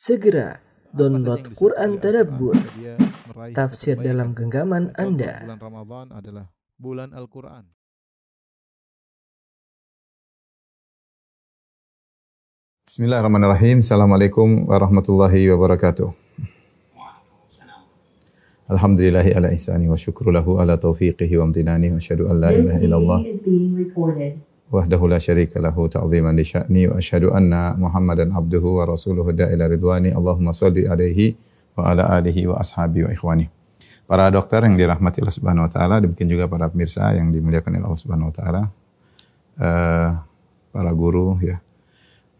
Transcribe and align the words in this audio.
Segera 0.00 0.56
download 0.96 1.52
Quran 1.52 2.00
Tadabbur, 2.00 2.56
tafsir 3.52 4.00
dalam 4.00 4.32
genggaman 4.32 4.96
Anda. 4.96 5.44
Bulan 5.44 5.60
Ramadan 5.60 6.06
adalah 6.16 6.44
bulan 6.80 7.12
Al-Quran. 7.12 7.68
Bismillahirrahmanirrahim. 12.88 13.84
Assalamualaikum 13.84 14.72
warahmatullahi 14.72 15.52
wabarakatuh. 15.52 16.08
Alhamdulillahi 18.72 19.36
ala 19.36 19.52
ihsani 19.52 19.92
wa 19.92 20.00
syukru 20.00 20.32
lahu 20.32 20.64
ala 20.64 20.80
taufiqihi 20.80 21.36
wa 21.36 21.52
amtinani 21.52 21.92
wa 21.92 22.00
asyhadu 22.00 22.24
an 22.32 22.40
la 22.40 22.56
ilaha 22.56 22.80
illallah. 22.80 23.20
Wahdahu 24.70 25.10
la 25.10 25.18
syarika 25.18 25.58
lahu 25.58 25.90
ta'ziman 25.90 26.32
li 26.32 26.46
sya'ni 26.46 26.86
wa 26.86 27.02
asyhadu 27.02 27.34
anna 27.34 27.74
Muhammadan 27.74 28.30
abduhu 28.30 28.78
wa 28.78 28.86
rasuluhu 28.86 29.34
da'ila 29.34 29.66
ridwani. 29.66 30.14
Allahumma 30.14 30.54
shalli 30.54 30.86
alaihi 30.86 31.34
wa 31.74 31.90
ala 31.90 32.06
alihi 32.14 32.46
wa 32.46 32.62
ashabi 32.62 33.02
wa 33.02 33.10
ikhwani. 33.10 33.50
Para 34.06 34.30
dokter 34.30 34.66
yang 34.66 34.74
dirahmati 34.74 35.22
Allah 35.22 35.34
Subhanahu 35.34 35.66
wa 35.66 35.70
taala, 35.70 36.02
demikian 36.02 36.26
juga 36.26 36.50
para 36.50 36.66
pemirsa 36.66 37.14
yang 37.14 37.30
dimuliakan 37.30 37.78
oleh 37.78 37.86
Allah 37.86 38.00
Subhanahu 38.00 38.30
wa 38.30 38.34
taala. 38.34 38.62
Eh, 39.60 40.10
para 40.70 40.90
guru 40.94 41.38
ya. 41.42 41.58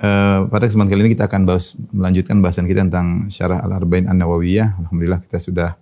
Eh, 0.01 0.39
pada 0.49 0.65
kesempatan 0.65 0.91
kali 0.97 1.01
ini 1.05 1.11
kita 1.13 1.29
akan 1.29 1.45
bahas, 1.45 1.77
melanjutkan 1.93 2.41
bahasan 2.41 2.65
kita 2.65 2.89
tentang 2.89 3.29
syarah 3.29 3.61
Al-Arba'in 3.61 4.09
An-Nawawiyah. 4.09 4.83
Alhamdulillah 4.87 5.21
kita 5.29 5.37
sudah 5.37 5.77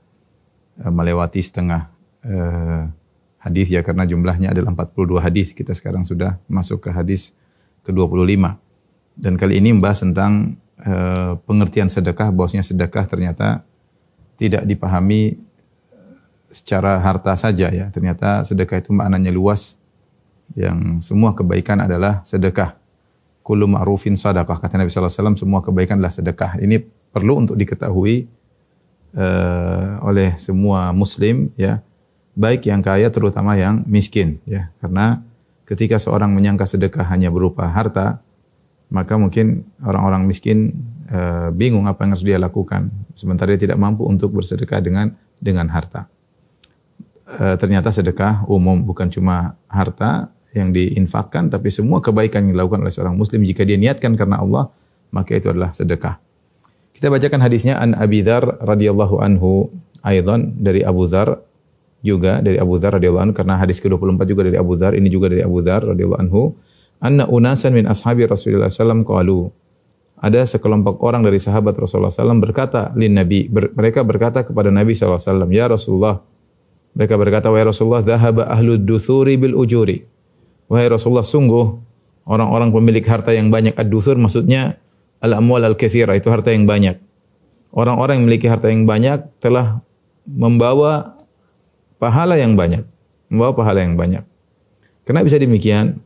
eh, 0.82 0.92
melewati 0.92 1.40
setengah 1.40 1.86
eh, 2.26 2.82
hadis 3.38 3.70
ya 3.70 3.80
karena 3.86 4.04
jumlahnya 4.04 4.50
adalah 4.52 4.74
42 4.74 5.22
hadis. 5.22 5.54
Kita 5.54 5.72
sekarang 5.74 6.02
sudah 6.02 6.38
masuk 6.50 6.86
ke 6.86 6.90
hadis 6.90 7.34
ke-25. 7.86 8.58
Dan 9.18 9.34
kali 9.34 9.58
ini 9.58 9.74
membahas 9.74 10.02
tentang 10.02 10.58
eh, 10.82 11.32
pengertian 11.46 11.90
sedekah, 11.90 12.30
bahwasanya 12.30 12.66
sedekah 12.66 13.04
ternyata 13.06 13.62
tidak 14.38 14.62
dipahami 14.66 15.38
secara 16.48 16.98
harta 16.98 17.36
saja 17.36 17.68
ya. 17.68 17.86
Ternyata 17.92 18.42
sedekah 18.44 18.80
itu 18.80 18.90
maknanya 18.94 19.32
luas 19.32 19.76
yang 20.56 21.02
semua 21.04 21.36
kebaikan 21.36 21.84
adalah 21.84 22.24
sedekah. 22.24 22.76
Kullu 23.44 23.64
ma'rufin 23.64 24.12
sadaqah 24.12 24.60
kata 24.60 24.76
Nabi 24.76 24.92
sallallahu 24.92 25.08
alaihi 25.08 25.20
wasallam 25.20 25.38
semua 25.40 25.60
kebaikan 25.64 25.96
adalah 26.00 26.12
sedekah. 26.12 26.60
Ini 26.60 26.84
perlu 27.12 27.48
untuk 27.48 27.56
diketahui 27.56 28.28
eh, 29.16 29.90
oleh 30.04 30.36
semua 30.40 30.92
muslim 30.92 31.52
ya. 31.56 31.80
Baik 32.38 32.70
yang 32.70 32.86
kaya 32.86 33.10
terutama 33.10 33.58
yang 33.58 33.82
miskin 33.90 34.38
ya. 34.46 34.70
Karena 34.78 35.18
ketika 35.66 35.98
seorang 35.98 36.30
menyangka 36.30 36.70
sedekah 36.70 37.02
hanya 37.10 37.34
berupa 37.34 37.66
harta, 37.66 38.22
maka 38.94 39.18
mungkin 39.18 39.66
orang-orang 39.82 40.30
miskin 40.30 40.86
eh, 41.10 41.50
bingung 41.50 41.90
apa 41.90 42.06
yang 42.06 42.14
harus 42.14 42.22
dia 42.22 42.38
lakukan 42.38 42.94
sementara 43.18 43.58
dia 43.58 43.68
tidak 43.68 43.82
mampu 43.82 44.06
untuk 44.06 44.32
bersedekah 44.38 44.78
dengan 44.78 45.18
dengan 45.42 45.66
harta. 45.68 46.06
Eh, 47.28 47.56
ternyata 47.60 47.92
sedekah 47.92 48.48
umum 48.48 48.86
bukan 48.86 49.12
cuma 49.12 49.58
harta 49.68 50.32
yang 50.56 50.72
diinfakkan 50.72 51.52
tapi 51.52 51.68
semua 51.68 52.00
kebaikan 52.00 52.48
yang 52.48 52.56
dilakukan 52.56 52.80
oleh 52.80 52.94
seorang 52.94 53.18
muslim 53.20 53.44
jika 53.44 53.68
dia 53.68 53.76
niatkan 53.76 54.16
karena 54.16 54.40
Allah 54.40 54.72
maka 55.12 55.36
itu 55.36 55.52
adalah 55.52 55.74
sedekah. 55.74 56.16
Kita 56.96 57.12
bacakan 57.12 57.44
hadisnya 57.44 57.76
an 57.78 57.92
Abi 57.94 58.24
radhiyallahu 58.24 59.20
anhu 59.20 59.68
aidan 60.02 60.56
dari 60.58 60.80
Abu 60.82 61.04
Dzar 61.04 61.47
juga 62.02 62.38
dari 62.38 62.56
Abu 62.58 62.78
Dzar 62.78 62.94
radhiyallahu 62.94 63.30
anhu 63.30 63.34
karena 63.34 63.58
hadis 63.58 63.82
ke-24 63.82 64.20
juga 64.28 64.42
dari 64.46 64.56
Abu 64.58 64.78
Dzar 64.78 64.94
ini 64.94 65.08
juga 65.10 65.26
dari 65.30 65.42
Abu 65.42 65.58
Dzar 65.58 65.82
radhiyallahu 65.82 66.22
anhu 66.22 66.54
anna 67.02 67.26
unasan 67.26 67.74
min 67.74 67.84
ashabi 67.86 68.26
Rasulullah 68.26 68.70
sallam 68.70 69.02
qalu. 69.02 69.50
Ada 70.18 70.50
sekelompok 70.50 70.98
orang 70.98 71.22
dari 71.22 71.38
sahabat 71.38 71.78
Rasulullah 71.78 72.10
SAW 72.10 72.42
berkata 72.42 72.90
lin 72.98 73.14
Nabi 73.14 73.46
ber- 73.46 73.70
mereka 73.70 74.02
berkata 74.02 74.42
kepada 74.42 74.66
Nabi 74.66 74.90
SAW 74.90 75.46
ya 75.46 75.70
Rasulullah 75.70 76.18
mereka 76.98 77.14
berkata 77.14 77.46
wahai 77.54 77.62
Rasulullah 77.62 78.02
dhahaba 78.02 78.50
ahlu 78.50 78.74
duthuri 78.82 79.38
bil 79.38 79.54
ujuri. 79.54 80.02
Wahai 80.66 80.90
Rasulullah 80.90 81.22
sungguh 81.22 81.70
orang-orang 82.26 82.74
pemilik 82.74 83.04
harta 83.06 83.30
yang 83.30 83.46
banyak 83.54 83.78
ad-duthur 83.78 84.18
maksudnya 84.18 84.82
al-amwal 85.22 85.62
al-katsira 85.62 86.18
itu 86.18 86.26
harta 86.34 86.50
yang 86.50 86.66
banyak. 86.66 86.98
Orang-orang 87.70 88.18
yang 88.18 88.24
memiliki 88.26 88.50
harta 88.50 88.74
yang 88.74 88.90
banyak 88.90 89.22
telah 89.38 89.86
membawa 90.26 91.17
pahala 91.98 92.38
yang 92.38 92.54
banyak 92.54 92.86
membawa 93.28 93.52
pahala 93.52 93.84
yang 93.84 93.98
banyak 93.98 94.24
Kenapa 95.08 95.24
bisa 95.24 95.40
demikian 95.40 96.04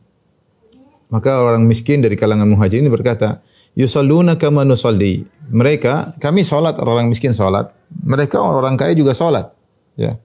maka 1.13 1.45
orang 1.45 1.69
miskin 1.69 2.01
dari 2.01 2.17
kalangan 2.17 2.49
muhajirin 2.49 2.89
berkata, 2.89 3.45
"Yusalluna 3.77 4.33
kama 4.33 4.65
nusalli." 4.65 5.29
Mereka, 5.45 6.17
kami 6.17 6.41
salat, 6.41 6.73
orang 6.81 7.05
miskin 7.05 7.37
salat. 7.37 7.69
Mereka 7.93 8.41
orang 8.41 8.73
kaya 8.73 8.97
juga 8.97 9.13
salat. 9.13 9.53
Ya. 9.93 10.17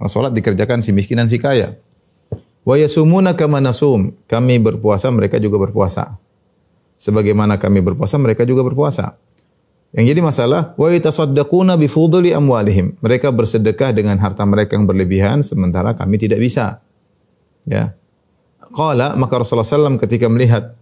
Kalau 0.00 0.10
salat 0.10 0.34
dikerjakan 0.34 0.82
si 0.82 0.90
miskin 0.90 1.22
dan 1.22 1.30
si 1.30 1.38
kaya. 1.38 1.78
Wa 2.66 2.74
yasumuna 2.74 3.38
kama 3.38 3.62
nasum. 3.62 4.18
Kami 4.26 4.58
berpuasa, 4.58 5.14
mereka 5.14 5.38
juga 5.38 5.62
berpuasa. 5.62 6.18
Sebagaimana 6.98 7.62
kami 7.62 7.78
berpuasa, 7.78 8.18
mereka 8.18 8.42
juga 8.42 8.66
berpuasa. 8.66 9.14
Yang 9.92 10.04
jadi 10.16 10.20
masalah, 10.24 10.62
wa 10.80 10.88
yatasaddaquna 10.88 11.76
bi 11.76 11.84
fuduli 11.84 12.32
amwalihim. 12.32 12.96
Mereka 13.04 13.28
bersedekah 13.28 13.92
dengan 13.92 14.16
harta 14.16 14.40
mereka 14.48 14.72
yang 14.72 14.88
berlebihan 14.88 15.44
sementara 15.44 15.92
kami 15.92 16.16
tidak 16.16 16.40
bisa. 16.40 16.80
Ya. 17.68 17.92
Qala 18.72 19.14
maka 19.20 19.36
Rasulullah 19.36 19.68
SAW 19.68 20.00
ketika 20.00 20.32
melihat 20.32 20.72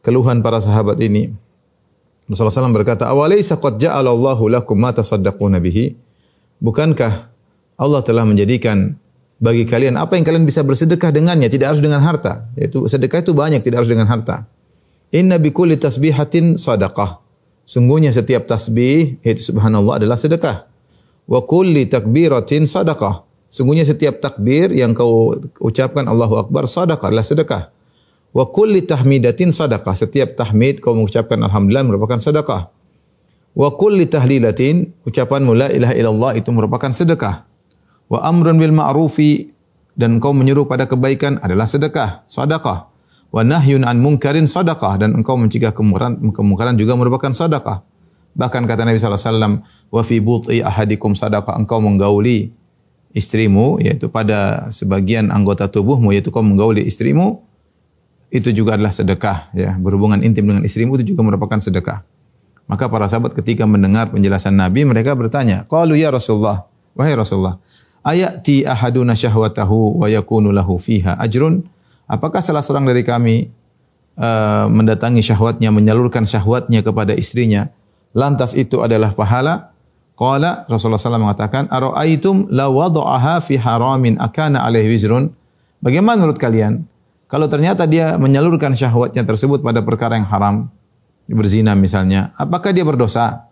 keluhan 0.00 0.40
para 0.40 0.56
sahabat 0.62 0.96
ini 1.04 1.34
Rasulullah 2.30 2.70
SAW 2.70 2.72
berkata 2.72 3.10
awalaysa 3.12 3.60
qad 3.60 3.76
ja'ala 3.76 4.08
Allahu 4.08 4.48
lakum 4.48 4.78
ma 4.78 4.94
tasaddaquna 4.94 5.60
bihi 5.60 5.92
bukankah 6.62 7.28
Allah 7.76 8.00
telah 8.06 8.24
menjadikan 8.24 8.96
bagi 9.36 9.68
kalian 9.68 10.00
apa 10.00 10.16
yang 10.16 10.24
kalian 10.24 10.48
bisa 10.48 10.64
bersedekah 10.64 11.12
dengannya 11.12 11.52
tidak 11.52 11.76
harus 11.76 11.84
dengan 11.84 12.00
harta 12.00 12.48
yaitu 12.56 12.88
sedekah 12.88 13.20
itu 13.20 13.36
banyak 13.36 13.60
tidak 13.60 13.84
harus 13.84 13.92
dengan 13.92 14.08
harta 14.08 14.48
inna 15.12 15.36
bi 15.36 15.52
kulli 15.52 15.76
tasbihatin 15.76 16.56
sadaqah 16.56 17.25
sungguhnya 17.66 18.14
setiap 18.14 18.46
tasbih 18.46 19.18
yaitu 19.26 19.42
subhanallah 19.42 19.98
adalah 19.98 20.14
sedekah 20.14 20.70
wa 21.26 21.42
kulli 21.42 21.90
takbiratin 21.90 22.64
sadaqah 22.64 23.26
Sungguhnya 23.56 23.86
setiap 23.86 24.18
takbir 24.20 24.74
yang 24.74 24.92
kau 24.92 25.32
ucapkan 25.62 26.04
Allahu 26.04 26.36
Akbar 26.36 26.66
sadaqah 26.66 27.08
adalah 27.08 27.24
sedekah. 27.24 27.62
Wa 28.34 28.44
kulli 28.50 28.84
tahmidatin 28.84 29.54
sadaqah. 29.54 29.94
Setiap 29.96 30.36
tahmid 30.36 30.82
kau 30.84 30.92
mengucapkan 30.92 31.38
alhamdulillah 31.40 31.86
merupakan 31.86 32.18
sedekah. 32.18 32.68
Wa 33.56 33.68
kulli 33.72 34.10
tahlilatin 34.10 34.92
ucapan 35.08 35.48
la 35.56 35.72
ilaha 35.72 35.94
illallah 35.96 36.32
itu 36.36 36.52
merupakan 36.52 36.92
sedekah. 36.92 37.48
Wa 38.12 38.28
amrun 38.28 38.60
bil 38.60 38.76
ma'rufi 38.76 39.48
dan 39.96 40.20
kau 40.20 40.36
menyuruh 40.36 40.68
pada 40.68 40.84
kebaikan 40.84 41.40
adalah 41.40 41.64
sedekah, 41.64 42.28
sedekah. 42.28 42.92
Wa 43.34 43.42
nahyun 43.42 43.84
an 43.84 44.00
munkarin 44.00 44.46
sedekah 44.48 44.96
dan 45.02 45.12
engkau 45.12 45.36
mencegah 45.36 45.74
kemungkaran 45.74 46.18
kemungkaran 46.32 46.74
juga 46.78 46.96
merupakan 46.96 47.30
sedekah. 47.30 47.82
Bahkan 48.36 48.62
kata 48.68 48.84
Nabi 48.84 49.00
sallallahu 49.00 49.16
alaihi 49.18 49.32
wasallam, 49.32 49.54
wa 49.92 50.02
fi 50.04 50.16
buti 50.20 50.58
ahadikum 50.60 51.16
sedekah 51.16 51.56
engkau 51.56 51.80
menggauli 51.80 52.52
istrimu 53.16 53.80
yaitu 53.80 54.12
pada 54.12 54.68
sebagian 54.68 55.32
anggota 55.32 55.66
tubuhmu 55.72 56.12
yaitu 56.12 56.28
kau 56.28 56.44
menggauli 56.44 56.84
istrimu 56.84 57.40
itu 58.28 58.52
juga 58.52 58.76
adalah 58.76 58.92
sedekah 58.92 59.50
ya. 59.56 59.74
Berhubungan 59.80 60.20
intim 60.20 60.46
dengan 60.46 60.62
istrimu 60.62 61.00
itu 61.00 61.16
juga 61.16 61.24
merupakan 61.24 61.56
sedekah. 61.56 62.04
Maka 62.66 62.90
para 62.90 63.06
sahabat 63.06 63.32
ketika 63.32 63.62
mendengar 63.62 64.10
penjelasan 64.10 64.58
Nabi 64.58 64.82
mereka 64.82 65.14
bertanya 65.14 65.64
qalu 65.70 65.96
ya 66.02 66.10
Rasulullah? 66.10 66.66
Wahai 66.98 67.14
Rasulullah 67.14 67.62
ayati 68.06 68.62
ahaduna 68.62 69.18
syahwatahu 69.18 69.98
wa 69.98 70.06
yakunu 70.06 70.54
lahu 70.54 70.78
fiha 70.78 71.18
ajrun 71.18 71.66
apakah 72.06 72.42
salah 72.42 72.62
seorang 72.62 72.86
dari 72.86 73.02
kami 73.02 73.50
uh, 74.18 74.66
mendatangi 74.70 75.22
syahwatnya 75.22 75.70
menyalurkan 75.70 76.24
syahwatnya 76.24 76.82
kepada 76.82 77.12
istrinya 77.14 77.70
lantas 78.16 78.56
itu 78.56 78.80
adalah 78.82 79.12
pahala 79.12 79.76
Qala 80.16 80.64
Rasulullah 80.64 80.96
SAW 80.96 81.20
mengatakan, 81.20 81.68
"Ara'aitum 81.68 82.48
la 82.48 82.72
wada'aha 82.72 83.44
fi 83.44 83.60
haramin 83.60 84.16
akana 84.16 84.64
alaihi 84.64 84.88
wizrun?" 84.88 85.28
Bagaimana 85.84 86.24
menurut 86.24 86.40
kalian 86.40 86.88
kalau 87.28 87.50
ternyata 87.52 87.84
dia 87.84 88.16
menyalurkan 88.16 88.72
syahwatnya 88.72 89.26
tersebut 89.28 89.60
pada 89.60 89.84
perkara 89.84 90.16
yang 90.16 90.24
haram, 90.30 90.72
berzina 91.28 91.76
misalnya, 91.76 92.32
apakah 92.38 92.72
dia 92.72 92.86
berdosa? 92.86 93.50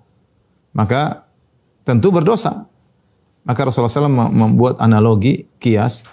Maka 0.73 1.29
tentu 1.85 2.09
berdosa. 2.15 2.65
Maka 3.45 3.69
Rasulullah 3.69 3.93
SAW 3.93 4.33
membuat 4.33 4.81
analogi 4.81 5.45
kias, 5.61 6.09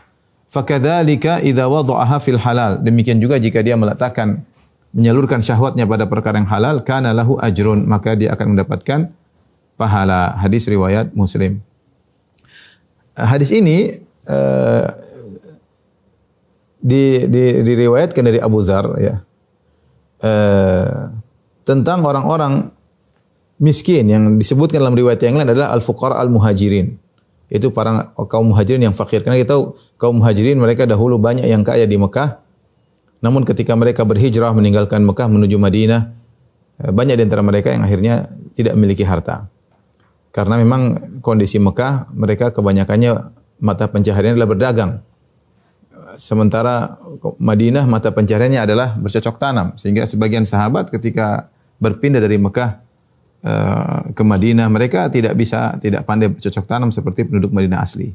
"Fakadzalika 0.52 1.40
idza 1.40 1.72
wada'aha 1.72 2.20
fil 2.20 2.38
halal." 2.38 2.84
Demikian 2.84 3.24
juga 3.24 3.40
jika 3.40 3.64
dia 3.64 3.80
meletakkan 3.80 4.44
menyalurkan 4.92 5.40
syahwatnya 5.40 5.88
pada 5.88 6.06
perkara 6.12 6.44
yang 6.44 6.52
halal, 6.52 6.84
kana 6.84 7.16
lahu 7.16 7.40
ajrun, 7.40 7.88
maka 7.88 8.20
dia 8.20 8.36
akan 8.36 8.56
mendapatkan 8.56 9.08
pahala. 9.80 10.36
Hadis 10.36 10.68
riwayat 10.68 11.16
Muslim. 11.16 11.64
Hadis 13.16 13.56
ini 13.56 14.04
uh, 14.28 14.88
di, 16.82 17.24
di, 17.30 17.44
diriwayatkan 17.64 18.24
dari 18.24 18.40
Abu 18.44 18.60
Dzar 18.64 18.86
ya. 19.00 19.16
Uh, 20.22 21.18
tentang 21.64 22.04
orang-orang 22.06 22.70
miskin 23.62 24.10
yang 24.10 24.24
disebutkan 24.38 24.82
dalam 24.82 24.98
riwayat 24.98 25.22
yang 25.24 25.40
lain 25.40 25.54
adalah 25.54 25.72
al-fuqara 25.72 26.18
al-muhajirin. 26.20 26.98
Itu 27.52 27.76
para 27.76 28.16
kaum 28.16 28.56
muhajirin 28.56 28.80
yang 28.80 28.96
fakir. 28.96 29.28
Karena 29.28 29.36
kita 29.36 29.60
tahu 29.60 29.76
kaum 30.00 30.24
muhajirin 30.24 30.56
mereka 30.56 30.88
dahulu 30.88 31.20
banyak 31.20 31.44
yang 31.52 31.68
kaya 31.68 31.84
di 31.84 32.00
Mekah. 32.00 32.40
Namun 33.20 33.44
ketika 33.44 33.76
mereka 33.76 34.08
berhijrah 34.08 34.56
meninggalkan 34.56 35.04
Mekah 35.04 35.28
menuju 35.28 35.60
Madinah, 35.60 36.16
eh, 36.80 36.92
banyak 36.96 37.20
di 37.20 37.24
antara 37.28 37.44
mereka 37.44 37.76
yang 37.76 37.84
akhirnya 37.84 38.32
tidak 38.56 38.80
memiliki 38.80 39.04
harta. 39.04 39.52
Karena 40.32 40.56
memang 40.64 40.82
kondisi 41.20 41.60
Mekah 41.60 42.08
mereka 42.16 42.56
kebanyakannya 42.56 43.36
mata 43.60 43.86
pencaharian 43.92 44.40
adalah 44.40 44.50
berdagang. 44.56 44.92
Sementara 46.16 47.04
Madinah 47.36 47.84
mata 47.84 48.16
pencahariannya 48.16 48.64
adalah 48.64 48.96
bercocok 48.96 49.36
tanam. 49.36 49.76
Sehingga 49.76 50.08
sebagian 50.08 50.48
sahabat 50.48 50.88
ketika 50.88 51.52
berpindah 51.84 52.24
dari 52.24 52.40
Mekah 52.40 52.80
ke 54.14 54.22
Madinah, 54.22 54.70
mereka 54.70 55.10
tidak 55.10 55.34
bisa, 55.34 55.74
tidak 55.82 56.06
pandai 56.06 56.30
bercocok 56.30 56.66
tanam 56.70 56.94
seperti 56.94 57.26
penduduk 57.26 57.50
Madinah 57.50 57.82
asli. 57.82 58.14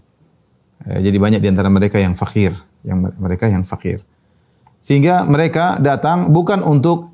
Uh, 0.87 1.00
jadi 1.02 1.19
banyak 1.19 1.40
di 1.43 1.49
antara 1.50 1.67
mereka 1.67 1.99
yang 1.99 2.14
fakir, 2.14 2.55
yang 2.87 3.02
mereka 3.19 3.50
yang 3.50 3.67
fakir. 3.67 4.06
Sehingga 4.78 5.26
mereka 5.26 5.82
datang 5.82 6.31
bukan 6.31 6.62
untuk 6.62 7.11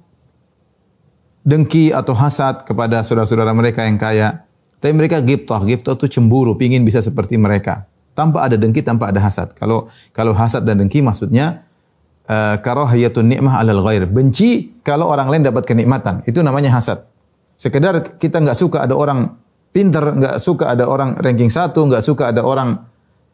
dengki 1.41 1.89
atau 1.89 2.13
hasad 2.13 2.69
kepada 2.69 3.01
saudara-saudara 3.01 3.57
mereka 3.57 3.89
yang 3.89 3.97
kaya, 3.97 4.45
tapi 4.77 4.93
mereka 4.93 5.25
giptah, 5.25 5.65
giptah 5.65 5.97
itu 5.97 6.07
cemburu, 6.21 6.53
pingin 6.59 6.85
bisa 6.85 7.01
seperti 7.01 7.41
mereka. 7.41 7.89
Tanpa 8.13 8.45
ada 8.45 8.61
dengki, 8.61 8.85
tanpa 8.85 9.09
ada 9.09 9.25
hasad. 9.25 9.57
Kalau 9.57 9.89
kalau 10.13 10.37
hasad 10.37 10.69
dan 10.69 10.85
dengki 10.85 11.01
maksudnya 11.01 11.65
uh, 12.29 12.61
karahiyatun 12.61 13.25
nikmah 13.25 13.57
alal 13.57 13.81
ghair. 13.89 14.05
Benci 14.05 14.77
kalau 14.85 15.09
orang 15.09 15.33
lain 15.33 15.49
dapat 15.49 15.65
kenikmatan. 15.65 16.21
Itu 16.29 16.45
namanya 16.45 16.77
hasad. 16.77 17.09
Sekedar 17.63 18.19
kita 18.19 18.43
nggak 18.43 18.59
suka 18.59 18.83
ada 18.83 18.99
orang 18.99 19.39
pinter, 19.71 20.03
nggak 20.03 20.43
suka 20.43 20.75
ada 20.75 20.91
orang 20.91 21.15
ranking 21.15 21.47
satu, 21.47 21.87
nggak 21.87 22.03
suka 22.03 22.35
ada 22.35 22.43
orang 22.43 22.75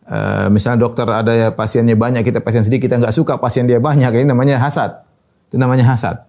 uh, 0.04 0.52
misalnya 0.52 0.84
dokter 0.84 1.08
ada 1.08 1.32
ya 1.32 1.48
pasiennya 1.56 1.96
banyak, 1.96 2.28
kita 2.28 2.44
pasien 2.44 2.60
sedikit, 2.60 2.92
kita 2.92 3.00
nggak 3.00 3.16
suka 3.16 3.40
pasien 3.40 3.64
dia 3.64 3.80
banyak. 3.80 4.12
Ini 4.12 4.28
namanya 4.28 4.60
hasad. 4.60 5.00
Itu 5.48 5.56
namanya 5.56 5.88
hasad. 5.96 6.28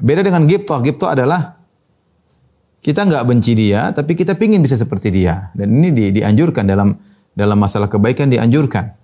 Beda 0.00 0.24
dengan 0.24 0.48
giptoh. 0.48 0.80
Giptoh 0.80 1.12
adalah 1.12 1.60
kita 2.80 3.04
nggak 3.04 3.28
benci 3.28 3.52
dia, 3.52 3.92
tapi 3.92 4.16
kita 4.16 4.40
pingin 4.40 4.64
bisa 4.64 4.80
seperti 4.80 5.12
dia. 5.12 5.52
Dan 5.52 5.76
ini 5.76 5.92
di, 5.92 6.04
dianjurkan 6.16 6.64
dalam 6.64 6.96
dalam 7.36 7.60
masalah 7.60 7.92
kebaikan 7.92 8.32
dianjurkan. 8.32 8.96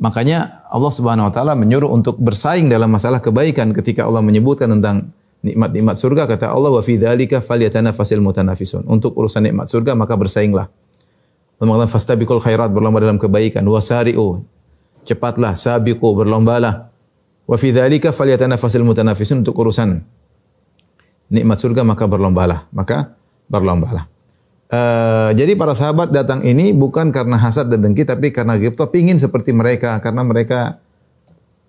Makanya 0.00 0.72
Allah 0.72 0.88
Subhanahu 0.88 1.28
wa 1.28 1.32
taala 1.36 1.52
menyuruh 1.52 1.92
untuk 1.92 2.16
bersaing 2.16 2.72
dalam 2.72 2.88
masalah 2.88 3.20
kebaikan 3.20 3.76
ketika 3.76 4.08
Allah 4.08 4.24
menyebutkan 4.24 4.72
tentang 4.72 5.12
nikmat-nikmat 5.42 5.98
surga 5.98 6.30
kata 6.30 6.48
Allah 6.54 6.70
wa 6.70 6.82
fi 6.82 6.96
dzalika 6.96 7.42
falyatanafasil 7.42 8.22
mutanafisun. 8.22 8.86
Untuk 8.86 9.14
urusan 9.18 9.44
nikmat 9.50 9.66
surga 9.68 9.98
maka 9.98 10.14
bersainglah. 10.14 10.70
Allah 11.58 11.66
mengatakan 11.66 11.94
fastabiqul 11.94 12.42
khairat 12.42 12.74
berlomba 12.74 12.98
dalam 13.02 13.18
kebaikan 13.22 13.62
wasari'u 13.66 14.42
cepatlah 15.06 15.58
sabiqu 15.58 16.06
berlombalah. 16.14 16.90
Wa 17.46 17.56
fi 17.58 17.74
dzalika 17.74 18.14
falyatanafasil 18.14 18.82
mutanafisun 18.86 19.42
untuk 19.42 19.58
urusan 19.58 20.02
nikmat 21.32 21.58
surga 21.58 21.82
maka 21.82 22.06
berlombalah, 22.06 22.70
maka 22.70 23.18
berlombalah. 23.50 24.06
Uh, 24.72 25.28
jadi 25.36 25.52
para 25.52 25.76
sahabat 25.76 26.08
datang 26.08 26.40
ini 26.40 26.72
bukan 26.72 27.12
karena 27.12 27.36
hasad 27.36 27.68
dan 27.68 27.84
dengki 27.84 28.08
tapi 28.08 28.32
karena 28.32 28.56
gipto 28.56 28.88
pingin 28.88 29.20
seperti 29.20 29.52
mereka 29.52 30.00
karena 30.00 30.24
mereka 30.24 30.80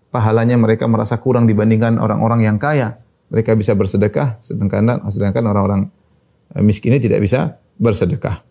pahalanya 0.07 0.55
mereka 0.55 0.87
merasa 0.87 1.19
kurang 1.19 1.43
dibandingkan 1.43 1.99
orang-orang 1.99 2.47
yang 2.47 2.55
kaya. 2.55 3.02
Mereka 3.33 3.57
bisa 3.57 3.73
bersedekah 3.73 4.37
sedangkan 4.37 5.01
sedangkan 5.09 5.43
orang-orang 5.49 5.81
eh, 6.53 6.61
ini 6.61 6.97
tidak 7.01 7.19
bisa 7.25 7.57
bersedekah. 7.81 8.45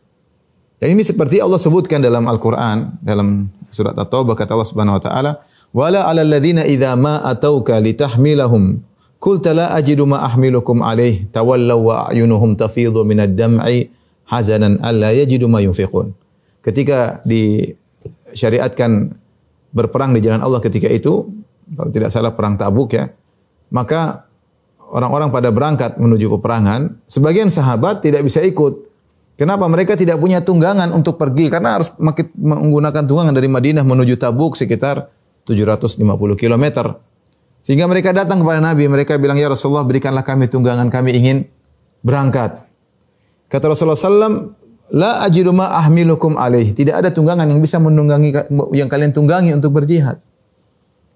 Dan 0.83 0.99
ini 0.99 1.07
seperti 1.07 1.39
Allah 1.39 1.63
sebutkan 1.63 2.03
dalam 2.03 2.27
Al-Qur'an 2.27 2.99
dalam 2.99 3.47
surat 3.71 3.95
At-Taubah 3.95 4.35
kata 4.35 4.59
Allah 4.59 4.67
Subhanahu 4.67 4.99
wa 4.99 5.03
taala, 5.03 5.33
"Wala 5.71 6.11
'alal 6.11 6.27
ladzina 6.27 6.67
idza 6.67 6.99
ma 6.99 7.23
atauka 7.23 7.79
litahmilahum 7.79 8.83
Qulta 9.23 9.55
la 9.55 9.71
ajidu 9.79 10.03
ma 10.03 10.19
ahmilukum 10.27 10.83
alaih 10.83 11.31
tawallaw 11.31 11.79
wa 11.79 11.95
a'yunuhum 12.11 12.59
tafidhu 12.59 13.07
minad 13.07 13.39
dam'i 13.39 13.87
hazanan 14.27 14.83
alla 14.83 15.15
yajidu 15.15 15.47
ma 15.47 15.63
yunfiqun. 15.63 16.11
Ketika 16.59 17.23
disyariatkan 17.23 19.15
berperang 19.71 20.19
di 20.19 20.27
jalan 20.27 20.43
Allah 20.43 20.59
ketika 20.59 20.91
itu, 20.91 21.31
kalau 21.71 21.91
tidak 21.95 22.11
salah 22.11 22.35
perang 22.35 22.59
Tabuk 22.59 22.99
ya, 22.99 23.15
maka 23.71 24.27
orang-orang 24.93 25.33
pada 25.33 25.49
berangkat 25.49 25.97
menuju 25.97 26.29
peperangan, 26.39 27.01
sebagian 27.09 27.49
sahabat 27.49 28.05
tidak 28.05 28.29
bisa 28.29 28.45
ikut. 28.45 28.93
Kenapa? 29.41 29.65
Mereka 29.65 29.97
tidak 29.97 30.21
punya 30.21 30.45
tunggangan 30.45 30.93
untuk 30.93 31.17
pergi 31.17 31.49
karena 31.49 31.81
harus 31.81 31.91
menggunakan 32.37 33.03
tunggangan 33.09 33.33
dari 33.33 33.49
Madinah 33.49 33.83
menuju 33.83 34.21
Tabuk 34.21 34.55
sekitar 34.55 35.09
750 35.49 35.99
kilometer. 36.37 37.01
Sehingga 37.65 37.89
mereka 37.89 38.13
datang 38.13 38.45
kepada 38.45 38.61
Nabi, 38.61 38.87
mereka 38.91 39.17
bilang, 39.17 39.39
Ya 39.39 39.49
Rasulullah 39.49 39.87
berikanlah 39.87 40.27
kami 40.27 40.51
tunggangan, 40.53 40.93
kami 40.93 41.15
ingin 41.17 41.37
berangkat. 42.05 42.67
Kata 43.49 43.65
Rasulullah 43.73 43.99
SAW, 43.99 44.55
La 44.93 45.25
ajidu 45.25 45.57
ma 45.57 45.73
ahmilukum 45.73 46.37
alaih. 46.37 46.77
Tidak 46.77 46.93
ada 46.93 47.09
tunggangan 47.09 47.49
yang 47.49 47.65
bisa 47.65 47.81
menunggangi, 47.81 48.53
yang 48.77 48.93
kalian 48.93 49.17
tunggangi 49.17 49.57
untuk 49.57 49.73
berjihad. 49.73 50.21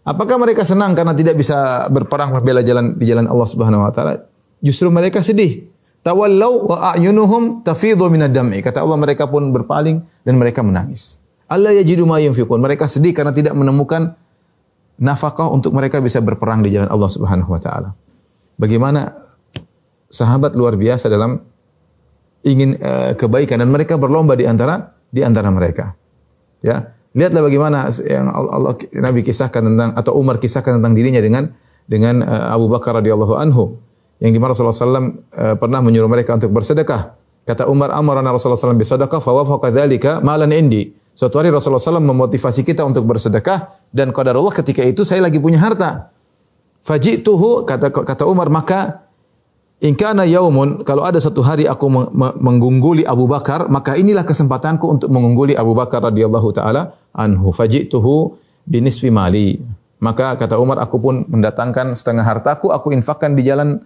Apakah 0.07 0.39
mereka 0.39 0.63
senang 0.63 0.95
karena 0.95 1.11
tidak 1.19 1.35
bisa 1.35 1.91
berperang 1.91 2.31
membela 2.31 2.63
jalan 2.63 2.95
di 2.95 3.11
jalan 3.11 3.27
Allah 3.27 3.49
Subhanahu 3.51 3.83
wa 3.83 3.91
taala? 3.91 4.31
Justru 4.63 4.87
mereka 4.87 5.19
sedih. 5.19 5.67
Tawallau 6.07 6.71
wa 6.71 6.95
a'yunuhum 6.95 7.67
tafidhu 7.67 8.07
minad 8.07 8.31
dam'i. 8.31 8.63
Kata 8.63 8.87
Allah 8.87 8.95
mereka 8.95 9.27
pun 9.27 9.51
berpaling 9.51 10.07
dan 10.23 10.39
mereka 10.39 10.63
menangis. 10.63 11.19
Allah 11.51 11.75
yajidu 11.75 12.07
ma 12.07 12.23
yunfiqun. 12.23 12.63
Mereka 12.63 12.87
sedih 12.87 13.11
karena 13.11 13.35
tidak 13.35 13.59
menemukan 13.59 14.15
nafkah 15.03 15.51
untuk 15.51 15.75
mereka 15.75 15.99
bisa 15.99 16.23
berperang 16.23 16.63
di 16.63 16.79
jalan 16.79 16.87
Allah 16.87 17.11
Subhanahu 17.11 17.51
wa 17.51 17.59
taala. 17.59 17.91
Bagaimana 18.55 19.11
sahabat 20.07 20.55
luar 20.55 20.79
biasa 20.79 21.11
dalam 21.11 21.43
ingin 22.47 22.79
uh, 22.79 23.19
kebaikan 23.19 23.59
dan 23.59 23.75
mereka 23.75 23.99
berlomba 23.99 24.39
di 24.39 24.47
antara 24.47 24.95
di 25.11 25.27
antara 25.27 25.51
mereka. 25.51 25.99
Ya, 26.63 26.96
lihatlah 27.17 27.43
bagaimana 27.49 27.89
yang 28.05 28.29
Allah 28.29 28.77
Nabi 28.93 29.25
kisahkan 29.25 29.65
tentang 29.65 29.97
atau 29.97 30.13
Umar 30.21 30.37
kisahkan 30.37 30.79
tentang 30.79 30.93
dirinya 30.93 31.25
dengan 31.25 31.57
dengan 31.89 32.21
uh, 32.21 32.53
Abu 32.53 32.69
Bakar 32.69 33.01
radhiyallahu 33.01 33.35
anhu 33.41 33.81
yang 34.21 34.37
di 34.37 34.39
mana 34.39 34.53
Rasulullah 34.53 34.77
SAW 34.77 34.93
uh, 35.33 35.57
pernah 35.57 35.81
menyuruh 35.81 36.09
mereka 36.09 36.37
untuk 36.37 36.53
bersedekah. 36.53 37.17
Kata 37.47 37.71
Umar, 37.71 37.95
amarana 37.95 38.35
Rasulullah 38.35 38.59
SAW 38.59 38.75
bersedekah, 38.75 39.23
fa 39.23 39.31
wafaqa 39.31 39.71
dzalika 39.71 40.19
malan 40.19 40.51
indi. 40.51 40.91
Suatu 41.17 41.41
hari 41.41 41.49
Rasulullah 41.49 41.81
SAW 41.81 42.03
memotivasi 42.03 42.61
kita 42.61 42.85
untuk 42.85 43.09
bersedekah 43.09 43.73
dan 43.89 44.13
Allah 44.13 44.53
ketika 44.53 44.85
itu 44.85 45.01
saya 45.07 45.25
lagi 45.25 45.41
punya 45.41 45.57
harta. 45.57 46.13
Fajituhu 46.85 47.65
kata 47.65 47.89
kata 47.89 48.29
Umar 48.29 48.53
maka 48.53 49.06
ingkana 49.81 50.25
yaumun 50.25 50.83
kalau 50.83 51.05
ada 51.05 51.21
satu 51.21 51.45
hari 51.45 51.69
aku 51.69 51.87
mengungguli 52.41 53.05
Abu 53.05 53.29
Bakar 53.29 53.69
maka 53.69 53.95
inilah 53.95 54.25
kesempatanku 54.25 54.85
untuk 54.89 55.09
mengungguli 55.13 55.53
Abu 55.57 55.77
Bakar 55.77 56.05
radhiyallahu 56.09 56.49
taala 56.57 56.97
anhu 57.13 57.53
fajituhu 57.53 58.37
binisfi 58.65 59.13
mali. 59.13 59.61
Maka 59.97 60.37
kata 60.37 60.61
Umar 60.61 60.77
aku 60.81 61.01
pun 61.01 61.25
mendatangkan 61.25 61.97
setengah 61.97 62.25
hartaku 62.25 62.69
aku 62.69 62.93
infakkan 62.93 63.33
di 63.33 63.49
jalan 63.49 63.81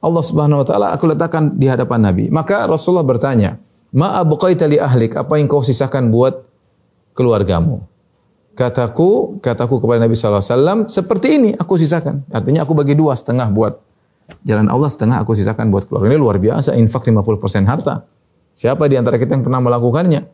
Allah 0.00 0.24
Subhanahu 0.24 0.64
wa 0.64 0.66
taala 0.66 0.86
aku 0.96 1.12
letakkan 1.12 1.52
di 1.54 1.68
hadapan 1.68 2.08
Nabi. 2.08 2.24
Maka 2.32 2.64
Rasulullah 2.64 3.04
bertanya, 3.04 3.60
"Ma 3.92 4.16
abqaita 4.16 4.64
li 4.64 4.80
ahlik? 4.80 5.12
Apa 5.14 5.36
yang 5.36 5.46
kau 5.46 5.60
sisakan 5.60 6.08
buat 6.08 6.52
keluargamu. 7.16 7.84
Kataku, 8.52 9.40
kataku 9.40 9.80
kepada 9.80 10.04
Nabi 10.04 10.12
SAW, 10.12 10.84
seperti 10.84 11.40
ini 11.40 11.50
aku 11.56 11.80
sisakan. 11.80 12.20
Artinya 12.28 12.68
aku 12.68 12.76
bagi 12.76 12.92
dua, 12.92 13.16
setengah 13.16 13.48
buat 13.48 13.80
jalan 14.42 14.66
Allah, 14.68 14.88
setengah 14.90 15.22
aku 15.22 15.36
sisakan 15.36 15.70
buat 15.70 15.86
keluarga. 15.86 16.14
Ini 16.14 16.18
luar 16.18 16.36
biasa, 16.42 16.74
infak 16.78 17.06
50% 17.06 17.66
harta. 17.66 18.06
Siapa 18.52 18.84
di 18.90 19.00
antara 19.00 19.16
kita 19.16 19.38
yang 19.38 19.44
pernah 19.44 19.60
melakukannya? 19.64 20.28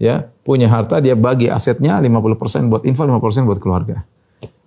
Ya, 0.00 0.32
punya 0.42 0.66
harta, 0.72 0.98
dia 0.98 1.12
bagi 1.12 1.52
asetnya 1.52 2.00
50% 2.00 2.72
buat 2.72 2.82
infak, 2.88 3.04
50% 3.04 3.44
buat 3.44 3.60
keluarga. 3.60 4.02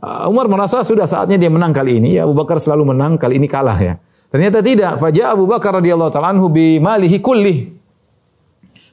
Uh, 0.04 0.30
Umar 0.30 0.46
merasa 0.52 0.84
sudah 0.86 1.10
saatnya 1.10 1.42
dia 1.42 1.50
menang 1.50 1.74
kali 1.74 1.98
ini. 1.98 2.20
Ya, 2.20 2.30
Abu 2.30 2.38
Bakar 2.38 2.62
selalu 2.62 2.94
menang, 2.94 3.18
kali 3.18 3.42
ini 3.42 3.50
kalah 3.50 3.80
ya. 3.80 3.98
Ternyata 4.30 4.62
tidak. 4.66 4.98
Fajah 5.02 5.34
Abu 5.34 5.46
Bakar 5.46 5.78
radhiyallahu 5.82 6.12
taala 6.14 6.34
anhu 6.34 6.50
bi 6.50 6.78
malihi 6.82 7.18
kulli. 7.22 7.70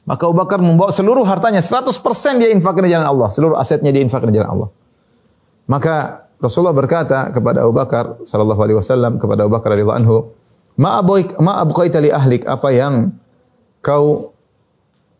Maka 0.05 0.29
Abu 0.29 0.37
Bakar 0.37 0.57
membawa 0.61 0.89
seluruh 0.89 1.25
hartanya, 1.25 1.61
100% 1.61 1.93
dia 2.41 2.49
infakkan 2.49 2.85
di 2.85 2.93
jalan 2.93 3.05
Allah. 3.05 3.29
Seluruh 3.29 3.57
asetnya 3.57 3.93
dia 3.93 4.01
infakkan 4.01 4.33
di 4.33 4.41
jalan 4.41 4.49
Allah. 4.49 4.69
Maka 5.69 6.20
Rasulullah 6.41 6.73
berkata 6.73 7.29
kepada 7.29 7.61
Abu 7.61 7.77
Bakar 7.77 8.17
sallallahu 8.25 8.61
alaihi 8.65 8.77
wasallam 8.81 9.21
kepada 9.21 9.45
Abu 9.45 9.53
Bakar 9.53 9.77
radhiyallahu 9.77 9.99
anhu, 10.01 10.17
"Ma 10.81 10.97
abuik 10.97 11.37
ma 11.37 11.61
abqaita 11.61 12.01
li 12.01 12.09
ahlik?" 12.09 12.49
Apa 12.49 12.73
yang 12.73 13.13
kau 13.85 14.33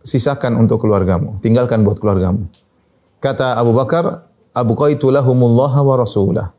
sisakan 0.02 0.58
untuk 0.58 0.82
keluargamu, 0.82 1.38
tinggalkan 1.46 1.86
buat 1.86 2.02
keluargamu. 2.02 2.50
Kata 3.22 3.54
Abu 3.54 3.78
Bakar, 3.78 4.26
"Abqaitu 4.50 5.14
lahumullah 5.14 5.72
wa 5.78 5.96
rasulah." 5.96 6.58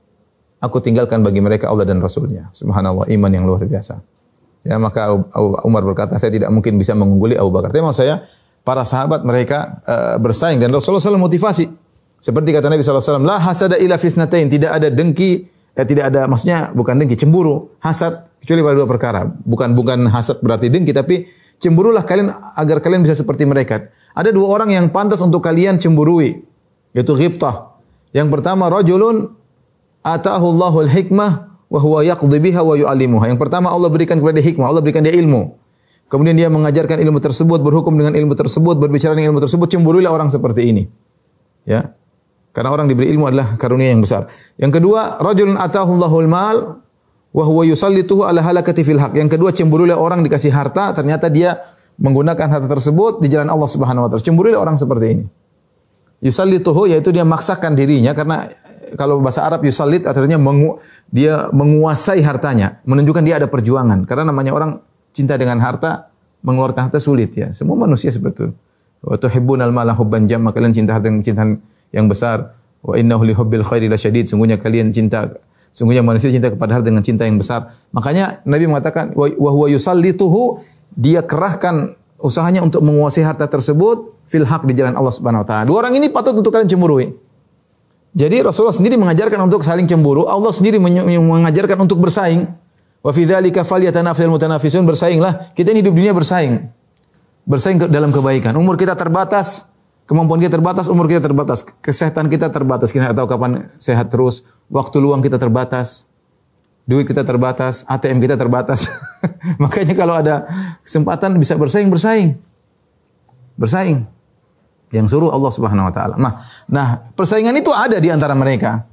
Aku 0.63 0.79
tinggalkan 0.79 1.27
bagi 1.27 1.43
mereka 1.43 1.67
Allah 1.67 1.83
dan 1.83 1.99
Rasulnya. 1.99 2.55
Subhanallah, 2.55 3.11
iman 3.11 3.31
yang 3.35 3.43
luar 3.43 3.67
biasa. 3.67 3.99
Ya, 4.63 4.79
maka 4.79 5.11
Umar 5.67 5.83
berkata, 5.83 6.15
saya 6.23 6.31
tidak 6.31 6.55
mungkin 6.55 6.79
bisa 6.79 6.95
mengungguli 6.95 7.35
Abu 7.35 7.51
Bakar. 7.51 7.75
Tapi 7.75 7.83
maksud 7.83 8.07
saya, 8.07 8.23
para 8.63 8.87
sahabat 8.87 9.27
mereka 9.27 9.83
eh, 9.83 10.17
bersaing 10.23 10.63
dan 10.63 10.71
Rasulullah 10.71 11.03
SAW 11.03 11.19
motivasi. 11.19 11.82
Seperti 12.23 12.55
kata 12.55 12.71
Nabi 12.71 12.87
SAW, 12.87 13.27
la 13.27 13.43
hasada 13.43 13.75
ila 13.83 13.99
fitnatain. 13.99 14.47
Tidak 14.47 14.71
ada 14.71 14.87
dengki, 14.95 15.43
eh, 15.75 15.83
tidak 15.83 16.15
ada, 16.15 16.31
maksudnya 16.31 16.71
bukan 16.71 17.03
dengki, 17.03 17.19
cemburu, 17.19 17.75
hasad, 17.83 18.31
kecuali 18.39 18.63
pada 18.63 18.77
dua 18.79 18.89
perkara. 18.89 19.21
Bukan 19.27 19.75
bukan 19.75 20.07
hasad 20.07 20.39
berarti 20.39 20.71
dengki, 20.71 20.95
tapi 20.95 21.27
cemburulah 21.59 22.07
kalian 22.07 22.31
agar 22.55 22.79
kalian 22.79 23.03
bisa 23.03 23.19
seperti 23.19 23.43
mereka. 23.43 23.91
Ada 24.15 24.31
dua 24.31 24.55
orang 24.55 24.71
yang 24.71 24.87
pantas 24.95 25.19
untuk 25.19 25.43
kalian 25.43 25.83
cemburui, 25.83 26.47
yaitu 26.95 27.11
ghibtah. 27.19 27.75
Yang 28.15 28.39
pertama, 28.39 28.71
rajulun 28.71 29.35
atahu 30.07 30.47
Allahul 30.55 30.91
hikmah 30.95 31.31
wa 31.67 31.79
huwa 31.83 32.07
yaqdi 32.07 32.39
biha 32.39 32.63
wa 32.63 32.79
yu'allimuha. 32.79 33.35
Yang 33.35 33.41
pertama 33.43 33.75
Allah 33.75 33.91
berikan 33.91 34.23
kepada 34.23 34.39
dia 34.39 34.47
hikmah, 34.47 34.71
Allah 34.71 34.79
berikan 34.79 35.03
dia 35.03 35.11
ilmu. 35.11 35.59
Kemudian 36.07 36.37
dia 36.37 36.53
mengajarkan 36.53 37.03
ilmu 37.03 37.19
tersebut, 37.19 37.59
berhukum 37.65 37.97
dengan 37.97 38.13
ilmu 38.15 38.37
tersebut, 38.37 38.77
berbicara 38.77 39.17
dengan 39.17 39.33
ilmu 39.33 39.43
tersebut, 39.43 39.67
cemburuilah 39.73 40.13
orang 40.13 40.29
seperti 40.29 40.69
ini. 40.69 40.85
Ya. 41.65 41.97
Karena 42.53 42.69
orang 42.69 42.85
diberi 42.85 43.09
ilmu 43.09 43.33
adalah 43.33 43.57
karunia 43.57 43.89
yang 43.89 44.05
besar. 44.05 44.29
Yang 44.61 44.81
kedua, 44.81 45.19
rajulun 45.25 45.57
atahu 45.57 45.97
Allahul 45.97 46.29
mal 46.29 46.57
wa 47.33 47.45
huwa 47.49 47.65
yusallituhu 47.65 48.29
ala 48.29 48.45
halakati 48.45 48.85
fil 48.85 49.01
haq. 49.01 49.17
Yang 49.17 49.41
kedua, 49.41 49.57
cemburuilah 49.57 49.97
orang 49.97 50.21
dikasih 50.21 50.53
harta, 50.53 50.93
ternyata 50.93 51.33
dia 51.33 51.65
menggunakan 51.97 52.49
harta 52.53 52.69
tersebut 52.69 53.25
di 53.25 53.33
jalan 53.33 53.49
Allah 53.49 53.69
Subhanahu 53.69 54.05
wa 54.05 54.09
taala. 54.13 54.21
Cemburuilah 54.21 54.61
orang 54.61 54.77
seperti 54.77 55.07
ini. 55.17 55.25
Yusallituhu 56.23 56.93
yaitu 56.93 57.11
dia 57.11 57.27
maksakan 57.27 57.75
dirinya 57.75 58.15
karena 58.15 58.47
kalau 58.95 59.19
bahasa 59.25 59.43
Arab 59.43 59.65
yusallit 59.65 60.05
artinya 60.05 60.37
mengu, 60.37 60.79
dia 61.09 61.49
menguasai 61.51 62.21
hartanya, 62.21 62.79
menunjukkan 62.85 63.23
dia 63.25 63.41
ada 63.41 63.49
perjuangan. 63.49 64.05
Karena 64.05 64.29
namanya 64.29 64.53
orang 64.53 64.85
cinta 65.11 65.41
dengan 65.41 65.59
harta, 65.65 66.13
mengeluarkan 66.45 66.93
harta 66.93 67.01
sulit 67.01 67.33
ya. 67.33 67.51
Semua 67.57 67.75
manusia 67.81 68.13
seperti 68.13 68.49
itu. 68.49 68.55
Wa 69.03 69.19
tuhibbunal 69.19 69.73
mala 69.75 69.97
hubban 69.97 70.29
jamma, 70.29 70.55
kalian 70.55 70.77
cinta 70.77 70.95
harta 70.95 71.11
dengan 71.11 71.25
cinta 71.25 71.43
yang 71.93 72.11
besar. 72.11 72.57
Wa 72.83 72.99
innahu 72.99 73.23
li 73.23 73.35
hubbil 73.37 73.63
khairi 73.63 73.87
lasyadid, 73.87 74.27
sungguhnya 74.27 74.59
kalian 74.59 74.91
cinta 74.91 75.31
sungguhnya 75.73 76.05
manusia 76.05 76.29
cinta 76.29 76.53
kepada 76.53 76.77
harta 76.77 76.91
dengan 76.93 77.01
cinta 77.01 77.25
yang 77.25 77.39
besar. 77.39 77.71
Makanya 77.95 78.43
Nabi 78.45 78.67
mengatakan 78.67 79.15
wa 79.15 79.31
wa 79.31 79.51
huwa 79.55 79.67
yusallituhu, 79.71 80.61
dia 80.93 81.23
kerahkan 81.23 81.95
usahanya 82.19 82.61
untuk 82.61 82.83
menguasai 82.83 83.23
harta 83.23 83.47
tersebut 83.47 84.13
fil 84.27 84.45
haq 84.45 84.67
di 84.67 84.75
jalan 84.77 84.99
Allah 84.99 85.15
Subhanahu 85.15 85.43
wa 85.45 85.49
taala. 85.49 85.65
Dua 85.69 85.79
orang 85.87 85.95
ini 85.97 86.13
patut 86.13 86.37
untuk 86.37 86.51
kalian 86.51 86.69
cemburui. 86.69 87.13
Jadi 88.13 88.45
Rasulullah 88.45 88.77
sendiri 88.77 89.01
mengajarkan 89.01 89.41
untuk 89.41 89.65
saling 89.65 89.89
cemburu, 89.89 90.29
Allah 90.29 90.53
sendiri 90.53 90.77
mengajarkan 90.77 91.81
untuk 91.81 91.97
bersaing. 91.97 92.45
Wa 93.01 93.11
fi 93.11 93.25
dzalika 93.25 93.65
falyatanafisul 93.65 94.31
mutanafisun, 94.31 94.85
bersainglah. 94.85 95.57
Kita 95.57 95.73
ini 95.73 95.81
hidup 95.81 95.97
dunia 95.97 96.13
bersaing. 96.13 96.61
Bersaing 97.49 97.89
dalam 97.89 98.13
kebaikan. 98.13 98.53
Umur 98.55 98.77
kita 98.77 98.95
terbatas, 98.95 99.65
kemampuan 100.13 100.45
kita 100.45 100.53
terbatas, 100.61 100.93
umur 100.93 101.09
kita 101.09 101.25
terbatas, 101.25 101.65
kesehatan 101.81 102.29
kita 102.29 102.53
terbatas. 102.53 102.93
Kita 102.93 103.09
tidak 103.09 103.17
tahu 103.17 103.29
kapan 103.33 103.73
sehat 103.81 104.13
terus, 104.13 104.45
waktu 104.69 105.01
luang 105.01 105.25
kita 105.25 105.41
terbatas. 105.41 106.05
Duit 106.85 107.09
kita 107.09 107.25
terbatas, 107.25 107.89
ATM 107.89 108.21
kita 108.21 108.37
terbatas. 108.37 108.93
Makanya 109.63 109.97
kalau 109.97 110.13
ada 110.13 110.45
kesempatan 110.85 111.41
bisa 111.41 111.57
bersaing, 111.57 111.89
bersaing. 111.89 112.37
Bersaing. 113.57 114.05
Yang 114.93 115.17
suruh 115.17 115.33
Allah 115.33 115.49
Subhanahu 115.49 115.89
wa 115.89 115.95
taala. 115.95 116.15
Nah, 116.21 116.45
nah, 116.69 116.89
persaingan 117.17 117.57
itu 117.57 117.73
ada 117.73 117.97
di 117.97 118.13
antara 118.13 118.37
mereka. 118.37 118.85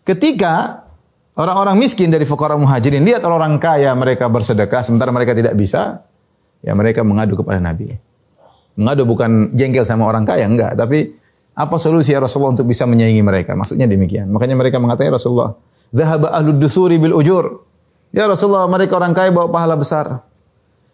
Ketika 0.00 0.86
orang-orang 1.36 1.76
miskin 1.76 2.08
dari 2.08 2.24
fuqara 2.24 2.56
muhajirin 2.56 3.04
lihat 3.04 3.26
orang 3.28 3.60
kaya 3.60 3.92
mereka 3.92 4.30
bersedekah 4.32 4.80
sementara 4.80 5.12
mereka 5.12 5.36
tidak 5.36 5.52
bisa, 5.52 6.06
ya 6.64 6.72
mereka 6.72 7.04
mengadu 7.04 7.36
kepada 7.36 7.60
Nabi. 7.60 8.11
Mengadu 8.78 9.04
bukan 9.04 9.52
jengkel 9.52 9.84
sama 9.84 10.08
orang 10.08 10.24
kaya, 10.24 10.48
enggak, 10.48 10.72
tapi 10.76 11.12
apa 11.52 11.76
solusi 11.76 12.16
ya 12.16 12.20
Rasulullah 12.24 12.56
untuk 12.56 12.64
bisa 12.64 12.88
menyaingi 12.88 13.20
mereka? 13.20 13.52
Maksudnya 13.52 13.84
demikian. 13.84 14.32
Makanya 14.32 14.56
mereka 14.56 14.80
mengatakan 14.80 15.12
"Ya 15.12 15.14
Rasulullah, 15.20 15.52
"Dhahaba 15.92 16.32
ahlud 16.32 16.56
dusuri 16.56 16.96
bil 16.96 17.12
ujur." 17.12 17.68
Ya 18.12 18.24
Rasulullah, 18.28 18.64
mereka 18.68 18.96
orang 18.96 19.12
kaya 19.12 19.32
bawa 19.32 19.48
pahala 19.52 19.76
besar. 19.76 20.24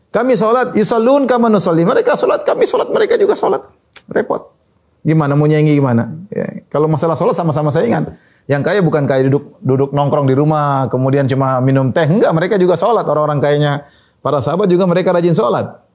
Kami 0.08 0.34
salat 0.38 0.72
yusallun 0.74 1.26
kama 1.26 1.50
nusalli. 1.50 1.82
Mereka 1.82 2.14
salat, 2.14 2.46
kami 2.46 2.64
salat, 2.64 2.88
mereka 2.90 3.18
juga 3.18 3.34
salat. 3.34 3.60
Repot. 4.08 4.54
Gimana 5.02 5.38
mau 5.38 5.46
nyanyi 5.46 5.78
gimana? 5.78 6.10
Ya, 6.30 6.64
kalau 6.70 6.90
masalah 6.90 7.14
salat 7.14 7.38
sama-sama 7.38 7.70
saingan. 7.70 8.14
Yang 8.48 8.62
kaya 8.64 8.80
bukan 8.82 9.04
kaya 9.04 9.26
duduk 9.28 9.60
duduk 9.62 9.90
nongkrong 9.92 10.26
di 10.26 10.34
rumah, 10.34 10.88
kemudian 10.88 11.28
cuma 11.30 11.60
minum 11.60 11.92
teh. 11.94 12.06
Enggak, 12.08 12.32
mereka 12.34 12.54
juga 12.58 12.74
salat. 12.74 13.04
Orang-orang 13.04 13.38
kayanya 13.38 13.86
para 14.24 14.42
sahabat 14.42 14.66
juga 14.66 14.88
mereka 14.88 15.12
rajin 15.14 15.36
salat. 15.36 15.87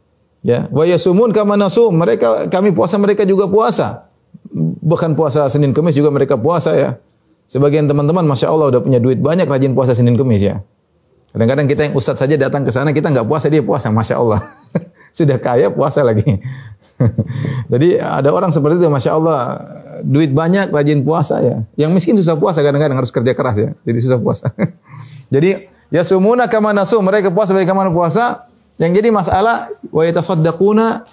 Ya, 0.43 0.67
wa 0.69 0.83
yasumun 0.83 1.31
kama 1.31 1.55
nasum. 1.55 1.95
Mereka 1.95 2.51
kami 2.51 2.75
puasa, 2.75 3.00
mereka 3.00 3.23
juga 3.23 3.47
puasa. 3.47 4.12
Bahkan 4.83 5.15
puasa 5.15 5.47
Senin 5.47 5.71
Kamis 5.71 5.95
juga 5.95 6.12
mereka 6.12 6.35
puasa 6.35 6.75
ya. 6.75 7.00
Sebagian 7.47 7.88
teman-teman 7.88 8.27
Masya 8.27 8.51
Allah 8.51 8.75
udah 8.75 8.81
punya 8.83 9.00
duit 9.00 9.23
banyak 9.23 9.47
rajin 9.47 9.71
puasa 9.71 9.95
Senin 9.95 10.19
Kamis 10.19 10.43
ya. 10.43 10.59
Kadang-kadang 11.33 11.65
kita 11.65 11.81
yang 11.89 11.93
ustadz 11.97 12.21
saja 12.21 12.38
datang 12.38 12.62
ke 12.62 12.69
sana, 12.69 12.93
kita 12.93 13.09
nggak 13.09 13.25
puasa, 13.25 13.50
dia 13.50 13.65
puasa, 13.65 13.89
masya 13.89 14.21
Allah. 14.21 14.45
Sudah 15.17 15.41
kaya 15.41 15.73
puasa 15.73 16.05
lagi. 16.05 16.38
Jadi 17.73 17.97
ada 17.97 18.29
orang 18.29 18.53
seperti 18.53 18.77
itu, 18.77 18.85
masya 18.85 19.17
Allah, 19.17 19.57
duit 20.05 20.29
banyak, 20.29 20.69
rajin 20.69 21.01
puasa 21.01 21.41
ya. 21.41 21.65
Yang 21.73 21.91
miskin 21.97 22.15
susah 22.21 22.38
puasa, 22.38 22.62
kadang-kadang 22.62 23.01
harus 23.01 23.09
kerja 23.09 23.33
keras 23.33 23.57
ya. 23.57 23.69
Jadi 23.81 23.97
susah 24.05 24.21
puasa. 24.21 24.53
Jadi 25.33 25.73
ya 25.89 26.05
sumuna 26.05 26.45
kama 26.45 26.69
nasu, 26.69 27.01
mereka 27.01 27.33
puasa 27.33 27.57
bagaimana 27.57 27.89
puasa. 27.89 28.45
Yang 28.82 28.92
jadi 29.01 29.10
masalah 29.13 29.70
wa 29.94 30.03
yatasaddaquna 30.06 31.06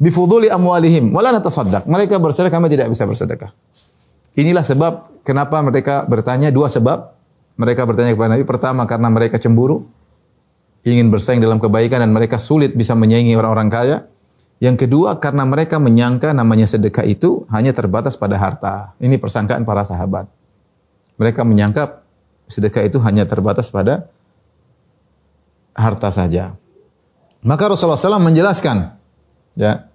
bifuduli 0.00 0.48
amwalihim 0.50 1.12
wala 1.14 1.36
natasaddaq. 1.36 1.86
Mereka 1.86 2.18
bersedekah, 2.18 2.58
kami 2.58 2.72
tidak 2.72 2.90
bisa 2.90 3.06
bersedekah. 3.06 3.52
Inilah 4.34 4.64
sebab 4.64 5.22
kenapa 5.22 5.60
mereka 5.60 6.06
bertanya 6.08 6.48
dua 6.48 6.70
sebab. 6.72 7.18
Mereka 7.60 7.84
bertanya 7.84 8.16
kepada 8.16 8.30
Nabi 8.32 8.44
pertama 8.48 8.88
karena 8.88 9.12
mereka 9.12 9.36
cemburu, 9.36 9.84
ingin 10.80 11.12
bersaing 11.12 11.44
dalam 11.44 11.60
kebaikan 11.60 12.00
dan 12.00 12.08
mereka 12.08 12.40
sulit 12.40 12.72
bisa 12.72 12.96
menyaingi 12.96 13.36
orang-orang 13.36 13.68
kaya. 13.68 13.96
Yang 14.64 14.88
kedua 14.88 15.20
karena 15.20 15.44
mereka 15.44 15.76
menyangka 15.76 16.32
namanya 16.32 16.64
sedekah 16.64 17.04
itu 17.04 17.44
hanya 17.52 17.76
terbatas 17.76 18.16
pada 18.16 18.40
harta. 18.40 18.96
Ini 18.96 19.20
persangkaan 19.20 19.64
para 19.68 19.84
sahabat. 19.84 20.28
Mereka 21.20 21.44
menyangka 21.44 22.00
sedekah 22.48 22.88
itu 22.88 22.96
hanya 23.04 23.28
terbatas 23.28 23.68
pada 23.68 24.08
harta 25.76 26.08
saja. 26.08 26.59
Maka 27.40 27.72
Rasulullah 27.72 27.96
SAW 27.96 28.20
menjelaskan, 28.20 29.00
ya, 29.56 29.90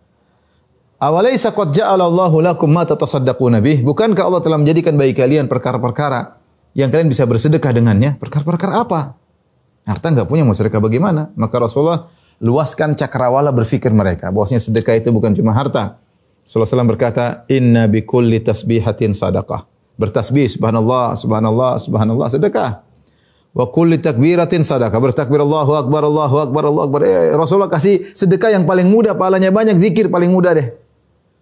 Awalaysa 0.95 1.51
qad 1.51 1.75
ja'ala 1.75 2.07
Allahu 2.07 2.39
lakum 2.39 2.71
ma 2.71 2.87
tatasaddaquna 2.87 3.59
bih? 3.59 3.83
Bukankah 3.83 4.23
Allah 4.25 4.39
telah 4.39 4.55
menjadikan 4.55 4.95
bagi 4.95 5.11
kalian 5.11 5.51
perkara-perkara 5.51 6.39
yang 6.71 6.87
kalian 6.87 7.11
bisa 7.11 7.27
bersedekah 7.27 7.75
dengannya? 7.75 8.15
Perkara-perkara 8.15 8.87
apa? 8.87 9.19
Harta 9.85 10.07
enggak 10.09 10.25
punya 10.31 10.47
mau 10.47 10.55
sedekah 10.55 10.79
bagaimana? 10.79 11.35
Maka 11.35 11.61
Rasulullah 11.61 12.07
luaskan 12.39 12.95
cakrawala 12.95 13.51
berfikir 13.51 13.91
mereka 13.91 14.31
bahwasanya 14.31 14.63
sedekah 14.63 14.95
itu 14.95 15.11
bukan 15.11 15.35
cuma 15.35 15.51
harta. 15.51 15.99
Rasulullah 16.47 16.79
SAW 16.79 16.89
berkata, 16.95 17.43
"Inna 17.51 17.91
bi 17.91 18.07
kulli 18.07 18.39
tasbihatin 18.39 19.11
sadaqah." 19.11 19.67
Bertasbih 19.99 20.47
subhanallah, 20.47 21.19
subhanallah, 21.19 21.75
subhanallah 21.75 22.27
sedekah. 22.31 22.84
Wa 23.55 23.71
kulli 23.71 24.03
takbiratin 24.03 24.67
sadaqah. 24.67 24.99
Bertakbir 24.99 25.39
Allahu 25.39 25.79
akbar, 25.79 26.03
Allahu 26.03 26.35
akbar, 26.43 26.63
Allahu 26.67 26.83
akbar. 26.91 26.99
Eh, 27.07 27.31
Rasulullah 27.31 27.71
kasih 27.71 28.03
sedekah 28.11 28.51
yang 28.51 28.67
paling 28.67 28.91
mudah, 28.91 29.15
pahalanya 29.15 29.47
banyak, 29.47 29.79
zikir 29.79 30.11
paling 30.11 30.27
mudah 30.27 30.59
deh. 30.59 30.75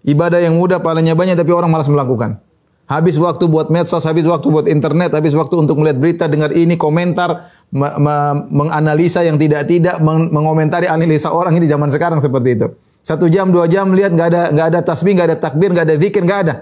Ibadah 0.05 0.37
yang 0.37 0.53
mudah, 0.61 0.77
pahalanya 0.77 1.17
banyak 1.17 1.33
tapi 1.33 1.49
orang 1.49 1.73
malas 1.73 1.89
melakukan. 1.89 2.37
Habis 2.85 3.17
waktu 3.17 3.49
buat 3.49 3.73
medsos, 3.73 4.03
habis 4.05 4.27
waktu 4.27 4.45
buat 4.45 4.67
internet, 4.69 5.15
habis 5.15 5.33
waktu 5.33 5.55
untuk 5.57 5.79
melihat 5.81 5.97
berita, 5.97 6.23
dengar 6.29 6.53
ini, 6.53 6.77
komentar, 6.77 7.49
me- 7.73 7.95
me- 7.97 8.45
menganalisa 8.51 9.23
yang 9.25 9.39
tidak-tidak, 9.39 9.97
meng- 10.03 10.29
mengomentari 10.29 10.85
analisa 10.85 11.33
orang 11.33 11.57
ini 11.57 11.65
zaman 11.65 11.89
sekarang 11.89 12.21
seperti 12.21 12.61
itu. 12.61 12.67
Satu 13.01 13.25
jam, 13.31 13.49
dua 13.49 13.65
jam 13.65 13.89
lihat 13.89 14.13
nggak 14.13 14.27
ada 14.29 14.41
nggak 14.53 14.67
ada 14.69 14.79
tasbih, 14.85 15.17
nggak 15.17 15.27
ada 15.33 15.37
takbir, 15.39 15.73
nggak 15.73 15.85
ada 15.89 15.95
zikir, 15.97 16.21
nggak 16.21 16.39
ada. 16.45 16.53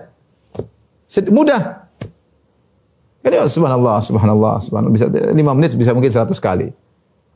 Mudah. 1.27 1.90
Kan 3.21 3.31
ya, 3.37 3.45
subhanallah, 3.45 4.01
subhanallah, 4.01 4.57
subhanallah. 4.61 4.93
Bisa 4.93 5.05
5 5.09 5.33
menit 5.37 5.77
bisa 5.77 5.93
mungkin 5.93 6.09
100 6.09 6.33
kali. 6.41 6.73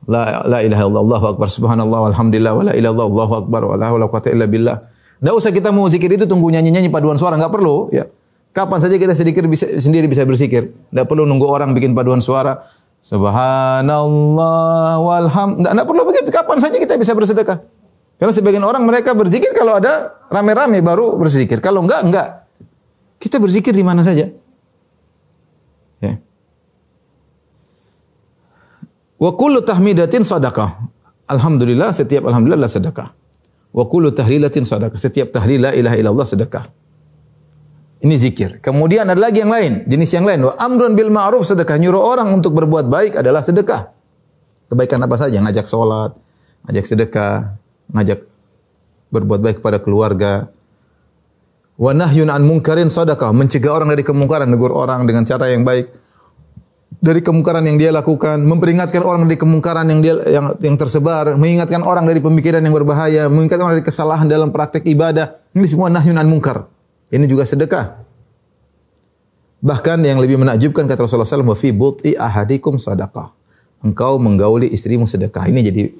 La 0.05 0.45
la 0.45 0.59
ilaha 0.61 0.85
illallah, 0.85 1.01
Allahu 1.01 1.25
akbar, 1.37 1.47
subhanallah, 1.49 1.99
walhamdulillah, 2.09 2.53
wa 2.53 2.61
la 2.65 2.73
ilaha 2.73 2.93
illallah, 2.93 3.07
Allahu 3.09 3.33
akbar, 3.45 3.61
wa 3.65 3.75
la 3.77 3.85
haula 3.89 4.05
wa 4.05 4.11
quwata 4.13 4.29
illa 4.29 4.45
billah. 4.45 4.77
Enggak 5.21 5.35
usah 5.41 5.51
kita 5.53 5.73
mau 5.73 5.89
zikir 5.89 6.13
itu 6.13 6.29
tunggu 6.29 6.53
nyanyi-nyanyi 6.53 6.93
paduan 6.93 7.17
suara, 7.17 7.37
enggak 7.37 7.53
perlu, 7.53 7.89
ya. 7.89 8.05
Kapan 8.55 8.79
saja 8.79 8.95
kita 8.95 9.11
sedikit 9.11 9.43
bisa, 9.49 9.67
sendiri 9.81 10.07
bisa 10.07 10.23
berzikir. 10.23 10.71
Enggak 10.93 11.05
perlu 11.09 11.27
nunggu 11.27 11.43
orang 11.49 11.73
bikin 11.75 11.91
paduan 11.97 12.21
suara. 12.23 12.63
Subhanallah 13.03 14.95
walham. 15.01 15.59
Enggak, 15.59 15.71
enggak 15.75 15.87
perlu 15.91 16.01
begitu. 16.07 16.29
Kapan 16.31 16.57
saja 16.63 16.77
kita 16.79 16.95
bisa 16.95 17.11
bersedekah. 17.11 17.59
Karena 18.15 18.31
sebagian 18.31 18.63
orang 18.63 18.87
mereka 18.87 19.11
berzikir 19.11 19.51
kalau 19.51 19.75
ada 19.75 20.15
rame-rame 20.31 20.79
baru 20.79 21.19
berzikir. 21.19 21.59
Kalau 21.59 21.83
enggak, 21.83 22.01
enggak. 22.07 22.47
Kita 23.19 23.43
berzikir 23.43 23.75
di 23.75 23.83
mana 23.83 24.07
saja. 24.07 24.31
Wa 29.25 29.31
kullu 29.33 29.65
tahmidatin 29.65 30.21
sadaqah. 30.21 30.93
alhamdulillah 31.25 31.89
setiap 31.89 32.29
alhamdulillah 32.29 32.69
sedekah. 32.69 33.09
Wa 33.73 33.83
kullu 33.89 34.13
tahlilatin 34.13 34.61
sedekah. 34.61 34.93
Setiap 34.93 35.33
tahlil 35.33 35.65
la 35.65 35.71
ilaha 35.73 35.97
illallah 35.97 36.27
sedekah. 36.29 36.69
Ini 38.05 38.15
zikir. 38.21 38.61
Kemudian 38.61 39.09
ada 39.09 39.17
lagi 39.17 39.41
yang 39.41 39.49
lain, 39.49 39.89
jenis 39.89 40.13
yang 40.13 40.29
lain. 40.29 40.45
Wa 40.45 40.53
amrun 40.61 40.93
bil 40.93 41.09
ma'ruf 41.09 41.41
sedekah. 41.41 41.81
Nyuruh 41.81 41.97
orang 41.97 42.29
untuk 42.37 42.53
berbuat 42.53 42.85
baik 42.85 43.17
adalah 43.17 43.41
sedekah. 43.41 43.89
Kebaikan 44.69 45.01
apa 45.01 45.17
saja? 45.17 45.41
Ngajak 45.41 45.65
sholat, 45.65 46.13
ngajak 46.69 46.85
sedekah, 46.85 47.57
ngajak 47.97 48.21
berbuat 49.09 49.41
baik 49.41 49.55
kepada 49.65 49.81
keluarga. 49.81 50.53
Wa 51.81 51.97
nahyun 51.97 52.29
an 52.29 52.45
munkarin 52.45 52.93
sedekah. 52.93 53.33
Mencegah 53.33 53.73
orang 53.73 53.89
dari 53.89 54.05
kemungkaran, 54.05 54.45
negur 54.45 54.69
orang 54.69 55.09
dengan 55.09 55.25
cara 55.25 55.49
yang 55.49 55.65
baik 55.65 56.04
dari 57.05 57.21
kemungkaran 57.21 57.61
yang 57.61 57.77
dia 57.77 57.93
lakukan, 57.93 58.41
memperingatkan 58.41 59.05
orang 59.05 59.29
dari 59.29 59.37
kemungkaran 59.37 59.85
yang 59.85 60.01
dia 60.01 60.17
yang 60.25 60.57
yang 60.57 60.73
tersebar, 60.73 61.37
mengingatkan 61.37 61.85
orang 61.85 62.09
dari 62.09 62.17
pemikiran 62.17 62.65
yang 62.65 62.73
berbahaya, 62.73 63.29
mengingatkan 63.29 63.61
orang 63.61 63.73
dari 63.77 63.85
kesalahan 63.85 64.25
dalam 64.25 64.49
praktek 64.49 64.81
ibadah. 64.89 65.37
Ini 65.53 65.65
semua 65.69 65.93
nahyun 65.93 66.17
an 66.17 66.25
munkar. 66.25 66.65
Ini 67.13 67.29
juga 67.29 67.45
sedekah. 67.45 68.01
Bahkan 69.61 70.01
yang 70.01 70.17
lebih 70.17 70.41
menakjubkan 70.41 70.89
kata 70.89 71.05
Rasulullah 71.05 71.29
SAW, 71.29 71.45
wa 71.45 71.57
but'i 71.57 72.17
ahadikum 72.17 72.81
sadaqah. 72.81 73.33
Engkau 73.85 74.17
menggauli 74.17 74.73
istrimu 74.73 75.05
sedekah. 75.05 75.45
Ini 75.45 75.61
jadi 75.61 75.93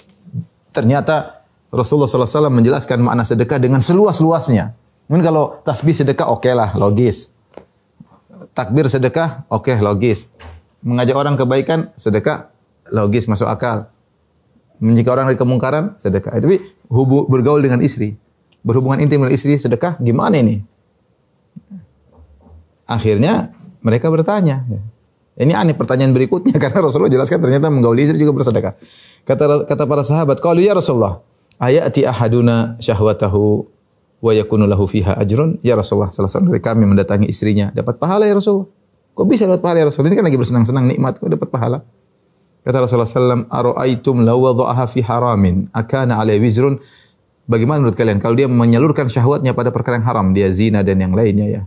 ternyata 0.74 1.46
Rasulullah 1.70 2.10
SAW 2.10 2.50
menjelaskan 2.50 2.98
makna 2.98 3.22
sedekah 3.22 3.62
dengan 3.62 3.78
seluas-luasnya. 3.78 4.74
Mungkin 5.06 5.22
kalau 5.22 5.62
tasbih 5.62 5.94
sedekah 5.94 6.34
oke 6.34 6.50
okay 6.50 6.54
lah, 6.58 6.74
logis. 6.74 7.30
Takbir 8.58 8.90
sedekah 8.90 9.46
oke 9.54 9.70
okay, 9.70 9.78
logis. 9.78 10.34
Mengajak 10.86 11.18
orang 11.18 11.34
kebaikan 11.34 11.90
sedekah 11.98 12.54
logis 12.94 13.26
masuk 13.26 13.50
akal. 13.50 13.90
Mencegah 14.78 15.18
orang 15.18 15.26
dari 15.34 15.40
kemungkaran 15.40 15.98
sedekah. 15.98 16.38
Tapi 16.38 16.62
hubu, 16.92 17.26
bergaul 17.26 17.64
dengan 17.64 17.82
istri, 17.82 18.14
berhubungan 18.62 19.02
intim 19.02 19.26
dengan 19.26 19.34
istri 19.34 19.58
sedekah 19.58 19.98
gimana 19.98 20.38
ini? 20.38 20.62
Akhirnya 22.86 23.50
mereka 23.82 24.14
bertanya. 24.14 24.62
Ini 25.36 25.52
aneh 25.52 25.76
pertanyaan 25.76 26.16
berikutnya 26.16 26.56
karena 26.64 26.86
Rasulullah 26.86 27.12
jelaskan 27.12 27.44
ternyata 27.44 27.68
menggauli 27.68 28.08
istri 28.08 28.22
juga 28.22 28.32
bersedekah. 28.32 28.74
Kata 29.28 29.68
kata 29.68 29.84
para 29.84 30.06
sahabat, 30.06 30.40
"Qalu 30.40 30.64
ya 30.64 30.78
Rasulullah, 30.78 31.20
ayati 31.60 32.08
ahaduna 32.08 32.80
syahwatahu 32.80 33.68
wa 34.22 34.32
yakunu 34.32 34.64
lahu 34.70 34.88
fiha 34.88 35.18
ajrun?" 35.18 35.60
Ya 35.60 35.76
Rasulullah, 35.76 36.14
salah 36.14 36.32
seorang 36.32 36.56
dari 36.56 36.62
kami 36.64 36.88
mendatangi 36.88 37.28
istrinya, 37.28 37.74
dapat 37.76 38.00
pahala 38.00 38.30
ya 38.30 38.38
Rasulullah. 38.38 38.70
Kok 39.16 39.26
bisa 39.32 39.48
dapat 39.48 39.64
pahala 39.64 39.78
ya 39.80 39.86
Rasulullah? 39.88 40.12
Ini 40.12 40.18
kan 40.20 40.26
lagi 40.28 40.36
bersenang-senang 40.36 40.86
nikmat, 40.92 41.24
kok 41.24 41.32
dapat 41.32 41.48
pahala? 41.48 41.80
Kata 42.68 42.84
Rasulullah 42.84 43.08
sallam, 43.08 43.48
"Ara'aitum 43.48 44.28
law 44.28 44.36
wada'aha 44.36 44.92
fi 44.92 45.00
haramin, 45.00 45.72
akana 45.72 46.20
alaihi 46.20 46.44
wizrun?" 46.44 46.76
Bagaimana 47.46 47.86
menurut 47.86 47.96
kalian 47.96 48.18
kalau 48.18 48.36
dia 48.36 48.50
menyalurkan 48.50 49.06
syahwatnya 49.06 49.54
pada 49.56 49.70
perkara 49.70 50.02
yang 50.02 50.08
haram, 50.10 50.28
dia 50.34 50.50
zina 50.50 50.82
dan 50.82 50.98
yang 50.98 51.14
lainnya 51.14 51.48
ya. 51.48 51.62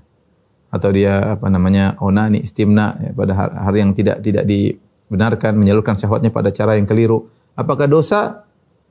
Atau 0.69 0.93
dia 0.93 1.39
apa 1.39 1.47
namanya? 1.49 1.97
onani, 2.03 2.43
istimna 2.45 2.99
ya, 2.99 3.11
pada 3.15 3.33
hari 3.39 3.81
yang 3.81 3.95
tidak 3.95 4.21
tidak 4.21 4.45
dibenarkan 4.45 5.55
menyalurkan 5.55 5.95
syahwatnya 5.95 6.35
pada 6.35 6.51
cara 6.51 6.77
yang 6.77 6.85
keliru. 6.85 7.31
Apakah 7.55 7.87
dosa? 7.87 8.45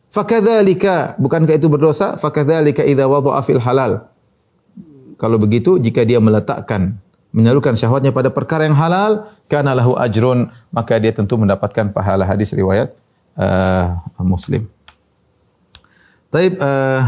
Fakadzalika, 0.08 1.20
bukankah 1.20 1.60
itu 1.60 1.68
berdosa? 1.68 2.16
Fakadzalika 2.16 2.88
idza 2.88 3.06
wada'a 3.06 3.44
fil 3.44 3.60
halal. 3.60 4.08
Kalau 5.20 5.38
begitu 5.38 5.76
jika 5.76 6.08
dia 6.08 6.24
meletakkan 6.24 6.96
menyalurkan 7.36 7.76
syahwatnya 7.76 8.16
pada 8.16 8.32
perkara 8.32 8.66
yang 8.66 8.78
halal, 8.78 9.28
kana 9.52 9.76
lahu 9.76 9.94
ajrun, 10.00 10.50
maka 10.72 10.98
dia 10.98 11.12
tentu 11.12 11.36
mendapatkan 11.36 11.92
pahala 11.92 12.24
hadis 12.24 12.56
riwayat 12.56 12.96
uh, 13.38 14.00
Muslim. 14.24 14.66
Taib 16.28 16.60
uh, 16.60 17.02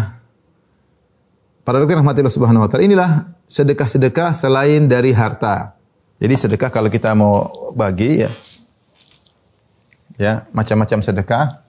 para 1.67 1.77
dokter 1.83 1.99
rahmatillah 1.99 2.31
subhanahu 2.31 2.63
wa 2.63 2.69
taala 2.71 2.87
inilah 2.87 3.09
sedekah-sedekah 3.49 4.31
selain 4.31 4.87
dari 4.87 5.11
harta. 5.11 5.75
Jadi 6.19 6.35
sedekah 6.35 6.71
kalau 6.71 6.91
kita 6.91 7.15
mau 7.15 7.47
bagi 7.75 8.23
ya 8.23 8.31
ya 10.19 10.33
macam-macam 10.51 10.99
sedekah 10.99 11.63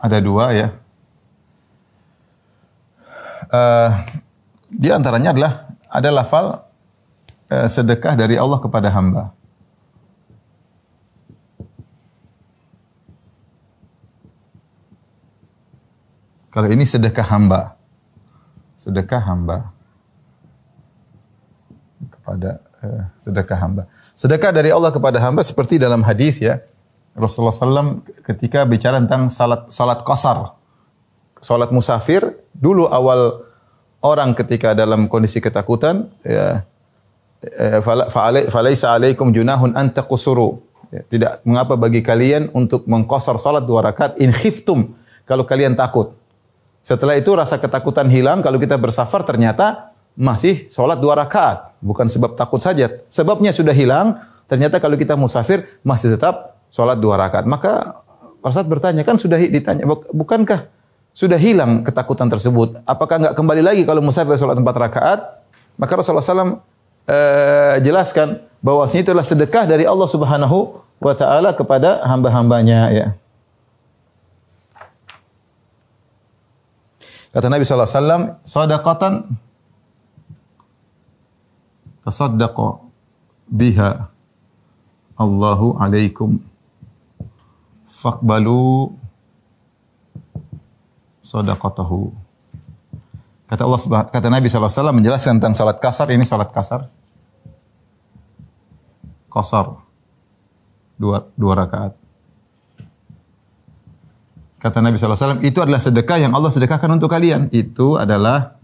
ada 0.00 0.18
dua 0.22 0.56
ya. 0.56 0.68
Uh, 3.48 3.88
di 4.68 4.92
antaranya 4.92 5.32
adalah 5.32 5.52
ada 5.88 6.08
lafal 6.12 6.46
uh, 7.48 7.68
sedekah 7.68 8.12
dari 8.12 8.36
Allah 8.36 8.60
kepada 8.60 8.92
hamba. 8.92 9.32
Kalau 16.52 16.68
ini 16.68 16.84
sedekah 16.84 17.24
hamba. 17.24 17.76
Sedekah 18.76 19.22
hamba. 19.24 19.72
Kepada 22.12 22.60
uh, 22.84 23.04
sedekah 23.16 23.58
hamba. 23.62 23.82
Sedekah 24.12 24.52
dari 24.52 24.74
Allah 24.74 24.92
kepada 24.92 25.22
hamba 25.24 25.40
seperti 25.40 25.80
dalam 25.80 26.04
hadis 26.04 26.36
ya. 26.42 26.60
Rasulullah 27.16 27.54
SAW 27.54 28.04
ketika 28.26 28.68
bicara 28.68 29.00
tentang 29.00 29.32
salat 29.32 29.70
salat 29.72 30.04
qasar. 30.04 30.57
Salat 31.38 31.70
musafir, 31.70 32.38
dulu 32.54 32.90
awal 32.90 33.46
orang 34.02 34.34
ketika 34.34 34.74
dalam 34.74 35.06
kondisi 35.06 35.38
ketakutan 35.42 36.10
ya 36.26 36.62
falaisa 38.50 38.94
alaikum 38.94 39.30
junahun 39.30 39.74
an 39.78 39.94
taqsuru. 39.94 40.62
Ya, 40.88 41.04
tidak 41.04 41.32
mengapa 41.44 41.76
bagi 41.76 42.00
kalian 42.00 42.48
untuk 42.56 42.88
mengkosor 42.88 43.36
salat 43.36 43.68
dua 43.68 43.84
rakaat 43.84 44.16
in 44.18 44.32
khiftum 44.32 44.96
kalau 45.28 45.44
kalian 45.44 45.76
takut. 45.76 46.16
Setelah 46.80 47.20
itu 47.20 47.28
rasa 47.36 47.60
ketakutan 47.60 48.08
hilang. 48.08 48.40
Kalau 48.40 48.56
kita 48.56 48.80
bersafar 48.80 49.20
ternyata 49.20 49.92
masih 50.16 50.64
sholat 50.72 50.96
dua 50.96 51.20
rakaat. 51.20 51.76
Bukan 51.84 52.08
sebab 52.08 52.32
takut 52.32 52.64
saja. 52.64 52.88
Sebabnya 53.12 53.52
sudah 53.52 53.76
hilang. 53.76 54.16
Ternyata 54.48 54.80
kalau 54.80 54.96
kita 54.96 55.12
musafir 55.12 55.68
masih 55.84 56.16
tetap 56.16 56.56
sholat 56.72 56.96
dua 56.96 57.20
rakaat. 57.20 57.44
Maka 57.44 58.00
Ustaz 58.40 58.64
bertanya, 58.64 59.04
kan 59.04 59.20
sudah 59.20 59.36
ditanya, 59.36 59.84
bukankah 60.14 60.70
sudah 61.18 61.34
hilang 61.34 61.82
ketakutan 61.82 62.30
tersebut? 62.30 62.78
Apakah 62.86 63.18
enggak 63.18 63.34
kembali 63.34 63.62
lagi 63.66 63.82
kalau 63.82 63.98
musafir 63.98 64.38
sholat 64.38 64.54
empat 64.54 64.76
rakaat? 64.78 65.20
Maka 65.74 65.98
Rasulullah 65.98 66.22
SAW 66.22 66.62
eh, 67.10 67.82
jelaskan 67.82 68.38
itu 68.94 69.10
adalah 69.10 69.26
sedekah 69.26 69.66
dari 69.66 69.82
Allah 69.82 70.06
Subhanahu 70.06 70.78
wa 71.02 71.14
taala 71.18 71.50
kepada 71.58 72.06
hamba-hambanya 72.06 72.94
ya. 72.94 73.06
Kata 77.34 77.50
Nabi 77.50 77.62
SAW, 77.66 78.38
sadaqatan 78.46 79.30
tasaddaqa 82.06 82.78
biha 83.50 84.06
Allahu 85.18 85.82
alaikum 85.82 86.38
faqbalu 87.90 88.94
sadaqatahu. 91.28 92.08
Kata 93.48 93.64
Allah 93.64 93.80
kata 94.08 94.28
Nabi 94.32 94.48
SAW 94.48 94.96
menjelaskan 94.96 95.40
tentang 95.40 95.56
salat 95.56 95.76
kasar, 95.80 96.08
ini 96.12 96.24
salat 96.24 96.48
kasar. 96.52 96.88
Kasar. 99.28 99.76
Dua, 100.96 101.28
dua 101.36 101.52
rakaat. 101.64 101.92
Kata 104.58 104.82
Nabi 104.82 104.98
SAW, 104.98 105.38
itu 105.46 105.62
adalah 105.62 105.78
sedekah 105.78 106.18
yang 106.18 106.34
Allah 106.34 106.50
sedekahkan 106.50 106.90
untuk 106.90 107.12
kalian. 107.12 107.46
Itu 107.54 107.94
adalah 107.94 108.58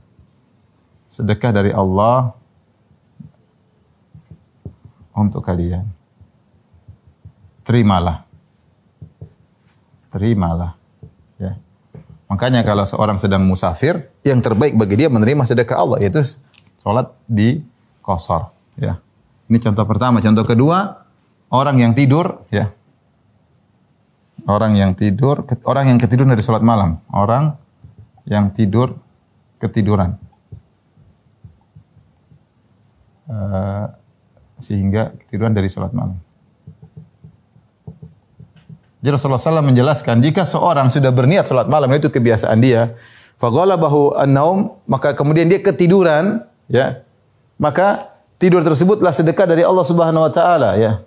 sedekah 1.06 1.54
dari 1.54 1.70
Allah 1.70 2.34
untuk 5.14 5.46
kalian. 5.46 5.86
Terimalah. 7.62 8.26
Terimalah. 10.10 10.83
Ya. 12.34 12.36
Makanya 12.36 12.60
kalau 12.66 12.82
seorang 12.82 13.22
sedang 13.22 13.46
musafir, 13.46 14.10
yang 14.26 14.42
terbaik 14.42 14.74
bagi 14.74 14.98
dia 14.98 15.08
menerima 15.08 15.46
sedekah 15.46 15.78
Allah, 15.78 16.02
yaitu 16.02 16.26
sholat 16.82 17.14
di 17.30 17.62
kosor. 18.02 18.50
Ya. 18.74 18.98
Ini 19.46 19.62
contoh 19.62 19.86
pertama. 19.86 20.18
Contoh 20.18 20.42
kedua, 20.42 21.06
orang 21.54 21.78
yang 21.78 21.94
tidur, 21.94 22.42
ya, 22.50 22.74
Orang 24.44 24.76
yang 24.76 24.92
tidur, 24.92 25.48
orang 25.64 25.94
yang 25.94 25.98
ketiduran 26.02 26.36
dari 26.36 26.44
sholat 26.44 26.60
malam. 26.60 27.00
Orang 27.08 27.56
yang 28.28 28.52
tidur 28.52 29.00
ketiduran. 29.56 30.20
Uh, 33.24 33.88
sehingga 34.60 35.16
ketiduran 35.16 35.56
dari 35.56 35.72
sholat 35.72 35.96
malam. 35.96 36.20
Jadi 39.04 39.20
Rasulullah 39.20 39.36
SAW 39.36 39.60
menjelaskan, 39.60 40.24
jika 40.24 40.48
seorang 40.48 40.88
sudah 40.88 41.12
berniat 41.12 41.44
sholat 41.44 41.68
malam, 41.68 41.92
itu 41.92 42.08
kebiasaan 42.08 42.56
dia, 42.56 42.96
faghala 43.36 43.76
bahu 43.76 44.16
an-naum, 44.16 44.80
maka 44.88 45.12
kemudian 45.12 45.44
dia 45.44 45.60
ketiduran, 45.60 46.40
ya, 46.72 47.04
maka 47.60 48.16
tidur 48.40 48.64
tersebutlah 48.64 49.12
sedekah 49.12 49.44
dari 49.44 49.60
Allah 49.60 49.84
Subhanahu 49.84 50.24
Wa 50.24 50.32
Taala, 50.32 50.70
ya. 50.80 51.04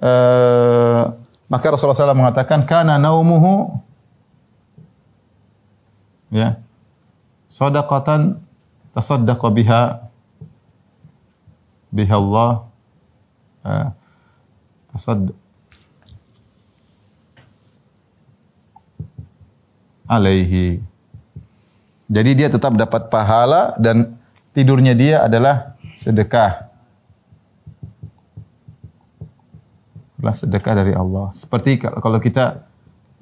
eh, 0.00 1.00
maka 1.50 1.66
Rasulullah 1.68 2.08
SAW 2.08 2.16
mengatakan 2.16 2.64
kana 2.64 2.96
naumuhu 2.96 3.74
ya. 6.30 6.62
Sadaqatan 7.50 8.38
tasaddaqa 8.94 9.50
biha 9.50 9.82
biha 11.90 12.16
Allah. 12.16 12.50
Eh, 13.66 13.88
tasad 14.94 15.34
alaihi 20.10 20.82
jadi 22.10 22.30
dia 22.34 22.48
tetap 22.50 22.74
dapat 22.74 23.06
pahala 23.06 23.78
dan 23.78 24.18
tidurnya 24.50 24.98
dia 24.98 25.22
adalah 25.22 25.78
sedekah 25.94 26.66
adalah 30.18 30.36
sedekah 30.36 30.74
dari 30.84 30.92
Allah. 30.92 31.32
Seperti 31.32 31.80
kalau 31.80 32.18
kita 32.20 32.66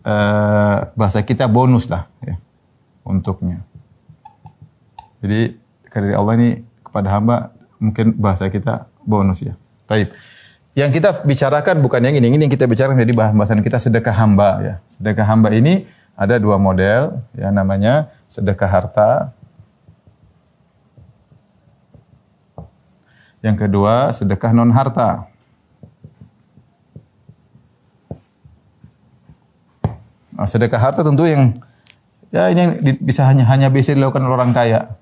uh, 0.02 0.88
bahasa 0.96 1.20
kita 1.22 1.44
bonus 1.46 1.86
lah 1.86 2.08
ya 2.24 2.40
untuknya. 3.04 3.60
Jadi 5.20 5.54
dari 5.92 6.14
Allah 6.16 6.34
ini 6.40 6.50
kepada 6.80 7.08
hamba 7.12 7.52
mungkin 7.76 8.16
bahasa 8.16 8.48
kita 8.48 8.88
bonus 9.04 9.44
ya. 9.44 9.52
Taib. 9.84 10.10
Yang 10.72 11.02
kita 11.02 11.26
bicarakan 11.26 11.82
bukan 11.82 12.00
yang 12.06 12.16
ini, 12.16 12.30
ini 12.32 12.42
yang 12.46 12.54
kita 12.54 12.64
bicarakan 12.70 13.02
jadi 13.02 13.12
bahasan 13.12 13.60
kita 13.60 13.76
sedekah 13.76 14.14
hamba 14.16 14.48
ya. 14.64 14.74
Sedekah 14.88 15.26
hamba 15.28 15.52
ini 15.52 15.84
ada 16.18 16.34
dua 16.42 16.58
model 16.58 17.22
ya 17.38 17.54
namanya 17.54 18.10
sedekah 18.26 18.66
harta. 18.66 19.10
Yang 23.38 23.56
kedua 23.70 24.10
sedekah 24.10 24.50
non 24.50 24.74
harta. 24.74 25.30
Nah, 30.34 30.46
sedekah 30.46 30.82
harta 30.82 31.06
tentu 31.06 31.22
yang 31.22 31.62
ya 32.34 32.50
ini 32.50 32.66
yang 32.66 32.98
bisa 32.98 33.22
hanya 33.22 33.46
hanya 33.46 33.70
bisa 33.70 33.94
dilakukan 33.94 34.26
oleh 34.26 34.34
orang 34.34 34.50
kaya. 34.50 34.98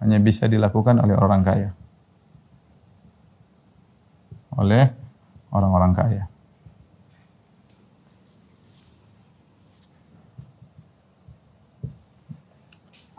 Hanya 0.00 0.16
bisa 0.16 0.48
dilakukan 0.48 0.96
oleh 0.96 1.12
orang 1.12 1.44
kaya. 1.44 1.76
Oleh 4.56 4.88
orang-orang 5.52 5.92
kaya. 5.92 6.24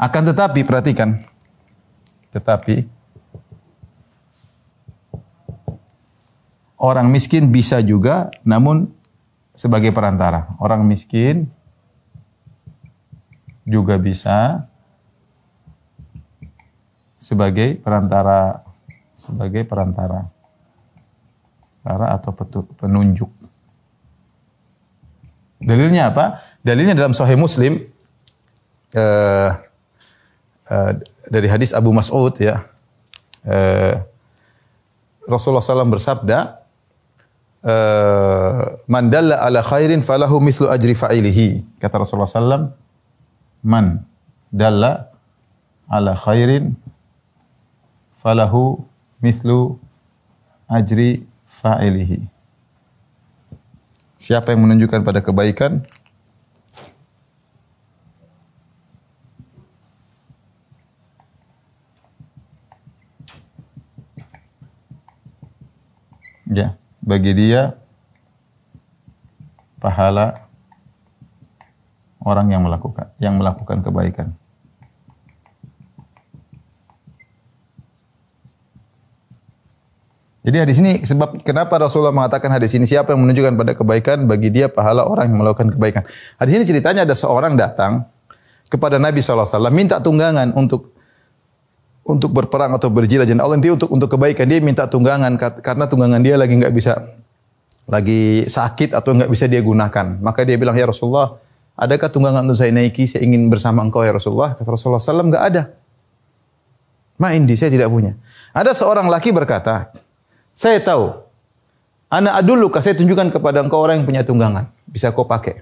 Akan 0.02 0.26
tetapi 0.26 0.66
perhatikan. 0.66 1.22
Tetapi 2.34 2.90
orang 6.82 7.14
miskin 7.14 7.54
bisa 7.54 7.78
juga 7.86 8.34
namun 8.42 8.90
sebagai 9.54 9.94
perantara. 9.94 10.50
Orang 10.58 10.90
miskin 10.90 11.46
juga 13.62 14.02
bisa 14.02 14.66
sebagai 17.22 17.78
perantara 17.78 18.66
sebagai 19.22 19.62
perantara 19.70 20.26
perantara 21.86 22.18
atau 22.18 22.34
penunjuk. 22.74 23.30
Dalilnya 25.62 26.10
apa? 26.10 26.42
Dalilnya 26.66 26.98
dalam 26.98 27.14
Sahih 27.14 27.38
Muslim 27.38 27.86
uh, 28.98 29.50
uh, 30.72 30.96
dari 31.28 31.52
hadis 31.52 31.76
Abu 31.76 31.92
Mas'ud 31.92 32.32
ya. 32.40 32.64
Uh, 33.44 34.00
Rasulullah 35.28 35.62
SAW 35.62 35.92
bersabda, 35.92 36.64
uh, 37.62 38.80
man 38.88 39.12
dalla 39.12 39.44
ala 39.44 39.60
khairin 39.62 40.00
falahu 40.02 40.40
mithlu 40.40 40.72
ajri 40.72 40.96
fa'ilihi. 40.96 41.78
Kata 41.78 42.02
Rasulullah 42.02 42.32
sallam, 42.32 42.64
man 43.62 44.02
dalla 44.50 45.12
ala 45.92 46.16
khairin 46.18 46.74
falahu 48.24 48.82
mithlu 49.22 49.78
ajri 50.72 51.28
fa'ilihi. 51.46 52.26
Siapa 54.22 54.54
yang 54.54 54.66
menunjukkan 54.70 55.02
pada 55.02 55.20
kebaikan 55.22 55.82
Ya 66.52 66.76
bagi 67.02 67.32
dia 67.34 67.80
pahala 69.82 70.46
orang 72.22 72.54
yang 72.54 72.62
melakukan 72.62 73.10
yang 73.18 73.40
melakukan 73.40 73.82
kebaikan. 73.82 74.36
Jadi 80.42 80.58
hadis 80.58 80.78
ini 80.82 81.06
sebab 81.06 81.46
kenapa 81.46 81.78
Rasulullah 81.78 82.14
mengatakan 82.14 82.50
hadis 82.50 82.74
ini 82.74 82.90
siapa 82.90 83.14
yang 83.14 83.22
menunjukkan 83.22 83.62
pada 83.62 83.74
kebaikan 83.78 84.26
bagi 84.26 84.50
dia 84.50 84.74
pahala 84.74 85.06
orang 85.06 85.30
yang 85.30 85.38
melakukan 85.38 85.70
kebaikan. 85.70 86.02
Hadis 86.42 86.54
ini 86.58 86.66
ceritanya 86.66 87.06
ada 87.06 87.14
seorang 87.14 87.54
datang 87.54 88.10
kepada 88.66 88.98
Nabi 88.98 89.22
SAW 89.22 89.70
minta 89.70 90.02
tunggangan 90.02 90.58
untuk 90.58 90.91
untuk 92.02 92.34
berperang 92.34 92.74
atau 92.74 92.90
berjihad 92.90 93.30
dan 93.30 93.38
Allah 93.38 93.62
untuk 93.62 93.90
untuk 93.94 94.10
kebaikan 94.10 94.50
dia 94.50 94.58
minta 94.58 94.90
tunggangan 94.90 95.38
karena 95.62 95.86
tunggangan 95.86 96.22
dia 96.22 96.34
lagi 96.34 96.58
nggak 96.58 96.74
bisa 96.74 96.98
lagi 97.86 98.46
sakit 98.46 98.98
atau 98.98 99.14
nggak 99.14 99.30
bisa 99.30 99.46
dia 99.46 99.62
gunakan. 99.62 100.18
Maka 100.22 100.42
dia 100.48 100.58
bilang 100.58 100.74
ya 100.74 100.90
Rasulullah 100.90 101.38
adakah 101.78 102.10
tunggangan 102.10 102.46
untuk 102.46 102.58
saya 102.58 102.74
naiki? 102.74 103.06
Saya 103.06 103.26
ingin 103.26 103.52
bersama 103.54 103.86
engkau 103.86 104.02
ya 104.02 104.14
Rasulullah. 104.16 104.58
Kata 104.58 104.70
Rasulullah 104.74 105.02
SAW 105.02 105.30
nggak 105.30 105.46
ada. 105.54 105.64
Ma 107.22 107.38
indi 107.38 107.54
saya 107.54 107.70
tidak 107.70 107.94
punya. 107.94 108.18
Ada 108.56 108.74
seorang 108.74 109.06
laki 109.06 109.30
berkata 109.30 109.94
saya 110.58 110.82
tahu 110.82 111.14
anak 112.10 112.34
adulu 112.42 112.68
saya 112.82 112.98
tunjukkan 112.98 113.30
kepada 113.30 113.62
engkau 113.62 113.78
orang 113.78 114.02
yang 114.02 114.08
punya 114.10 114.22
tunggangan 114.26 114.74
bisa 114.90 115.14
kau 115.14 115.30
pakai. 115.30 115.62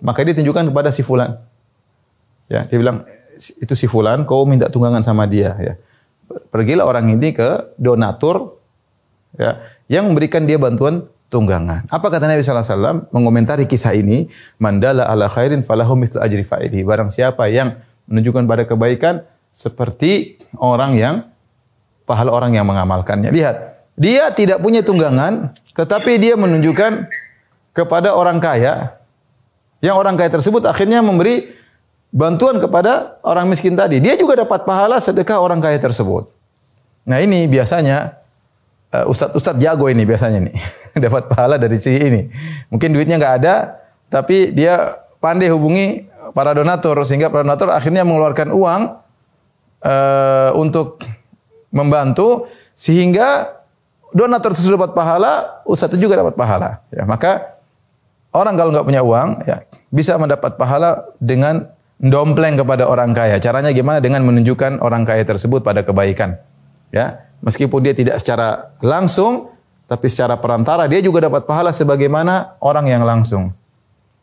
Maka 0.00 0.24
dia 0.24 0.32
tunjukkan 0.36 0.72
kepada 0.72 0.88
si 0.88 1.04
fulan. 1.04 1.36
Ya 2.48 2.64
dia 2.64 2.78
bilang 2.80 3.04
itu 3.36 3.74
si 3.76 3.86
fulan, 3.86 4.24
kau 4.24 4.44
minta 4.48 4.66
tunggangan 4.72 5.04
sama 5.04 5.28
dia 5.28 5.54
ya. 5.60 5.74
Pergilah 6.26 6.84
orang 6.84 7.12
ini 7.14 7.30
ke 7.30 7.76
donatur 7.78 8.58
ya, 9.38 9.62
yang 9.86 10.10
memberikan 10.10 10.42
dia 10.44 10.58
bantuan 10.58 11.06
tunggangan. 11.30 11.86
Apa 11.90 12.10
kata 12.10 12.26
Nabi 12.26 12.42
sallallahu 12.42 12.66
alaihi 12.66 12.76
wasallam 12.78 12.98
mengomentari 13.14 13.64
kisah 13.70 13.94
ini, 13.94 14.26
mandala 14.58 15.06
ala 15.06 15.30
khairin 15.30 15.62
falahu 15.62 15.94
mithlu 15.94 16.18
ajri 16.18 16.42
fa'ili. 16.42 16.82
Barang 16.82 17.10
siapa 17.10 17.46
yang 17.50 17.78
menunjukkan 18.10 18.44
pada 18.46 18.62
kebaikan 18.66 19.14
seperti 19.50 20.38
orang 20.58 20.98
yang 20.98 21.14
pahala 22.06 22.30
orang 22.30 22.54
yang 22.54 22.66
mengamalkannya. 22.66 23.34
Lihat, 23.34 23.56
dia 23.98 24.30
tidak 24.30 24.62
punya 24.62 24.84
tunggangan, 24.84 25.56
tetapi 25.74 26.20
dia 26.20 26.38
menunjukkan 26.38 27.08
kepada 27.72 28.12
orang 28.14 28.40
kaya 28.40 28.96
yang 29.84 30.00
orang 30.00 30.16
kaya 30.16 30.32
tersebut 30.32 30.64
akhirnya 30.64 31.04
memberi 31.04 31.52
bantuan 32.16 32.56
kepada 32.56 33.20
orang 33.20 33.44
miskin 33.52 33.76
tadi. 33.76 34.00
Dia 34.00 34.16
juga 34.16 34.40
dapat 34.40 34.64
pahala 34.64 34.96
sedekah 34.96 35.36
orang 35.36 35.60
kaya 35.60 35.76
tersebut. 35.76 36.32
Nah 37.04 37.20
ini 37.20 37.44
biasanya 37.44 38.16
uh, 38.96 39.04
ustadz-ustadz 39.04 39.60
jago 39.60 39.92
ini 39.92 40.08
biasanya 40.08 40.48
nih 40.48 40.56
dapat 41.04 41.28
pahala 41.28 41.60
dari 41.60 41.76
si 41.76 41.92
ini. 41.92 42.32
Mungkin 42.72 42.96
duitnya 42.96 43.20
nggak 43.20 43.34
ada, 43.44 43.54
tapi 44.08 44.56
dia 44.56 44.96
pandai 45.20 45.52
hubungi 45.52 46.08
para 46.32 46.56
donatur 46.56 46.96
sehingga 47.04 47.28
para 47.28 47.44
donatur 47.44 47.68
akhirnya 47.68 48.00
mengeluarkan 48.08 48.48
uang 48.48 48.80
uh, 49.84 50.50
untuk 50.56 51.04
membantu 51.68 52.48
sehingga 52.72 53.60
donatur 54.16 54.56
tersebut 54.56 54.80
dapat 54.80 54.96
pahala, 54.96 55.32
ustadz 55.68 56.00
juga 56.00 56.16
dapat 56.16 56.32
pahala. 56.32 56.80
Ya, 56.88 57.04
maka 57.04 57.60
orang 58.32 58.56
kalau 58.56 58.72
nggak 58.72 58.86
punya 58.88 59.04
uang 59.04 59.28
ya 59.44 59.68
bisa 59.92 60.16
mendapat 60.16 60.56
pahala 60.56 61.04
dengan 61.20 61.75
dompleng 62.00 62.60
kepada 62.60 62.88
orang 62.88 63.16
kaya. 63.16 63.40
Caranya 63.40 63.72
gimana? 63.72 63.98
Dengan 64.04 64.24
menunjukkan 64.28 64.84
orang 64.84 65.08
kaya 65.08 65.24
tersebut 65.24 65.64
pada 65.64 65.82
kebaikan. 65.82 66.36
Ya, 66.92 67.26
meskipun 67.42 67.82
dia 67.82 67.92
tidak 67.96 68.20
secara 68.22 68.72
langsung, 68.84 69.52
tapi 69.90 70.06
secara 70.10 70.38
perantara 70.38 70.86
dia 70.86 71.02
juga 71.02 71.26
dapat 71.26 71.44
pahala 71.44 71.74
sebagaimana 71.74 72.58
orang 72.62 72.86
yang 72.88 73.02
langsung. 73.02 73.52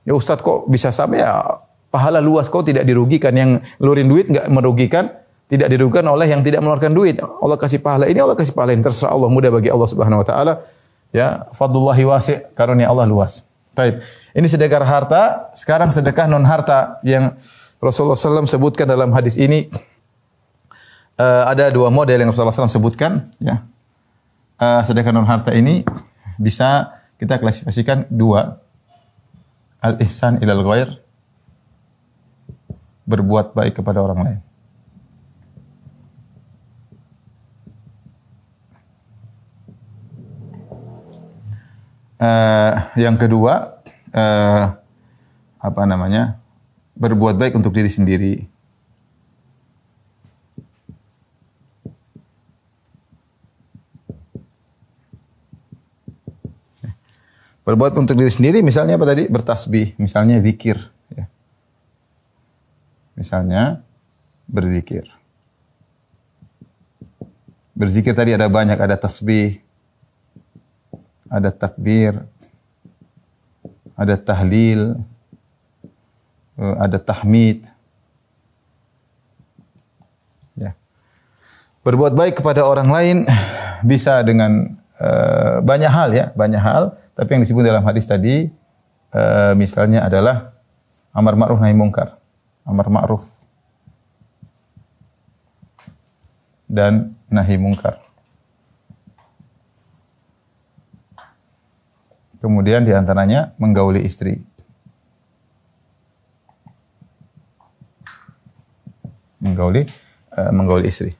Ya 0.03 0.15
Ustaz 0.15 0.43
kok 0.43 0.67
bisa 0.67 0.91
sampai 0.91 1.23
ya 1.23 1.63
pahala 1.87 2.19
luas 2.19 2.51
kok 2.51 2.67
tidak 2.67 2.83
dirugikan 2.83 3.31
yang 3.31 3.63
lurin 3.79 4.09
duit 4.11 4.27
nggak 4.27 4.51
merugikan 4.51 5.23
tidak 5.47 5.69
dirugikan 5.69 6.09
oleh 6.09 6.25
yang 6.25 6.41
tidak 6.41 6.65
mengeluarkan 6.65 6.93
duit. 6.97 7.21
Allah 7.21 7.57
kasih 7.61 7.77
pahala 7.77 8.09
ini, 8.09 8.17
Allah 8.17 8.33
kasih 8.33 8.57
pahala 8.57 8.73
ini. 8.73 8.81
Terserah 8.81 9.13
Allah, 9.13 9.29
mudah 9.29 9.53
bagi 9.53 9.69
Allah 9.69 9.85
Subhanahu 9.85 10.23
wa 10.23 10.27
taala. 10.27 10.53
Ya, 11.13 11.45
fadlullahi 11.53 12.03
wasi' 12.09 12.41
karunia 12.57 12.89
Allah 12.89 13.05
luas. 13.05 13.45
Taib. 13.77 14.01
Ini 14.33 14.47
sedekah 14.49 14.81
harta, 14.81 15.53
sekarang 15.53 15.93
sedekah 15.93 16.25
non 16.25 16.41
harta 16.41 16.97
yang 17.05 17.37
Rasulullah 17.83 18.15
SAW 18.15 18.47
sebutkan 18.47 18.87
dalam 18.87 19.11
hadis 19.11 19.35
ini 19.35 19.67
uh, 21.19 21.43
ada 21.51 21.67
dua 21.67 21.91
model 21.91 22.15
yang 22.15 22.31
Rasulullah 22.31 22.55
SAW 22.55 22.71
sebutkan. 22.71 23.35
Ya. 23.43 23.67
Uh, 24.55 24.79
sedekah 24.87 25.11
non 25.11 25.27
harta 25.27 25.51
ini 25.51 25.83
bisa 26.39 26.95
kita 27.19 27.37
klasifikasikan 27.43 28.07
dua. 28.07 28.63
Al-ihsan 29.83 30.39
ilal 30.39 30.63
ghair 30.63 31.03
berbuat 33.03 33.51
baik 33.51 33.83
kepada 33.83 33.99
orang 33.99 34.19
lain. 34.23 34.39
Uh, 42.23 42.71
yang 42.95 43.19
kedua, 43.19 43.83
uh, 44.15 44.63
apa 45.59 45.81
namanya? 45.83 46.39
Berbuat 46.93 47.35
baik 47.35 47.57
untuk 47.57 47.73
diri 47.73 47.89
sendiri. 47.89 48.33
Berbuat 57.63 57.95
untuk 57.95 58.19
diri 58.19 58.27
sendiri 58.27 58.59
misalnya 58.59 58.99
apa 58.99 59.07
tadi? 59.07 59.23
Bertasbih, 59.31 59.95
misalnya 59.95 60.35
zikir. 60.43 60.75
Ya. 61.15 61.31
Misalnya 63.15 63.79
berzikir. 64.51 65.07
Berzikir 67.73 68.13
tadi 68.13 68.35
ada 68.35 68.51
banyak, 68.51 68.75
ada 68.75 68.99
tasbih, 68.99 69.63
ada 71.31 71.49
takbir, 71.49 72.21
ada 73.97 74.15
tahlil, 74.19 74.99
ada 76.57 76.97
tahmid. 77.01 77.65
Ya. 80.53 80.77
Berbuat 81.81 82.13
baik 82.13 82.41
kepada 82.41 82.63
orang 82.65 82.89
lain 82.89 83.17
bisa 83.81 84.21
dengan 84.21 84.77
uh, 85.01 85.59
banyak 85.65 85.91
hal 85.91 86.09
ya, 86.13 86.25
banyak 86.37 86.61
hal 86.61 86.97
tapi 87.13 87.37
yang 87.37 87.41
disebut 87.45 87.61
dalam 87.61 87.85
hadis 87.85 88.09
tadi 88.09 88.49
uh, 89.13 89.53
misalnya 89.53 90.05
adalah 90.05 90.57
amar 91.13 91.37
ma'ruf 91.37 91.61
nahi 91.61 91.77
mungkar. 91.77 92.17
Amar 92.65 92.89
ma'ruf 92.89 93.25
dan 96.69 97.13
nahi 97.29 97.59
mungkar. 97.61 98.01
Kemudian 102.41 102.83
di 102.83 102.91
antaranya 102.91 103.55
menggauli 103.55 104.03
istri. 104.03 104.43
Menggauli 109.43 109.83
uh, 110.31 110.51
menggauli 110.55 110.87
istri. 110.87 111.11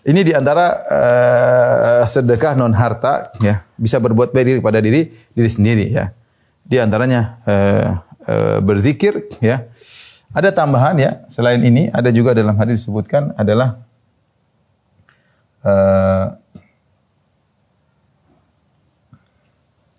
Ini 0.00 0.24
di 0.24 0.32
antara 0.32 0.66
uh, 0.88 2.02
sedekah 2.08 2.56
non 2.56 2.72
harta 2.72 3.28
ya 3.44 3.68
bisa 3.76 4.00
berbuat 4.00 4.32
baik 4.32 4.64
kepada 4.64 4.80
diri 4.80 5.12
diri 5.36 5.50
sendiri 5.52 5.86
ya. 5.92 6.16
Di 6.64 6.80
antaranya 6.80 7.36
uh, 7.44 7.88
uh, 8.24 8.58
berzikir 8.64 9.28
ya. 9.44 9.68
Ada 10.30 10.54
tambahan 10.54 10.94
ya 10.96 11.26
selain 11.26 11.60
ini 11.60 11.90
ada 11.90 12.08
juga 12.14 12.32
dalam 12.32 12.54
hadis 12.54 12.86
disebutkan 12.86 13.34
adalah 13.34 13.82
uh, 15.66 16.38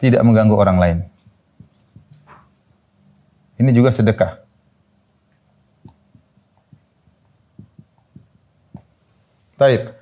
tidak 0.01 0.25
mengganggu 0.25 0.57
orang 0.57 0.77
lain. 0.81 0.97
Ini 3.62 3.69
juga 3.69 3.93
sedekah. 3.93 4.40
Taib. 9.62 9.93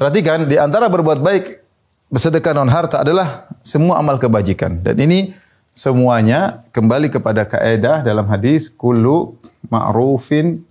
Perhatikan 0.00 0.48
di 0.48 0.56
antara 0.56 0.88
berbuat 0.88 1.20
baik 1.20 1.60
bersedekah 2.08 2.56
non 2.56 2.72
harta 2.72 3.04
adalah 3.04 3.44
semua 3.60 4.00
amal 4.00 4.16
kebajikan 4.16 4.80
dan 4.80 4.96
ini 4.96 5.36
semuanya 5.76 6.64
kembali 6.72 7.12
kepada 7.12 7.44
kaidah 7.44 8.00
dalam 8.00 8.24
hadis 8.24 8.72
kullu 8.72 9.36
ma'rufin 9.68 10.64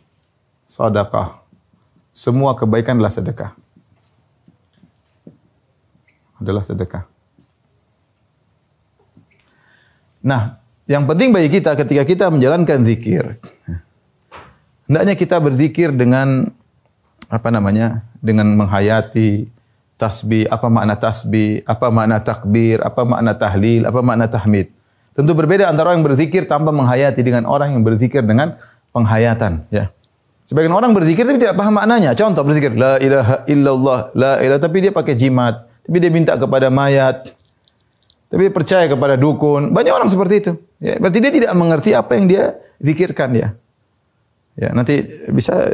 sadaqah. 0.65 1.37
Semua 2.09 2.57
kebaikan 2.57 2.97
adalah 2.97 3.13
sedekah. 3.13 3.51
Adalah 6.41 6.65
sedekah. 6.65 7.05
Nah, 10.25 10.57
yang 10.89 11.05
penting 11.05 11.29
bagi 11.29 11.61
kita 11.61 11.77
ketika 11.77 12.03
kita 12.09 12.25
menjalankan 12.33 12.81
zikir, 12.83 13.37
hendaknya 14.89 15.13
kita 15.13 15.37
berzikir 15.37 15.93
dengan 15.93 16.51
apa 17.31 17.47
namanya? 17.47 18.03
dengan 18.21 18.45
menghayati 18.53 19.49
tasbih, 20.01 20.45
apa 20.49 20.69
makna 20.69 20.93
tasbih, 20.97 21.61
apa 21.65 21.87
makna 21.93 22.17
takbir, 22.21 22.81
apa 22.81 23.01
makna 23.05 23.33
tahlil, 23.37 23.85
apa 23.85 23.99
makna 24.01 24.25
tahmid. 24.29 24.73
Tentu 25.13 25.37
berbeda 25.37 25.69
antara 25.69 25.91
orang 25.91 26.01
yang 26.01 26.07
berzikir 26.09 26.45
tanpa 26.49 26.73
menghayati 26.73 27.21
dengan 27.21 27.45
orang 27.45 27.73
yang 27.73 27.81
berzikir 27.85 28.25
dengan 28.25 28.57
penghayatan, 28.89 29.65
ya. 29.69 29.93
Sebagian 30.45 30.73
orang 30.75 30.91
berzikir 30.91 31.23
tapi 31.23 31.39
tidak 31.39 31.55
paham 31.55 31.79
maknanya. 31.79 32.11
Contoh 32.11 32.43
berzikir 32.43 32.75
la 32.75 32.99
ilaha 32.99 33.47
illallah, 33.47 33.99
la 34.11 34.31
ilaha 34.43 34.59
tapi 34.59 34.83
dia 34.83 34.91
pakai 34.91 35.15
jimat, 35.15 35.63
tapi 35.85 35.97
dia 36.01 36.11
minta 36.11 36.35
kepada 36.35 36.67
mayat. 36.67 37.31
Tapi 38.27 38.47
dia 38.47 38.53
percaya 38.53 38.85
kepada 38.87 39.15
dukun. 39.15 39.71
Banyak 39.71 39.93
orang 39.95 40.09
seperti 40.11 40.35
itu. 40.43 40.51
Ya, 40.83 40.99
berarti 40.99 41.19
dia 41.23 41.31
tidak 41.31 41.51
mengerti 41.55 41.91
apa 41.95 42.15
yang 42.19 42.25
dia 42.27 42.43
zikirkan 42.83 43.31
ya. 43.35 43.55
Ya, 44.59 44.75
nanti 44.75 45.03
bisa 45.31 45.71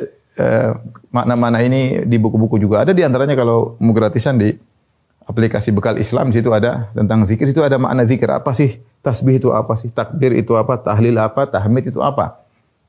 makna-makna 1.10 1.66
ini 1.66 2.06
di 2.06 2.18
buku-buku 2.22 2.62
juga 2.62 2.86
ada 2.86 2.94
di 2.94 3.02
antaranya 3.02 3.34
kalau 3.34 3.74
mau 3.82 3.94
gratisan 3.94 4.38
di 4.38 4.54
aplikasi 5.28 5.76
bekal 5.76 6.00
Islam 6.00 6.32
situ 6.32 6.50
ada 6.56 6.88
tentang 6.96 7.28
zikir 7.28 7.52
itu 7.52 7.60
ada 7.60 7.76
makna 7.76 8.08
zikir. 8.08 8.32
Apa 8.32 8.56
sih 8.56 8.80
tasbih 9.04 9.44
itu 9.44 9.52
apa 9.52 9.76
sih? 9.76 9.92
Takbir 9.92 10.34
itu 10.34 10.56
apa? 10.56 10.80
Tahlil 10.80 11.20
apa? 11.20 11.44
Tahmid 11.46 11.92
itu 11.92 12.00
apa? 12.00 12.40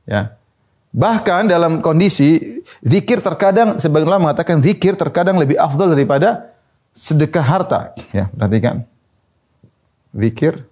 Ya. 0.07 0.39
Bahkan 0.95 1.51
dalam 1.51 1.85
kondisi 1.85 2.41
zikir 2.81 3.21
terkadang 3.21 3.77
sebagian 3.77 4.09
ulama 4.09 4.31
mengatakan 4.31 4.65
zikir 4.65 4.97
terkadang 4.97 5.37
lebih 5.37 5.61
afdal 5.61 5.93
daripada 5.93 6.55
sedekah 6.95 7.45
harta. 7.45 7.93
Ya 8.15 8.31
perhatikan. 8.33 8.87
Zikir 10.17 10.65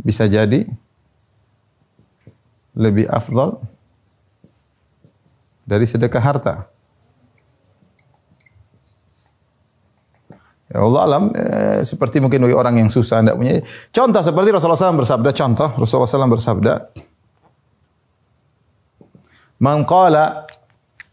bisa 0.00 0.28
jadi 0.28 0.68
lebih 2.76 3.08
afdal 3.08 3.62
dari 5.64 5.84
sedekah 5.88 6.22
harta. 6.22 6.54
Ya 10.70 10.86
Allah 10.86 11.02
alam 11.02 11.24
eh, 11.34 11.82
seperti 11.82 12.22
mungkin 12.22 12.46
orang 12.46 12.78
yang 12.78 12.86
susah 12.86 13.26
tidak 13.26 13.34
punya. 13.34 13.58
Contoh 13.90 14.22
seperti 14.22 14.54
Rasulullah 14.54 14.78
SAW 14.78 15.02
bersabda, 15.02 15.30
contoh 15.34 15.68
Rasulullah 15.74 16.06
SAW 16.06 16.30
bersabda, 16.30 16.72
Man 19.60 19.82
qala 19.82 20.46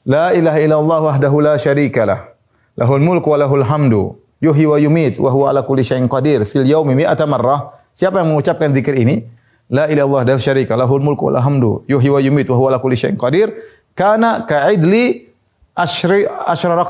la 0.05 0.31
ilaha 0.37 0.59
illallah 0.61 0.99
wahdahu 1.03 1.43
la 1.43 1.59
syarikalah 1.59 2.31
lahul 2.79 3.01
mulku 3.01 3.33
wa 3.33 3.43
lahul 3.43 3.65
hamdu 3.65 4.15
yuhyi 4.39 4.69
wa 4.69 4.77
yumit 4.79 5.19
wa 5.19 5.33
huwa 5.33 5.49
ala 5.49 5.65
kulli 5.65 5.83
syai'in 5.83 6.07
qadir 6.07 6.45
fil 6.45 6.63
yaumi 6.63 6.93
mi'ata 6.93 7.25
marrah. 7.25 7.73
Siapa 7.97 8.21
yang 8.21 8.37
mengucapkan 8.37 8.71
zikir 8.77 8.93
ini? 8.93 9.25
La 9.67 9.89
ilaha 9.91 10.05
illallah 10.05 10.23
la 10.23 10.35
syarika 10.39 10.77
lahul 10.77 11.01
mulku 11.03 11.27
wa 11.27 11.41
lahul 11.41 11.45
hamdu 11.49 11.71
yuhyi 11.89 12.13
wa 12.13 12.21
yumit 12.21 12.47
wa 12.47 12.55
huwa 12.55 12.67
ala 12.71 12.79
kulli 12.79 12.95
syai'in 12.95 13.17
qadir 13.17 13.51
Karena 13.97 14.45
ka'idli 14.45 15.25
asyri 15.73 16.29
asyra. 16.29 16.85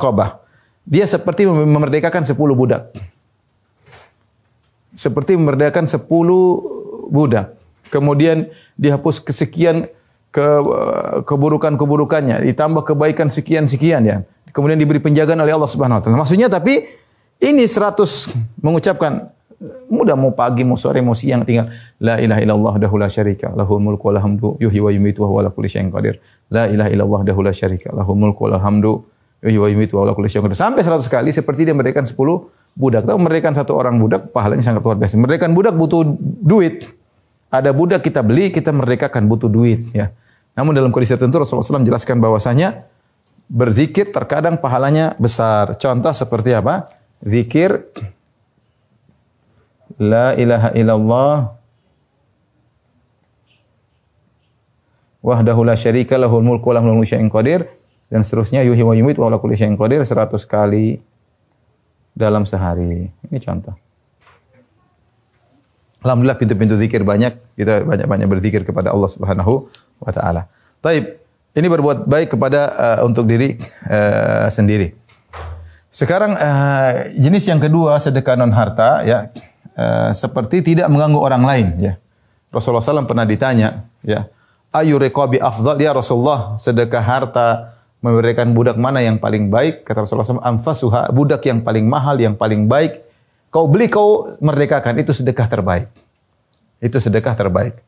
Dia 0.83 1.07
seperti 1.07 1.47
memerdekakan 1.47 2.27
10 2.27 2.35
budak. 2.35 2.91
Seperti 4.91 5.39
memerdekakan 5.39 5.87
10 5.87 6.03
budak. 7.07 7.55
Kemudian 7.87 8.51
dihapus 8.75 9.23
kesekian 9.23 9.87
ke 10.27 10.47
keburukan-keburukannya, 11.23 12.43
ditambah 12.51 12.83
kebaikan 12.83 13.31
sekian-sekian 13.31 14.03
ya. 14.03 14.17
Kemudian 14.51 14.75
diberi 14.75 14.99
penjagaan 14.99 15.39
oleh 15.39 15.55
Allah 15.55 15.71
Subhanahu 15.71 15.97
wa 15.99 16.03
taala. 16.03 16.19
Maksudnya 16.19 16.51
tapi 16.51 16.83
ini 17.39 17.63
100 17.63 18.35
mengucapkan 18.59 19.31
Mudah 19.89 20.13
mau 20.13 20.37
pagi, 20.37 20.61
mau 20.61 20.77
sore, 20.77 21.01
mau 21.01 21.17
siang 21.17 21.41
tinggal 21.41 21.73
la 21.97 22.21
ilaha 22.21 22.39
illallah 22.45 22.73
dahu 22.77 22.95
la 23.01 23.09
syarika 23.09 23.49
lahul 23.57 23.81
mulku 23.81 24.05
wa 24.05 24.21
hamdu 24.21 24.53
yuhyi 24.61 24.77
wa 24.77 24.93
yumiitu 24.93 25.25
wa 25.25 25.27
huwa 25.33 25.39
ala 25.41 25.49
kulli 25.49 25.65
syai'in 25.65 25.89
qadir. 25.89 26.21
La 26.53 26.69
ilaha 26.69 26.93
illallah 26.93 27.21
dahu 27.25 27.41
la 27.41 27.49
syarika 27.49 27.89
lahul 27.89 28.13
mulku 28.13 28.45
wa 28.45 28.61
hamdu 28.61 29.01
wa 29.41 29.67
yumiitu 29.67 29.97
wa 29.97 30.05
huwa 30.05 30.13
ala 30.13 30.13
kulli 30.13 30.29
syai'in 30.29 30.45
qadir. 30.45 30.61
Sampai 30.61 30.85
100 30.85 31.09
kali 31.09 31.33
seperti 31.33 31.65
dia 31.65 31.73
merdekakan 31.73 32.05
10 32.05 32.13
budak. 32.77 33.09
Tahu 33.09 33.17
merdekakan 33.17 33.53
satu 33.57 33.73
orang 33.73 33.97
budak 33.97 34.29
pahalanya 34.29 34.61
sangat 34.61 34.85
luar 34.85 35.01
biasa. 35.01 35.17
Merdekakan 35.17 35.57
budak 35.57 35.73
butuh 35.73 36.05
duit. 36.21 36.93
Ada 37.49 37.73
budak 37.73 38.05
kita 38.05 38.21
beli, 38.21 38.53
kita 38.53 38.69
merdekakan 38.69 39.25
butuh 39.25 39.49
duit 39.49 39.89
ya. 39.89 40.13
Namun 40.53 40.77
dalam 40.77 40.93
kondisi 40.93 41.17
tertentu 41.17 41.41
Rasulullah 41.41 41.65
SAW 41.65 41.81
menjelaskan 41.81 42.21
bahwasanya 42.21 42.85
berzikir 43.49 44.13
terkadang 44.13 44.61
pahalanya 44.61 45.17
besar. 45.17 45.79
Contoh 45.81 46.13
seperti 46.13 46.53
apa? 46.53 46.91
Zikir 47.25 47.89
La 49.97 50.37
ilaha 50.37 50.69
illallah 50.77 51.57
wahdahu 55.25 55.61
la 55.65 55.75
syarika 55.75 56.15
lahul 56.15 56.45
mulku 56.45 56.69
wa 56.69 56.77
lahul 56.77 57.01
syai'in 57.01 57.27
qadir 57.33 57.65
dan 58.07 58.23
seterusnya 58.23 58.63
yuhyi 58.63 58.85
wa 58.85 58.93
yumiit 58.95 59.17
wa 59.19 59.27
ala 59.27 59.41
kulli 59.41 59.57
syai'in 59.57 59.75
qadir 59.75 60.05
100 60.05 60.31
kali 60.47 61.01
dalam 62.15 62.45
sehari. 62.45 63.09
Ini 63.09 63.37
contoh. 63.43 63.75
Alhamdulillah 66.05 66.39
pintu-pintu 66.39 66.77
zikir 66.77 67.01
banyak. 67.03 67.57
Kita 67.57 67.83
banyak-banyak 67.83 68.27
berzikir 68.29 68.61
kepada 68.63 68.93
Allah 68.93 69.09
Subhanahu 69.09 69.67
wa 69.99 70.11
taala. 70.13 70.47
Taib. 70.79 71.25
Ini 71.57 71.65
berbuat 71.73 72.05
baik 72.05 72.37
kepada 72.37 72.61
uh, 72.69 72.99
untuk 73.01 73.25
diri 73.25 73.57
uh, 73.89 74.45
sendiri. 74.45 74.93
Sekarang 75.89 76.37
uh, 76.37 77.09
jenis 77.17 77.49
yang 77.49 77.57
kedua 77.57 77.97
sedekah 77.97 78.37
non 78.37 78.53
harta 78.53 79.01
ya 79.01 79.33
uh, 79.77 80.09
seperti 80.11 80.65
tidak 80.65 80.89
mengganggu 80.89 81.21
orang 81.21 81.43
lain 81.45 81.67
ya. 81.77 81.93
Rasulullah 82.49 82.81
SAW 82.81 83.05
pernah 83.05 83.27
ditanya 83.27 83.85
ya, 84.01 84.25
ayu 84.73 84.97
rekobi 84.97 85.37
afdal 85.37 85.77
ya 85.77 85.93
Rasulullah 85.93 86.57
sedekah 86.57 87.03
harta 87.03 87.77
memberikan 88.01 88.53
budak 88.53 88.77
mana 88.77 89.01
yang 89.01 89.17
paling 89.17 89.49
baik? 89.49 89.83
Kata 89.83 90.05
Rasulullah 90.05 90.27
SAW, 90.27 90.43
amfasuha 90.43 91.09
budak 91.11 91.43
yang 91.49 91.65
paling 91.65 91.85
mahal 91.85 92.17
yang 92.17 92.37
paling 92.37 92.69
baik. 92.69 93.03
Kau 93.49 93.65
beli 93.65 93.89
kau 93.89 94.37
merdekakan 94.43 95.01
itu 95.01 95.15
sedekah 95.15 95.47
terbaik. 95.49 95.89
Itu 96.77 97.01
sedekah 97.01 97.33
terbaik. 97.33 97.79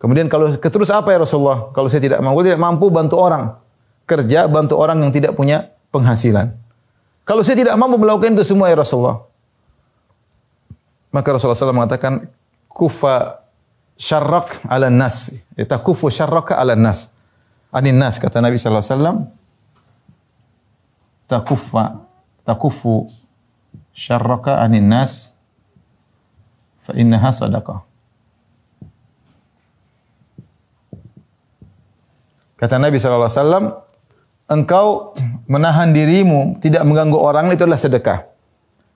Kemudian 0.00 0.32
kalau 0.32 0.48
terus 0.54 0.88
apa 0.88 1.12
ya 1.12 1.20
Rasulullah? 1.20 1.72
Kalau 1.76 1.88
saya 1.92 2.00
tidak 2.00 2.20
mampu, 2.24 2.40
tidak 2.46 2.60
mampu 2.60 2.86
bantu 2.88 3.16
orang. 3.20 3.58
Kerja 4.08 4.48
bantu 4.48 4.80
orang 4.80 5.02
yang 5.04 5.12
tidak 5.12 5.36
punya 5.36 5.70
penghasilan. 5.92 6.56
Kalau 7.26 7.44
saya 7.44 7.58
tidak 7.58 7.76
mampu 7.76 8.00
melakukan 8.00 8.32
itu 8.34 8.42
semua 8.48 8.72
ya 8.72 8.80
Rasulullah. 8.80 9.29
Maka 11.10 11.34
Rasulullah 11.34 11.58
SAW 11.58 11.74
mengatakan 11.74 12.30
kufa 12.70 13.42
syarrak 13.98 14.62
ala 14.66 14.88
nas. 14.88 15.34
Kita 15.58 15.82
kufu 15.82 16.08
syarraka 16.08 16.56
ala 16.56 16.78
nas. 16.78 17.10
Anin 17.70 17.98
nas 17.98 18.18
kata 18.18 18.42
Nabi 18.42 18.58
wasallam 18.58 19.30
takuffa 21.30 22.02
takufu 22.42 23.06
syarraka 23.94 24.58
anin 24.58 24.86
nas 24.90 25.34
fa 26.82 26.94
innaha 26.98 27.30
sadaqah. 27.30 27.90
Kata 32.60 32.76
Nabi 32.76 33.00
SAW, 33.00 33.88
engkau 34.44 35.16
menahan 35.48 35.96
dirimu, 35.96 36.60
tidak 36.60 36.84
mengganggu 36.84 37.16
orang, 37.16 37.48
itu 37.48 37.64
adalah 37.64 37.80
sedekah. 37.80 38.28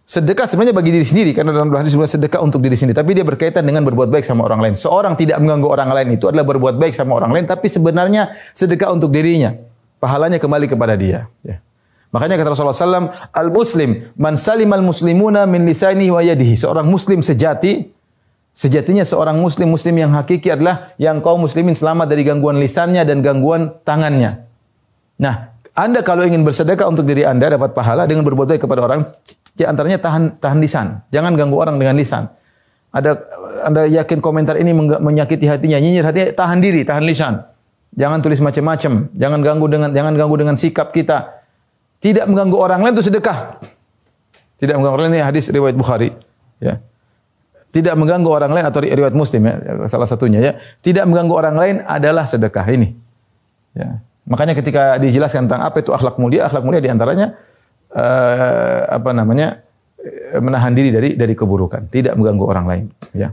Sedekah 0.05 0.45
sebenarnya 0.45 0.77
bagi 0.77 0.93
diri 0.93 1.07
sendiri, 1.09 1.33
karena 1.33 1.57
dalam 1.57 1.73
hadis 1.73 1.97
disebut 1.97 2.21
sedekah 2.21 2.45
untuk 2.45 2.61
diri 2.61 2.77
sendiri. 2.77 2.93
Tapi 2.93 3.17
dia 3.17 3.25
berkaitan 3.25 3.64
dengan 3.64 3.81
berbuat 3.88 4.12
baik 4.12 4.21
sama 4.21 4.45
orang 4.45 4.61
lain. 4.61 4.77
Seorang 4.77 5.17
tidak 5.17 5.40
mengganggu 5.40 5.64
orang 5.64 5.88
lain 5.97 6.21
itu 6.21 6.29
adalah 6.29 6.45
berbuat 6.45 6.77
baik 6.77 6.93
sama 6.93 7.17
orang 7.17 7.33
lain, 7.33 7.49
tapi 7.49 7.73
sebenarnya 7.73 8.29
sedekah 8.53 8.93
untuk 8.93 9.09
dirinya. 9.09 9.57
Pahalanya 10.05 10.37
kembali 10.37 10.69
kepada 10.69 10.93
dia. 11.01 11.33
Ya. 11.40 11.64
Makanya 12.12 12.37
kata 12.37 12.53
Rasulullah 12.53 12.77
SAW, 12.77 13.09
Al-Muslim, 13.33 14.12
man 14.21 14.37
salimal 14.37 14.85
muslimuna 14.85 15.49
min 15.49 15.64
lisani 15.64 16.12
wa 16.12 16.21
yadihi. 16.21 16.53
Seorang 16.53 16.85
muslim 16.85 17.25
sejati, 17.25 17.95
Sejatinya 18.55 19.03
seorang 19.03 19.43
muslim 19.43 19.67
muslim 19.67 19.99
yang 19.99 20.14
hakiki 20.14 20.47
adalah 20.47 20.95
yang 20.95 21.19
kaum 21.19 21.43
muslimin 21.43 21.75
selamat 21.75 22.07
dari 22.07 22.23
gangguan 22.23 22.62
lisannya 22.62 23.03
dan 23.03 23.19
gangguan 23.19 23.75
tangannya. 23.83 24.47
Nah, 25.19 25.54
Anda 25.74 26.06
kalau 26.06 26.22
ingin 26.22 26.46
bersedekah 26.46 26.87
untuk 26.87 27.02
diri 27.02 27.26
Anda 27.26 27.50
dapat 27.50 27.74
pahala 27.74 28.06
dengan 28.06 28.22
berbuat 28.22 28.46
baik 28.46 28.62
kepada 28.62 28.87
orang, 28.87 29.10
di 29.58 29.66
antaranya 29.66 29.98
tahan 29.98 30.38
tahan 30.38 30.58
lisan. 30.62 31.02
Jangan 31.10 31.34
ganggu 31.34 31.58
orang 31.58 31.76
dengan 31.82 31.98
lisan. 31.98 32.30
Ada 32.94 33.18
Anda 33.66 33.90
yakin 33.90 34.22
komentar 34.22 34.54
ini 34.54 34.70
menyakiti 34.78 35.50
hatinya, 35.50 35.82
nyinyir 35.82 36.06
hatinya, 36.06 36.30
tahan 36.30 36.62
diri, 36.62 36.87
tahan 36.87 37.02
lisan. 37.02 37.42
Jangan 37.94 38.22
tulis 38.22 38.38
macam-macam, 38.38 39.10
jangan 39.18 39.40
ganggu 39.42 39.66
dengan 39.66 39.90
jangan 39.90 40.14
ganggu 40.14 40.37
dengan 40.38 40.54
sikap 40.54 40.94
kita. 40.94 41.42
Tidak 41.98 42.26
mengganggu 42.30 42.54
orang 42.54 42.80
lain 42.87 42.94
itu 42.94 43.10
sedekah. 43.10 43.58
Tidak 44.54 44.78
mengganggu 44.78 44.94
orang 44.94 45.06
lain 45.10 45.18
ini 45.18 45.26
hadis 45.26 45.50
riwayat 45.50 45.74
Bukhari, 45.74 46.14
ya 46.62 46.78
tidak 47.74 47.98
mengganggu 47.98 48.30
orang 48.30 48.54
lain 48.54 48.64
atau 48.70 48.78
riwayat 48.78 49.18
Muslim 49.18 49.50
ya 49.50 49.54
salah 49.90 50.06
satunya 50.06 50.38
ya 50.38 50.52
tidak 50.78 51.10
mengganggu 51.10 51.34
orang 51.34 51.56
lain 51.58 51.76
adalah 51.82 52.22
sedekah 52.22 52.62
ini 52.70 52.94
ya 53.74 53.98
makanya 54.24 54.56
ketika 54.56 54.96
dijelaskan 54.96 55.46
tentang 55.48 55.64
apa 55.68 55.80
itu 55.80 55.92
akhlak 55.92 56.16
mulia 56.16 56.48
akhlak 56.48 56.64
mulia 56.64 56.80
di 56.80 56.88
antaranya 56.88 57.37
uh, 57.92 58.80
apa 58.88 59.10
namanya 59.12 59.62
eh, 60.00 60.40
menahan 60.40 60.72
diri 60.72 60.90
dari 60.90 61.10
dari 61.14 61.34
keburukan 61.37 61.88
tidak 61.88 62.16
mengganggu 62.18 62.44
orang 62.44 62.66
lain 62.66 62.84
ya. 63.14 63.30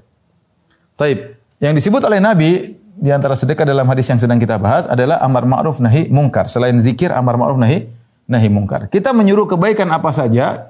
Taib. 0.95 1.39
Yang 1.61 1.73
disebut 1.81 2.01
oleh 2.05 2.17
Nabi 2.21 2.77
di 2.77 3.09
antara 3.09 3.37
sedekah 3.37 3.65
dalam 3.65 3.85
hadis 3.89 4.09
yang 4.09 4.17
sedang 4.21 4.37
kita 4.37 4.57
bahas 4.61 4.85
adalah 4.89 5.21
amar 5.21 5.45
ma'ruf 5.45 5.81
nahi 5.81 6.09
mungkar. 6.09 6.49
Selain 6.49 6.77
zikir 6.77 7.13
amar 7.13 7.37
ma'ruf 7.37 7.57
nahi 7.57 7.89
nahi 8.29 8.49
mungkar. 8.49 8.89
Kita 8.89 9.13
menyuruh 9.13 9.49
kebaikan 9.49 9.89
apa 9.89 10.09
saja 10.13 10.69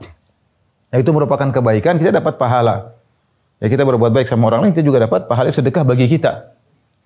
itu 0.91 1.09
merupakan 1.15 1.47
kebaikan 1.47 1.95
kita 1.95 2.19
dapat 2.19 2.35
pahala. 2.35 2.95
Ya 3.61 3.69
kita 3.69 3.85
berbuat 3.85 4.11
baik 4.11 4.25
sama 4.25 4.49
orang 4.49 4.67
lain, 4.67 4.73
kita 4.73 4.83
juga 4.83 5.05
dapat 5.05 5.29
pahala 5.29 5.53
sedekah 5.53 5.85
bagi 5.85 6.09
kita. 6.09 6.49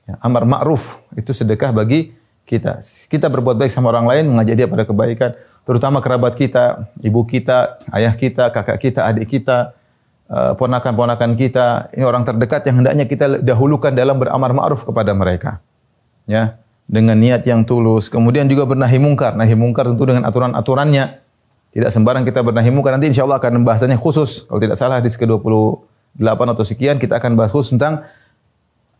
Ya, 0.07 0.15
amar 0.23 0.47
ma'ruf 0.47 1.03
itu 1.17 1.35
sedekah 1.35 1.75
bagi 1.75 2.15
kita. 2.45 2.79
Kita 3.09 3.27
berbuat 3.27 3.57
baik 3.57 3.73
sama 3.73 3.89
orang 3.89 4.05
lain, 4.05 4.23
mengajak 4.29 4.55
dia 4.55 4.67
pada 4.69 4.85
kebaikan, 4.85 5.33
terutama 5.65 5.99
kerabat 5.99 6.37
kita, 6.37 6.87
ibu 7.01 7.25
kita, 7.25 7.81
ayah 7.91 8.13
kita, 8.13 8.53
kakak 8.53 8.77
kita, 8.77 9.09
adik 9.09 9.27
kita, 9.27 9.73
uh, 10.29 10.53
ponakan-ponakan 10.53 11.33
kita, 11.33 11.89
ini 11.97 12.05
orang 12.05 12.23
terdekat 12.23 12.69
yang 12.69 12.85
hendaknya 12.85 13.05
kita 13.09 13.41
dahulukan 13.41 13.91
dalam 13.91 14.21
beramar 14.21 14.53
ma'ruf 14.53 14.85
kepada 14.85 15.11
mereka. 15.17 15.59
Ya, 16.25 16.57
dengan 16.85 17.17
niat 17.17 17.45
yang 17.45 17.65
tulus. 17.65 18.09
Kemudian 18.09 18.45
juga 18.45 18.65
bernahi 18.69 18.97
mungkar. 19.01 19.33
Nahi 19.33 19.57
mungkar 19.57 19.89
tentu 19.89 20.05
dengan 20.05 20.25
aturan-aturannya. 20.25 21.21
Tidak 21.75 21.91
sembarang 21.91 22.23
kita 22.23 22.39
bernahi 22.45 22.71
mungkar. 22.71 22.95
Nanti 22.95 23.11
insya 23.11 23.27
Allah 23.27 23.41
akan 23.41 23.61
membahasannya 23.61 23.97
khusus. 23.99 24.47
Kalau 24.47 24.61
tidak 24.61 24.77
salah 24.79 25.01
hadis 25.01 25.17
ke-20 25.17 25.53
8 26.15 26.53
atau 26.55 26.63
sekian 26.63 26.95
kita 26.95 27.19
akan 27.19 27.35
bahas 27.35 27.51
khusus 27.51 27.75
tentang 27.75 28.07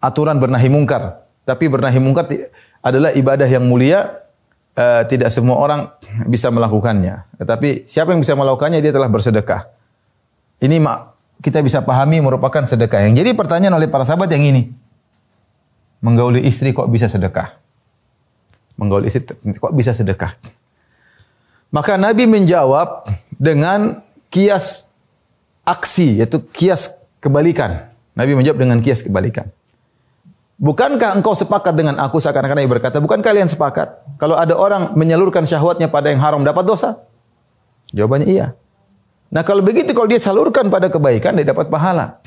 aturan 0.03 0.35
bernahi 0.35 0.67
mungkar. 0.67 1.23
Tapi 1.47 1.71
bernahi 1.71 2.01
mungkar 2.01 2.27
adalah 2.85 3.09
ibadah 3.17 3.49
yang 3.49 3.65
mulia, 3.65 4.21
uh, 4.77 5.01
tidak 5.09 5.33
semua 5.33 5.57
orang 5.57 5.89
bisa 6.29 6.53
melakukannya. 6.53 7.25
Tetapi 7.41 7.89
siapa 7.89 8.13
yang 8.13 8.21
bisa 8.21 8.37
melakukannya 8.37 8.77
dia 8.77 8.93
telah 8.93 9.09
bersedekah. 9.09 9.65
Ini 10.61 10.77
mak 10.77 11.17
kita 11.41 11.65
bisa 11.65 11.81
pahami 11.81 12.21
merupakan 12.21 12.61
sedekah. 12.61 13.09
Yang 13.09 13.25
jadi 13.25 13.29
pertanyaan 13.33 13.81
oleh 13.81 13.89
para 13.89 14.05
sahabat 14.05 14.29
yang 14.29 14.45
ini. 14.45 14.69
Menggauli 16.05 16.45
istri 16.45 16.69
kok 16.69 16.85
bisa 16.93 17.09
sedekah? 17.09 17.57
Menggauli 18.77 19.09
istri 19.09 19.25
kok 19.33 19.73
bisa 19.73 19.89
sedekah? 19.89 20.37
Maka 21.73 21.97
Nabi 21.97 22.29
menjawab 22.29 23.09
dengan 23.35 24.05
kias 24.29 24.87
aksi 25.65 26.21
yaitu 26.21 26.39
kias 26.53 26.93
kebalikan. 27.17 27.89
Nabi 28.13 28.37
menjawab 28.37 28.61
dengan 28.61 28.77
kias 28.79 29.01
kebalikan. 29.01 29.49
Bukankah 30.55 31.19
engkau 31.19 31.35
sepakat 31.35 31.75
dengan 31.75 31.99
aku 31.99 32.23
seakan-akan 32.23 32.63
Nabi 32.63 32.71
berkata, 32.79 33.03
bukan 33.03 33.19
kalian 33.19 33.51
sepakat? 33.51 34.15
Kalau 34.15 34.39
ada 34.39 34.55
orang 34.55 34.95
menyalurkan 34.95 35.43
syahwatnya 35.43 35.91
pada 35.91 36.15
yang 36.15 36.23
haram 36.23 36.47
dapat 36.47 36.63
dosa? 36.63 37.03
Jawabannya 37.91 38.27
iya. 38.31 38.47
Nah 39.35 39.43
kalau 39.43 39.59
begitu 39.59 39.91
kalau 39.91 40.07
dia 40.07 40.15
salurkan 40.15 40.71
pada 40.71 40.87
kebaikan 40.87 41.35
dia 41.35 41.43
dapat 41.43 41.67
pahala. 41.67 42.23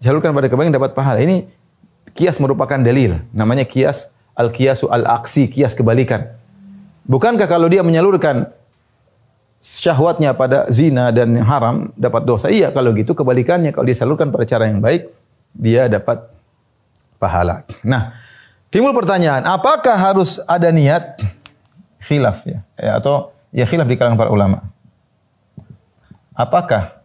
Salurkan 0.00 0.32
pada 0.32 0.48
kebaikan 0.48 0.72
dapat 0.72 0.96
pahala. 0.96 1.20
Ini 1.20 1.44
kias 2.16 2.40
merupakan 2.40 2.80
dalil. 2.80 3.20
Namanya 3.36 3.68
kias 3.68 4.08
al-kiasu 4.32 4.88
al-aksi, 4.88 5.52
kias 5.52 5.76
kebalikan. 5.76 6.32
Bukankah 7.04 7.44
kalau 7.44 7.68
dia 7.68 7.84
menyalurkan 7.84 8.48
syahwatnya 9.60 10.32
pada 10.32 10.68
zina 10.72 11.12
dan 11.12 11.36
haram 11.44 11.92
dapat 12.00 12.24
dosa. 12.24 12.48
Iya 12.48 12.72
kalau 12.72 12.96
gitu 12.96 13.12
kebalikannya 13.12 13.76
kalau 13.76 13.84
disalurkan 13.84 14.32
pada 14.32 14.48
cara 14.48 14.72
yang 14.72 14.80
baik 14.80 15.12
dia 15.52 15.84
dapat 15.92 16.33
pahala. 17.24 17.64
Nah, 17.80 18.12
timbul 18.68 18.92
pertanyaan, 18.92 19.48
apakah 19.48 19.96
harus 19.96 20.36
ada 20.44 20.68
niat 20.68 21.24
khilaf 22.04 22.44
ya, 22.44 22.60
ya 22.76 23.00
atau 23.00 23.32
ya 23.48 23.64
khilaf 23.64 23.88
di 23.88 23.96
kalangan 23.96 24.20
para 24.20 24.28
ulama. 24.28 24.60
Apakah 26.36 27.00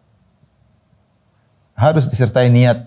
harus 1.80 2.04
disertai 2.04 2.52
niat 2.52 2.84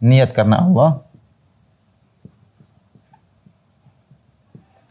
niat 0.00 0.32
karena 0.32 0.64
Allah 0.64 1.04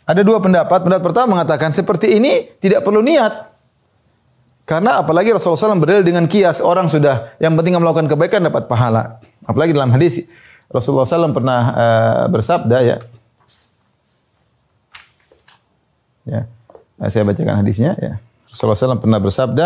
Ada 0.06 0.22
dua 0.22 0.38
pendapat. 0.38 0.86
Pendapat 0.86 1.04
pertama 1.04 1.28
mengatakan 1.34 1.74
seperti 1.74 2.22
ini 2.22 2.54
tidak 2.62 2.86
perlu 2.86 3.02
niat. 3.02 3.55
Karena 4.66 4.98
apalagi 4.98 5.30
Rasulullah 5.30 5.78
SAW 5.78 5.78
berdalil 5.78 6.02
dengan 6.02 6.26
kias 6.26 6.58
orang 6.58 6.90
sudah 6.90 7.38
yang 7.38 7.54
penting 7.54 7.78
melakukan 7.78 8.10
kebaikan 8.10 8.42
dapat 8.42 8.66
pahala. 8.66 9.22
Apalagi 9.46 9.78
dalam 9.78 9.94
hadis 9.94 10.26
Rasulullah 10.74 11.06
SAW 11.06 11.32
pernah 11.32 11.62
uh, 11.72 12.24
bersabda 12.34 12.78
ya. 12.82 12.98
Ya, 16.26 16.50
nah, 16.98 17.08
saya 17.14 17.22
bacakan 17.22 17.62
hadisnya 17.62 17.94
ya. 18.02 18.18
Rasulullah 18.50 18.98
SAW 18.98 18.98
pernah 18.98 19.22
bersabda, 19.22 19.66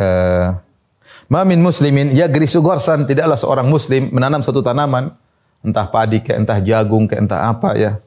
uh, 0.00 0.56
Ma 1.32 1.48
min 1.48 1.64
muslimin 1.64 2.12
yagrisu 2.12 2.60
gorsan 2.60 3.08
tidaklah 3.08 3.40
seorang 3.40 3.64
muslim 3.64 4.12
menanam 4.12 4.44
suatu 4.44 4.60
tanaman 4.60 5.16
entah 5.64 5.88
padi 5.88 6.20
ke 6.20 6.36
entah 6.36 6.60
jagung 6.60 7.08
ke 7.08 7.16
entah 7.16 7.48
apa 7.48 7.72
ya. 7.72 8.04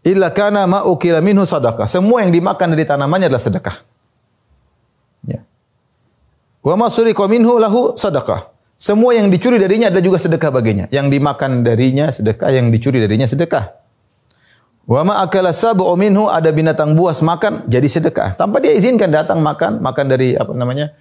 Illa 0.00 0.32
kana 0.32 0.64
ma 0.64 0.84
ukila 0.86 1.20
minhu 1.20 1.44
sadaqah. 1.44 1.84
Semua 1.84 2.24
yang 2.24 2.32
dimakan 2.32 2.72
dari 2.72 2.88
tanamannya 2.88 3.28
adalah 3.28 3.44
sedekah. 3.44 3.76
Wa 6.60 6.76
ma 6.76 6.92
suriqa 6.92 7.24
minhu 7.24 7.56
lahu 7.56 7.96
sadaqah. 7.96 8.52
Semua 8.80 9.12
yang 9.12 9.28
dicuri 9.28 9.60
darinya 9.60 9.92
adalah 9.92 10.04
juga 10.04 10.18
sedekah 10.20 10.50
baginya. 10.52 10.84
Yang 10.88 11.20
dimakan 11.20 11.64
darinya 11.64 12.08
sedekah, 12.08 12.48
yang 12.48 12.72
dicuri 12.72 13.00
darinya 13.00 13.28
sedekah. 13.28 13.76
Wa 14.88 15.04
ma 15.04 15.20
akala 15.20 15.52
sab'u 15.52 15.92
minhu 16.00 16.28
ada 16.32 16.48
binatang 16.48 16.96
buas 16.96 17.20
makan 17.20 17.68
jadi 17.68 17.84
sedekah. 17.84 18.40
Tanpa 18.40 18.60
dia 18.64 18.72
izinkan 18.72 19.12
datang 19.12 19.44
makan, 19.44 19.84
makan 19.84 20.06
dari 20.08 20.36
apa 20.36 20.52
namanya? 20.56 20.96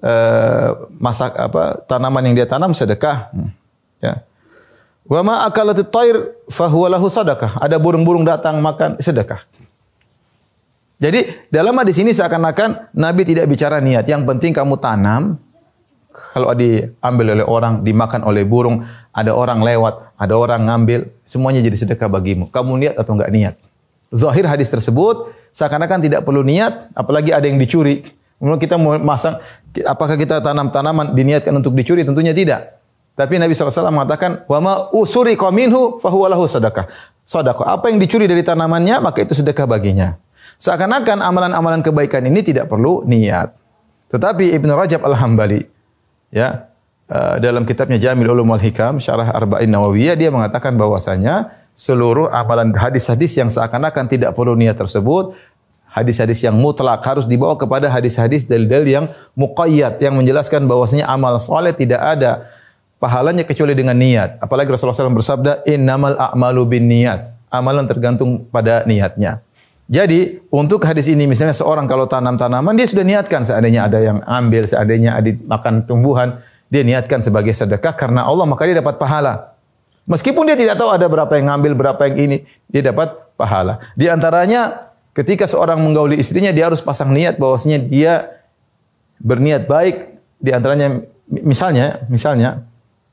eh 0.00 0.68
masak 0.96 1.36
apa 1.36 1.84
tanaman 1.84 2.32
yang 2.32 2.34
dia 2.40 2.48
tanam 2.48 2.72
sedekah. 2.72 3.28
Hmm. 3.36 3.52
Ya. 4.00 4.24
Wa 5.10 5.26
ma 5.26 5.42
akalatut 5.42 5.90
thair 5.90 6.38
fa 6.46 6.70
huwa 6.70 6.86
lahu 6.86 7.10
sadaqah. 7.10 7.58
Ada 7.58 7.82
burung-burung 7.82 8.22
datang 8.22 8.62
makan 8.62 9.02
sedekah. 9.02 9.42
Jadi 11.02 11.50
dalam 11.50 11.74
hadis 11.82 11.98
ini 11.98 12.14
seakan-akan 12.14 12.94
Nabi 12.94 13.26
tidak 13.26 13.50
bicara 13.50 13.82
niat. 13.82 14.06
Yang 14.06 14.22
penting 14.30 14.54
kamu 14.54 14.78
tanam. 14.78 15.42
Kalau 16.10 16.54
diambil 16.54 17.38
oleh 17.38 17.46
orang, 17.46 17.82
dimakan 17.82 18.22
oleh 18.26 18.42
burung, 18.46 18.82
ada 19.14 19.30
orang 19.34 19.62
lewat, 19.62 20.14
ada 20.18 20.34
orang 20.34 20.66
ngambil, 20.66 21.06
semuanya 21.22 21.62
jadi 21.62 21.86
sedekah 21.86 22.10
bagimu. 22.10 22.50
Kamu 22.50 22.78
niat 22.78 22.94
atau 22.98 23.14
enggak 23.14 23.30
niat? 23.30 23.54
Zahir 24.10 24.46
hadis 24.46 24.70
tersebut 24.70 25.30
seakan-akan 25.54 26.02
tidak 26.02 26.26
perlu 26.26 26.42
niat, 26.42 26.90
apalagi 26.98 27.30
ada 27.30 27.46
yang 27.46 27.62
dicuri. 27.62 28.02
Kemudian 28.38 28.58
kita 28.58 28.74
mau 28.74 28.98
masang, 28.98 29.38
apakah 29.86 30.18
kita 30.18 30.42
tanam 30.42 30.70
tanaman 30.74 31.14
diniatkan 31.14 31.54
untuk 31.54 31.78
dicuri? 31.78 32.02
Tentunya 32.02 32.34
tidak. 32.34 32.79
Tapi 33.20 33.36
Nabi 33.36 33.52
SAW 33.52 33.92
mengatakan, 33.92 34.48
wa 34.48 34.58
ma 34.64 34.72
usuri 34.96 35.36
minhu 35.52 36.00
fahuwa 36.00 36.32
lahu 36.32 36.48
sadaqah. 36.48 36.88
Apa 37.68 37.92
yang 37.92 38.00
dicuri 38.00 38.24
dari 38.24 38.40
tanamannya, 38.40 39.04
maka 39.04 39.20
itu 39.20 39.36
sedekah 39.36 39.68
baginya. 39.68 40.16
Seakan-akan 40.56 41.20
amalan-amalan 41.20 41.84
kebaikan 41.84 42.24
ini 42.24 42.40
tidak 42.40 42.72
perlu 42.72 43.04
niat. 43.04 43.52
Tetapi 44.08 44.56
Ibnu 44.56 44.72
Rajab 44.72 45.04
Al-Hambali 45.04 45.62
ya 46.34 46.70
uh, 47.10 47.36
dalam 47.42 47.62
kitabnya 47.66 47.98
Jamil 47.98 48.30
Ulum 48.30 48.50
wal 48.50 48.62
Hikam 48.62 48.98
Syarah 48.98 49.30
Arba'in 49.34 49.70
Nawawiyah 49.70 50.18
dia 50.18 50.30
mengatakan 50.34 50.74
bahwasanya 50.74 51.54
seluruh 51.74 52.30
amalan 52.30 52.74
hadis-hadis 52.74 53.38
yang 53.38 53.50
seakan-akan 53.50 54.10
tidak 54.10 54.34
perlu 54.34 54.58
niat 54.58 54.78
tersebut 54.78 55.34
hadis-hadis 55.90 56.42
yang 56.46 56.54
mutlak 56.58 57.02
harus 57.02 57.26
dibawa 57.26 57.58
kepada 57.58 57.90
hadis-hadis 57.90 58.46
dalil-dalil 58.46 58.86
yang 58.86 59.06
muqayyad 59.34 59.98
yang 59.98 60.14
menjelaskan 60.18 60.66
bahwasanya 60.70 61.10
amal 61.10 61.38
soleh 61.42 61.74
tidak 61.74 61.98
ada 61.98 62.46
pahalanya 63.00 63.42
kecuali 63.42 63.72
dengan 63.72 63.96
niat. 63.96 64.38
Apalagi 64.38 64.68
Rasulullah 64.68 64.94
SAW 64.94 65.16
bersabda, 65.16 65.64
innamal 65.66 66.14
a'malu 66.14 66.62
bin 66.68 66.86
niat. 66.86 67.32
Amalan 67.50 67.88
tergantung 67.90 68.46
pada 68.46 68.86
niatnya. 68.86 69.42
Jadi 69.90 70.38
untuk 70.54 70.86
hadis 70.86 71.10
ini 71.10 71.26
misalnya 71.26 71.50
seorang 71.50 71.90
kalau 71.90 72.06
tanam 72.06 72.38
tanaman 72.38 72.78
dia 72.78 72.86
sudah 72.86 73.02
niatkan 73.02 73.42
seandainya 73.42 73.90
ada 73.90 73.98
yang 73.98 74.22
ambil, 74.22 74.62
seandainya 74.62 75.18
ada 75.18 75.34
makan 75.50 75.82
tumbuhan, 75.82 76.38
dia 76.70 76.86
niatkan 76.86 77.18
sebagai 77.18 77.50
sedekah 77.50 77.90
karena 77.98 78.22
Allah 78.22 78.46
maka 78.46 78.70
dia 78.70 78.78
dapat 78.78 79.02
pahala. 79.02 79.50
Meskipun 80.06 80.46
dia 80.46 80.54
tidak 80.54 80.78
tahu 80.78 80.94
ada 80.94 81.10
berapa 81.10 81.34
yang 81.34 81.50
ngambil, 81.50 81.72
berapa 81.74 82.02
yang 82.06 82.16
ini, 82.22 82.38
dia 82.70 82.86
dapat 82.86 83.18
pahala. 83.34 83.82
Di 83.98 84.06
antaranya 84.06 84.94
ketika 85.10 85.50
seorang 85.50 85.82
menggauli 85.82 86.22
istrinya 86.22 86.54
dia 86.54 86.70
harus 86.70 86.78
pasang 86.78 87.10
niat 87.10 87.34
bahwasanya 87.34 87.82
dia 87.82 88.30
berniat 89.18 89.66
baik. 89.66 90.22
Di 90.38 90.54
antaranya 90.54 91.02
misalnya, 91.26 92.06
misalnya 92.06 92.62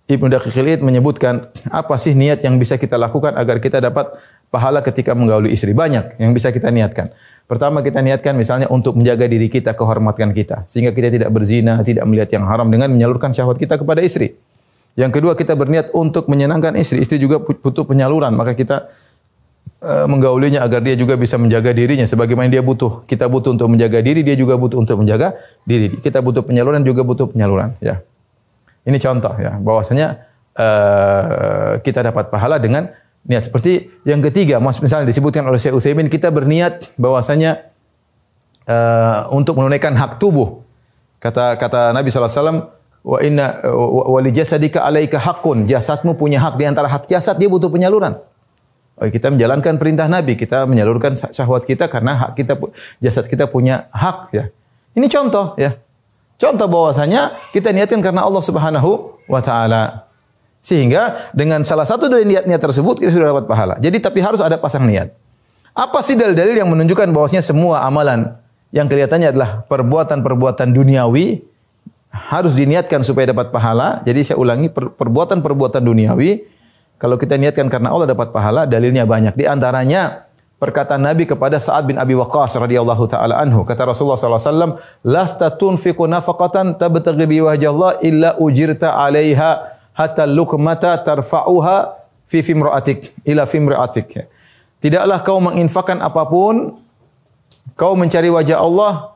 Ibnu 0.08 0.32
Daqiqil 0.32 0.80
menyebutkan 0.80 1.52
apa 1.68 2.00
sih 2.00 2.16
niat 2.16 2.40
yang 2.40 2.56
bisa 2.56 2.80
kita 2.80 2.96
lakukan 2.96 3.36
agar 3.36 3.60
kita 3.60 3.84
dapat 3.84 4.08
pahala 4.48 4.80
ketika 4.80 5.12
menggauli 5.12 5.52
istri 5.52 5.76
banyak 5.76 6.16
yang 6.16 6.32
bisa 6.32 6.56
kita 6.56 6.72
niatkan. 6.72 7.12
Pertama 7.44 7.84
kita 7.84 8.00
niatkan 8.00 8.32
misalnya 8.40 8.72
untuk 8.72 8.96
menjaga 8.96 9.28
diri 9.28 9.52
kita, 9.52 9.76
kehormatan 9.76 10.32
kita 10.32 10.64
sehingga 10.64 10.96
kita 10.96 11.12
tidak 11.12 11.30
berzina, 11.36 11.84
tidak 11.84 12.08
melihat 12.08 12.40
yang 12.40 12.48
haram 12.48 12.72
dengan 12.72 12.88
menyalurkan 12.88 13.36
syahwat 13.36 13.60
kita 13.60 13.76
kepada 13.76 14.00
istri. 14.00 14.40
Yang 14.96 15.20
kedua 15.20 15.36
kita 15.36 15.60
berniat 15.60 15.92
untuk 15.92 16.32
menyenangkan 16.32 16.80
istri. 16.80 17.04
Istri 17.04 17.20
juga 17.20 17.44
butuh 17.44 17.84
penyaluran, 17.84 18.32
maka 18.32 18.56
kita 18.56 18.88
uh, 19.84 20.08
menggaulinya 20.08 20.64
agar 20.64 20.82
dia 20.82 20.96
juga 20.96 21.20
bisa 21.20 21.36
menjaga 21.36 21.76
dirinya 21.76 22.08
sebagaimana 22.08 22.48
dia 22.48 22.64
butuh. 22.64 23.04
Kita 23.04 23.28
butuh 23.28 23.60
untuk 23.60 23.70
menjaga 23.70 24.00
diri, 24.00 24.24
dia 24.24 24.40
juga 24.40 24.56
butuh 24.56 24.80
untuk 24.80 25.04
menjaga 25.04 25.36
diri. 25.68 26.00
Kita 26.00 26.24
butuh 26.24 26.48
penyaluran 26.48 26.82
juga 26.82 27.04
butuh 27.04 27.28
penyaluran, 27.30 27.76
ya. 27.84 28.00
Ini 28.88 28.98
contoh 29.04 29.36
ya, 29.36 29.60
bahwasanya 29.60 30.24
uh, 30.56 31.72
kita 31.84 32.08
dapat 32.08 32.32
pahala 32.32 32.56
dengan 32.56 32.88
niat. 33.28 33.52
Seperti 33.52 33.92
yang 34.08 34.24
ketiga, 34.24 34.64
misalnya 34.64 35.04
disebutkan 35.04 35.44
oleh 35.44 35.60
Syekh 35.60 35.76
Utsaimin, 35.76 36.08
kita 36.08 36.32
berniat 36.32 36.96
bahwasanya 36.96 37.68
uh, 38.64 39.28
untuk 39.36 39.60
menunaikan 39.60 39.92
hak 39.92 40.24
tubuh. 40.24 40.64
Kata 41.20 41.60
kata 41.60 41.92
Nabi 41.92 42.08
SAW, 42.08 42.72
wa 43.04 43.20
inna 43.20 43.60
wa 43.68 44.20
li 44.24 44.32
jasadika 44.32 44.88
alaika 44.88 45.20
haqqun. 45.20 45.68
Jasadmu 45.68 46.16
punya 46.16 46.40
hak 46.40 46.56
di 46.56 46.64
antara 46.64 46.88
hak 46.88 47.12
jasad 47.12 47.36
dia 47.36 47.52
butuh 47.52 47.68
penyaluran. 47.68 48.16
Oh, 48.98 49.06
kita 49.06 49.30
menjalankan 49.30 49.78
perintah 49.78 50.10
Nabi, 50.10 50.34
kita 50.40 50.66
menyalurkan 50.66 51.14
syahwat 51.14 51.70
kita 51.70 51.86
karena 51.86 52.18
hak 52.18 52.32
kita 52.34 52.58
jasad 52.98 53.28
kita 53.30 53.46
punya 53.46 53.92
hak 53.94 54.34
ya. 54.34 54.50
Ini 54.98 55.06
contoh 55.12 55.54
ya. 55.60 55.78
Contoh 56.38 56.70
bahwasanya 56.70 57.34
kita 57.50 57.74
niatkan 57.74 58.02
karena 58.02 58.22
Allah 58.22 58.44
Subhanahu 58.46 59.18
wa 59.26 59.42
taala. 59.42 60.06
Sehingga 60.62 61.34
dengan 61.34 61.66
salah 61.66 61.86
satu 61.86 62.10
dari 62.10 62.30
niat-niat 62.30 62.62
tersebut 62.62 63.02
kita 63.02 63.10
sudah 63.14 63.34
dapat 63.34 63.46
pahala. 63.50 63.76
Jadi 63.82 63.98
tapi 63.98 64.22
harus 64.22 64.42
ada 64.42 64.58
pasang 64.58 64.86
niat. 64.86 65.14
Apa 65.74 66.02
sih 66.02 66.18
dalil-dalil 66.18 66.58
yang 66.58 66.70
menunjukkan 66.70 67.10
bahwasanya 67.14 67.46
semua 67.46 67.86
amalan 67.86 68.34
yang 68.74 68.90
kelihatannya 68.90 69.34
adalah 69.34 69.66
perbuatan-perbuatan 69.70 70.74
duniawi 70.74 71.42
harus 72.10 72.54
diniatkan 72.58 73.02
supaya 73.02 73.30
dapat 73.34 73.50
pahala. 73.54 74.02
Jadi 74.06 74.34
saya 74.34 74.38
ulangi 74.42 74.70
perbuatan-perbuatan 74.74 75.82
duniawi 75.86 76.58
kalau 76.98 77.16
kita 77.22 77.38
niatkan 77.38 77.70
karena 77.70 77.94
Allah 77.94 78.10
dapat 78.10 78.34
pahala, 78.34 78.66
dalilnya 78.66 79.06
banyak. 79.06 79.38
Di 79.38 79.46
antaranya 79.46 80.27
perkataan 80.58 81.02
Nabi 81.06 81.30
kepada 81.30 81.62
Sa'ad 81.62 81.86
bin 81.86 82.02
Abi 82.02 82.18
Waqqas 82.18 82.58
radhiyallahu 82.58 83.06
taala 83.06 83.38
anhu. 83.38 83.62
Kata 83.62 83.86
Rasulullah 83.94 84.18
sallallahu 84.18 84.42
alaihi 84.42 84.54
wasallam, 84.54 84.72
"Lasta 85.06 85.48
tunfiqu 85.54 86.04
nafaqatan 86.10 86.82
tabtaghi 86.82 87.26
bi 87.30 87.38
wajhallah 87.42 88.02
illa 88.02 88.34
ujirta 88.42 88.98
'alaiha 88.98 89.78
hatta 89.94 90.26
lukmata 90.26 90.98
tarfa'uha 91.06 91.78
fi 92.26 92.42
fimra'atik 92.42 93.14
ila 93.26 93.46
fimra'atik." 93.46 94.26
Tidaklah 94.82 95.22
kau 95.26 95.42
menginfakkan 95.42 96.02
apa 96.02 96.26
pun 96.26 96.78
kau 97.78 97.94
mencari 97.94 98.30
wajah 98.30 98.58
Allah 98.58 99.14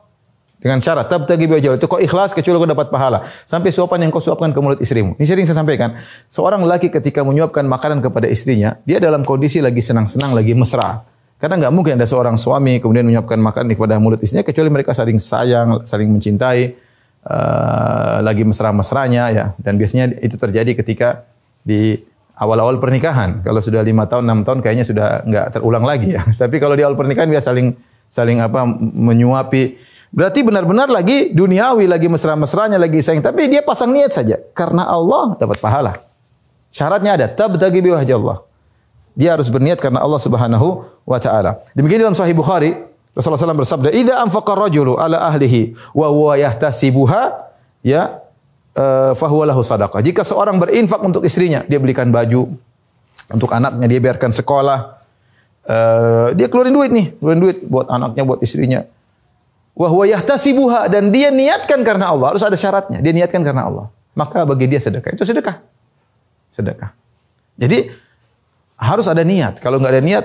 dengan 0.62 0.78
syarat 0.78 1.10
tabtaghi 1.10 1.50
bi 1.50 1.58
wajhallah. 1.58 1.78
Itu 1.82 1.90
kau 1.90 1.98
ikhlas 1.98 2.38
kecuali 2.38 2.54
kau 2.62 2.70
dapat 2.70 2.86
pahala. 2.86 3.26
Sampai 3.42 3.74
suapan 3.74 4.06
yang 4.06 4.14
kau 4.14 4.22
suapkan 4.22 4.54
ke 4.54 4.58
mulut 4.62 4.78
istrimu. 4.78 5.18
Ini 5.18 5.26
sering 5.26 5.42
saya 5.42 5.58
sampaikan. 5.58 5.98
Seorang 6.30 6.62
laki 6.62 6.86
ketika 6.86 7.26
menyuapkan 7.26 7.66
makanan 7.66 7.98
kepada 7.98 8.30
istrinya, 8.30 8.78
dia 8.86 9.02
dalam 9.02 9.26
kondisi 9.26 9.58
lagi 9.58 9.82
senang-senang, 9.82 10.30
lagi 10.30 10.54
mesra. 10.54 11.11
Karena 11.42 11.58
nggak 11.58 11.74
mungkin 11.74 11.98
ada 11.98 12.06
seorang 12.06 12.38
suami 12.38 12.78
kemudian 12.78 13.02
menyiapkan 13.02 13.34
makanan 13.34 13.74
kepada 13.74 13.98
mulut 13.98 14.22
istrinya 14.22 14.46
kecuali 14.46 14.70
mereka 14.70 14.94
saling 14.94 15.18
sayang, 15.18 15.82
saling 15.82 16.06
mencintai, 16.06 16.70
uh, 17.26 18.22
lagi 18.22 18.46
mesra-mesranya 18.46 19.22
ya. 19.34 19.44
Dan 19.58 19.74
biasanya 19.74 20.22
itu 20.22 20.38
terjadi 20.38 20.70
ketika 20.78 21.26
di 21.66 21.98
awal-awal 22.38 22.78
pernikahan. 22.78 23.42
Kalau 23.42 23.58
sudah 23.58 23.82
lima 23.82 24.06
tahun, 24.06 24.22
enam 24.30 24.46
tahun 24.46 24.62
kayaknya 24.62 24.86
sudah 24.86 25.26
nggak 25.26 25.58
terulang 25.58 25.82
lagi 25.82 26.14
ya. 26.14 26.22
Tapi 26.46 26.62
kalau 26.62 26.78
di 26.78 26.86
awal 26.86 26.94
pernikahan 26.94 27.26
biasa 27.26 27.50
saling 27.50 27.74
saling 28.06 28.38
apa 28.38 28.62
menyuapi. 28.78 29.90
Berarti 30.14 30.46
benar-benar 30.46 30.94
lagi 30.94 31.34
duniawi, 31.34 31.90
lagi 31.90 32.06
mesra-mesranya, 32.06 32.78
lagi 32.78 33.02
sayang. 33.02 33.18
Tapi 33.18 33.50
dia 33.50 33.66
pasang 33.66 33.90
niat 33.90 34.14
saja. 34.14 34.38
Karena 34.54 34.86
Allah 34.86 35.34
dapat 35.42 35.58
pahala. 35.58 35.98
Syaratnya 36.70 37.18
ada. 37.18 37.26
Tabtagi 37.26 37.82
biwajah 37.82 38.46
Dia 39.12 39.36
harus 39.36 39.52
berniat 39.52 39.76
karena 39.76 40.00
Allah 40.00 40.20
Subhanahu 40.20 40.88
wa 41.04 41.18
taala. 41.20 41.60
Demikian 41.76 42.00
dalam 42.00 42.16
Sahih 42.16 42.32
Bukhari, 42.32 42.72
Rasulullah 43.12 43.52
SAW 43.52 43.60
bersabda, 43.60 43.88
"Idza 43.92 44.16
anfaqa 44.24 44.56
rajulu 44.56 44.96
ala 44.96 45.20
ahlihi 45.28 45.76
wa 45.92 46.08
huwa 46.08 46.32
yahtasibuha, 46.40 47.22
ya 47.84 48.24
uh, 48.72 49.12
fahuwa 49.12 49.52
lahu 49.52 49.60
sadaqah." 49.60 50.00
Jika 50.00 50.24
seorang 50.24 50.56
berinfak 50.56 51.04
untuk 51.04 51.20
istrinya, 51.28 51.60
dia 51.68 51.76
belikan 51.76 52.08
baju 52.08 52.56
untuk 53.28 53.52
anaknya, 53.52 53.84
dia 53.84 54.00
biarkan 54.00 54.32
sekolah, 54.32 54.78
uh, 55.68 56.28
dia 56.32 56.48
keluarin 56.48 56.72
duit 56.72 56.88
nih, 56.88 57.06
keluarin 57.20 57.40
duit 57.44 57.58
buat 57.68 57.92
anaknya, 57.92 58.24
buat 58.24 58.40
istrinya. 58.40 58.88
Wa 59.76 59.92
huwa 59.92 60.08
yahtasibuha 60.08 60.88
dan 60.88 61.12
dia 61.12 61.28
niatkan 61.28 61.84
karena 61.84 62.08
Allah, 62.12 62.32
harus 62.32 62.44
ada 62.44 62.56
syaratnya. 62.56 63.00
Dia 63.04 63.12
niatkan 63.12 63.44
karena 63.44 63.68
Allah. 63.68 63.86
Maka 64.12 64.44
bagi 64.44 64.68
dia 64.68 64.80
sedekah. 64.80 65.16
Itu 65.16 65.24
sedekah. 65.24 65.56
Sedekah. 66.52 66.92
Jadi 67.56 67.88
harus 68.82 69.06
ada 69.06 69.22
niat. 69.22 69.62
Kalau 69.62 69.78
nggak 69.78 69.92
ada 69.94 70.02
niat, 70.02 70.24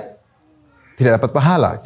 tidak 0.98 1.22
dapat 1.22 1.30
pahala. 1.30 1.78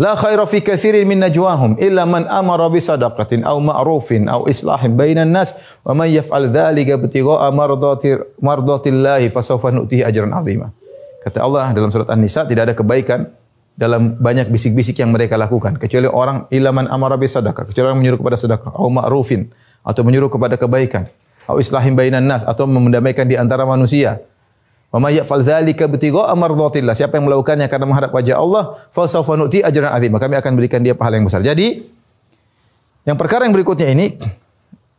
La 0.00 0.16
khaira 0.16 0.48
fi 0.48 0.64
katsirin 0.64 1.04
min 1.04 1.20
najwahum 1.20 1.76
illa 1.76 2.08
man 2.08 2.24
amara 2.30 2.70
bi 2.72 2.80
sadaqatin 2.80 3.44
aw 3.44 3.60
ma'rufin 3.60 4.24
aw 4.24 4.48
islahin 4.48 4.96
bainan 4.96 5.28
nas 5.28 5.52
wa 5.84 5.92
man 5.92 6.08
yaf'al 6.08 6.48
dzalika 6.48 6.96
ibtigha'a 6.96 7.52
mardati 7.52 8.16
mardatillahi 8.40 9.28
fasawfa 9.28 9.68
nu'tihi 9.68 10.00
ajran 10.00 10.32
'azima. 10.32 10.72
Kata 11.20 11.44
Allah 11.44 11.76
dalam 11.76 11.92
surat 11.92 12.08
An-Nisa 12.08 12.48
tidak 12.48 12.72
ada 12.72 12.74
kebaikan 12.74 13.28
dalam 13.76 14.16
banyak 14.16 14.48
bisik-bisik 14.48 14.96
yang 15.00 15.12
mereka 15.12 15.36
lakukan 15.36 15.76
kecuali 15.76 16.08
orang 16.08 16.48
ilaman 16.48 16.88
amara 16.88 17.20
bi 17.20 17.28
sedekah 17.28 17.68
kecuali 17.68 17.92
orang 17.92 18.00
menyuruh 18.00 18.18
kepada 18.20 18.36
sedekah 18.36 18.72
atau 18.72 18.88
ma'rufin 18.88 19.48
atau 19.84 20.02
menyuruh 20.04 20.28
kepada 20.32 20.56
kebaikan 20.56 21.04
atau 21.44 21.56
islahim 21.60 21.96
bainan 21.96 22.24
nas 22.24 22.44
atau 22.44 22.68
mendamaikan 22.68 23.28
di 23.28 23.36
antara 23.36 23.64
manusia 23.64 24.20
Wa 24.92 25.00
may 25.00 25.16
yaf'al 25.16 25.40
dzalika 25.40 25.88
ibtigha'a 25.88 26.36
mardhatillah. 26.36 26.92
Siapa 26.92 27.16
yang 27.16 27.24
melakukannya 27.24 27.64
karena 27.72 27.88
menghadap 27.88 28.12
wajah 28.12 28.36
Allah, 28.36 28.76
fa 28.92 29.08
sawfa 29.08 29.40
nu'ti 29.40 29.64
ajran 29.64 29.88
'azima. 29.88 30.20
Kami 30.20 30.36
akan 30.36 30.52
berikan 30.52 30.84
dia 30.84 30.92
pahala 30.92 31.16
yang 31.16 31.24
besar. 31.24 31.40
Jadi 31.40 31.80
yang 33.08 33.16
perkara 33.16 33.48
yang 33.48 33.56
berikutnya 33.56 33.88
ini 33.88 34.20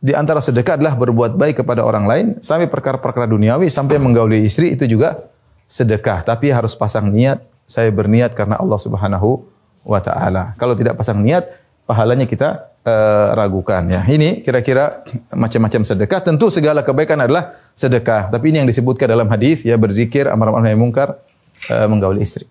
di 0.04 0.12
antara 0.12 0.42
sedekah 0.42 0.76
adalah 0.76 0.98
berbuat 0.98 1.38
baik 1.38 1.64
kepada 1.64 1.80
orang 1.86 2.04
lain 2.04 2.26
sampai 2.42 2.68
perkara-perkara 2.68 3.24
duniawi 3.24 3.72
sampai 3.72 3.96
menggauli 3.96 4.44
istri 4.44 4.74
itu 4.74 4.84
juga 4.84 5.30
sedekah. 5.70 6.26
Tapi 6.26 6.50
harus 6.50 6.76
pasang 6.76 7.08
niat, 7.08 7.40
saya 7.64 7.88
berniat 7.94 8.36
karena 8.36 8.58
Allah 8.58 8.76
Subhanahu 8.76 9.46
wa 9.86 10.00
taala. 10.02 10.58
Kalau 10.60 10.76
tidak 10.76 10.98
pasang 10.98 11.22
niat, 11.22 11.48
pahalanya 11.84 12.24
kita 12.28 12.74
uh, 12.84 13.32
ragukan 13.36 13.84
ya. 13.88 14.04
Ini 14.04 14.44
kira-kira 14.44 15.04
macam-macam 15.32 15.82
sedekah. 15.84 16.20
Tentu 16.20 16.52
segala 16.52 16.84
kebaikan 16.84 17.20
adalah 17.20 17.56
sedekah. 17.72 18.28
Tapi 18.28 18.52
ini 18.52 18.64
yang 18.64 18.68
disebutkan 18.68 19.08
dalam 19.08 19.28
hadis 19.32 19.64
ya 19.64 19.76
berzikir, 19.80 20.28
amar 20.28 20.52
ma'ruf 20.52 20.64
nahi 20.64 20.76
munkar, 20.76 21.20
uh, 21.72 21.86
menggauli 21.88 22.24
istri. 22.24 22.46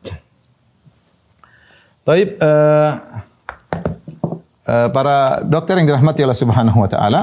Taib 2.03 2.35
uh, 2.43 2.91
uh, 4.67 4.87
para 4.91 5.39
dokter 5.47 5.79
yang 5.79 5.87
dirahmati 5.87 6.19
Allah 6.25 6.35
Subhanahu 6.35 6.77
wa 6.83 6.89
taala. 6.89 7.21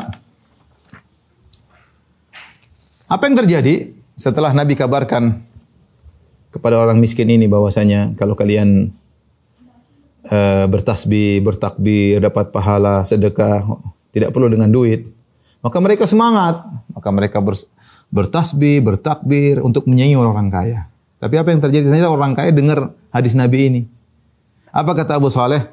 Apa 3.10 3.26
yang 3.26 3.36
terjadi 3.36 3.90
setelah 4.14 4.54
Nabi 4.54 4.78
kabarkan 4.78 5.42
kepada 6.54 6.78
orang 6.78 7.02
miskin 7.02 7.26
ini 7.26 7.50
bahwasanya 7.50 8.14
kalau 8.14 8.38
kalian 8.38 8.94
uh, 10.30 10.64
bertasbih, 10.70 11.42
bertakbir, 11.42 12.22
dapat 12.22 12.54
pahala, 12.54 13.02
sedekah, 13.02 13.66
tidak 14.14 14.30
perlu 14.30 14.48
dengan 14.48 14.70
duit. 14.70 15.10
Maka 15.60 15.76
mereka 15.82 16.08
semangat, 16.08 16.64
maka 16.94 17.08
mereka 17.12 17.38
ber, 17.44 17.58
bertasbih, 18.08 18.80
bertakbir 18.80 19.60
untuk 19.60 19.84
menyanyi 19.84 20.16
orang 20.16 20.48
kaya. 20.48 20.88
Tapi 21.20 21.34
apa 21.36 21.52
yang 21.52 21.60
terjadi? 21.60 21.84
Ternyata 21.92 22.08
orang 22.08 22.32
kaya 22.32 22.48
dengar 22.48 22.96
hadis 23.12 23.36
Nabi 23.36 23.58
ini. 23.68 23.82
Apa 24.72 24.96
kata 24.96 25.20
Abu 25.20 25.28
Saleh? 25.28 25.68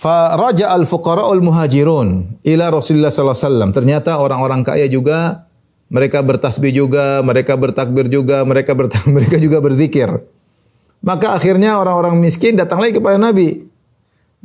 Faraja 0.00 0.72
al 0.72 0.86
fuqara'ul 0.86 1.42
muhajirun 1.42 2.40
ila 2.46 2.64
Rasulullah 2.70 3.10
sallallahu 3.10 3.36
alaihi 3.36 3.48
wasallam. 3.50 3.70
Ternyata 3.74 4.10
orang-orang 4.22 4.62
kaya 4.62 4.86
juga 4.86 5.50
mereka 5.90 6.22
bertasbih 6.22 6.70
juga, 6.70 7.18
mereka 7.26 7.58
bertakbir 7.58 8.06
juga, 8.06 8.46
mereka 8.46 8.72
bertak, 8.78 9.04
mereka 9.16 9.36
juga 9.36 9.58
berzikir. 9.58 10.08
Maka 11.02 11.34
akhirnya 11.34 11.80
orang-orang 11.80 12.16
miskin 12.22 12.54
datang 12.54 12.78
lagi 12.78 12.96
kepada 12.96 13.18
Nabi. 13.18 13.69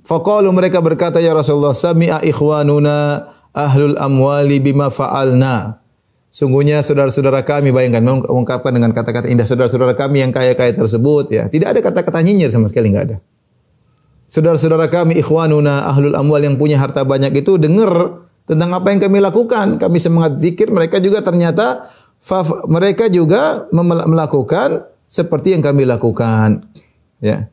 Faqalu 0.04 0.52
mereka 0.52 0.84
berkata 0.84 1.24
ya 1.24 1.32
Rasulullah 1.32 1.72
sami'a 1.72 2.20
ikhwanuna 2.26 3.30
ahlul 3.56 3.96
amwali 3.96 4.60
bima 4.60 4.92
fa'alna. 4.92 5.80
Sungguhnya 6.36 6.84
saudara-saudara 6.84 7.48
kami 7.48 7.72
bayangkan 7.72 8.04
mengungkapkan 8.04 8.76
dengan 8.76 8.92
kata-kata 8.92 9.32
indah 9.32 9.48
saudara-saudara 9.48 9.96
kami 9.96 10.20
yang 10.20 10.36
kaya-kaya 10.36 10.76
tersebut 10.76 11.32
ya. 11.32 11.48
Tidak 11.48 11.64
ada 11.64 11.80
kata-kata 11.80 12.20
nyinyir 12.20 12.52
sama 12.52 12.68
sekali 12.68 12.92
enggak 12.92 13.06
ada. 13.08 13.18
Saudara-saudara 14.28 14.92
kami 14.92 15.16
ikhwanuna 15.24 15.88
ahlul 15.88 16.12
amwal 16.12 16.44
yang 16.44 16.60
punya 16.60 16.76
harta 16.76 17.08
banyak 17.08 17.40
itu 17.40 17.56
dengar 17.56 18.26
tentang 18.44 18.76
apa 18.76 18.92
yang 18.92 19.00
kami 19.00 19.24
lakukan. 19.24 19.80
Kami 19.80 19.96
semangat 19.96 20.44
zikir, 20.44 20.68
mereka 20.76 21.00
juga 21.00 21.24
ternyata 21.24 21.88
mereka 22.68 23.08
juga 23.08 23.72
melakukan 23.72 24.92
seperti 25.08 25.56
yang 25.56 25.64
kami 25.64 25.88
lakukan. 25.88 26.68
Ya. 27.24 27.48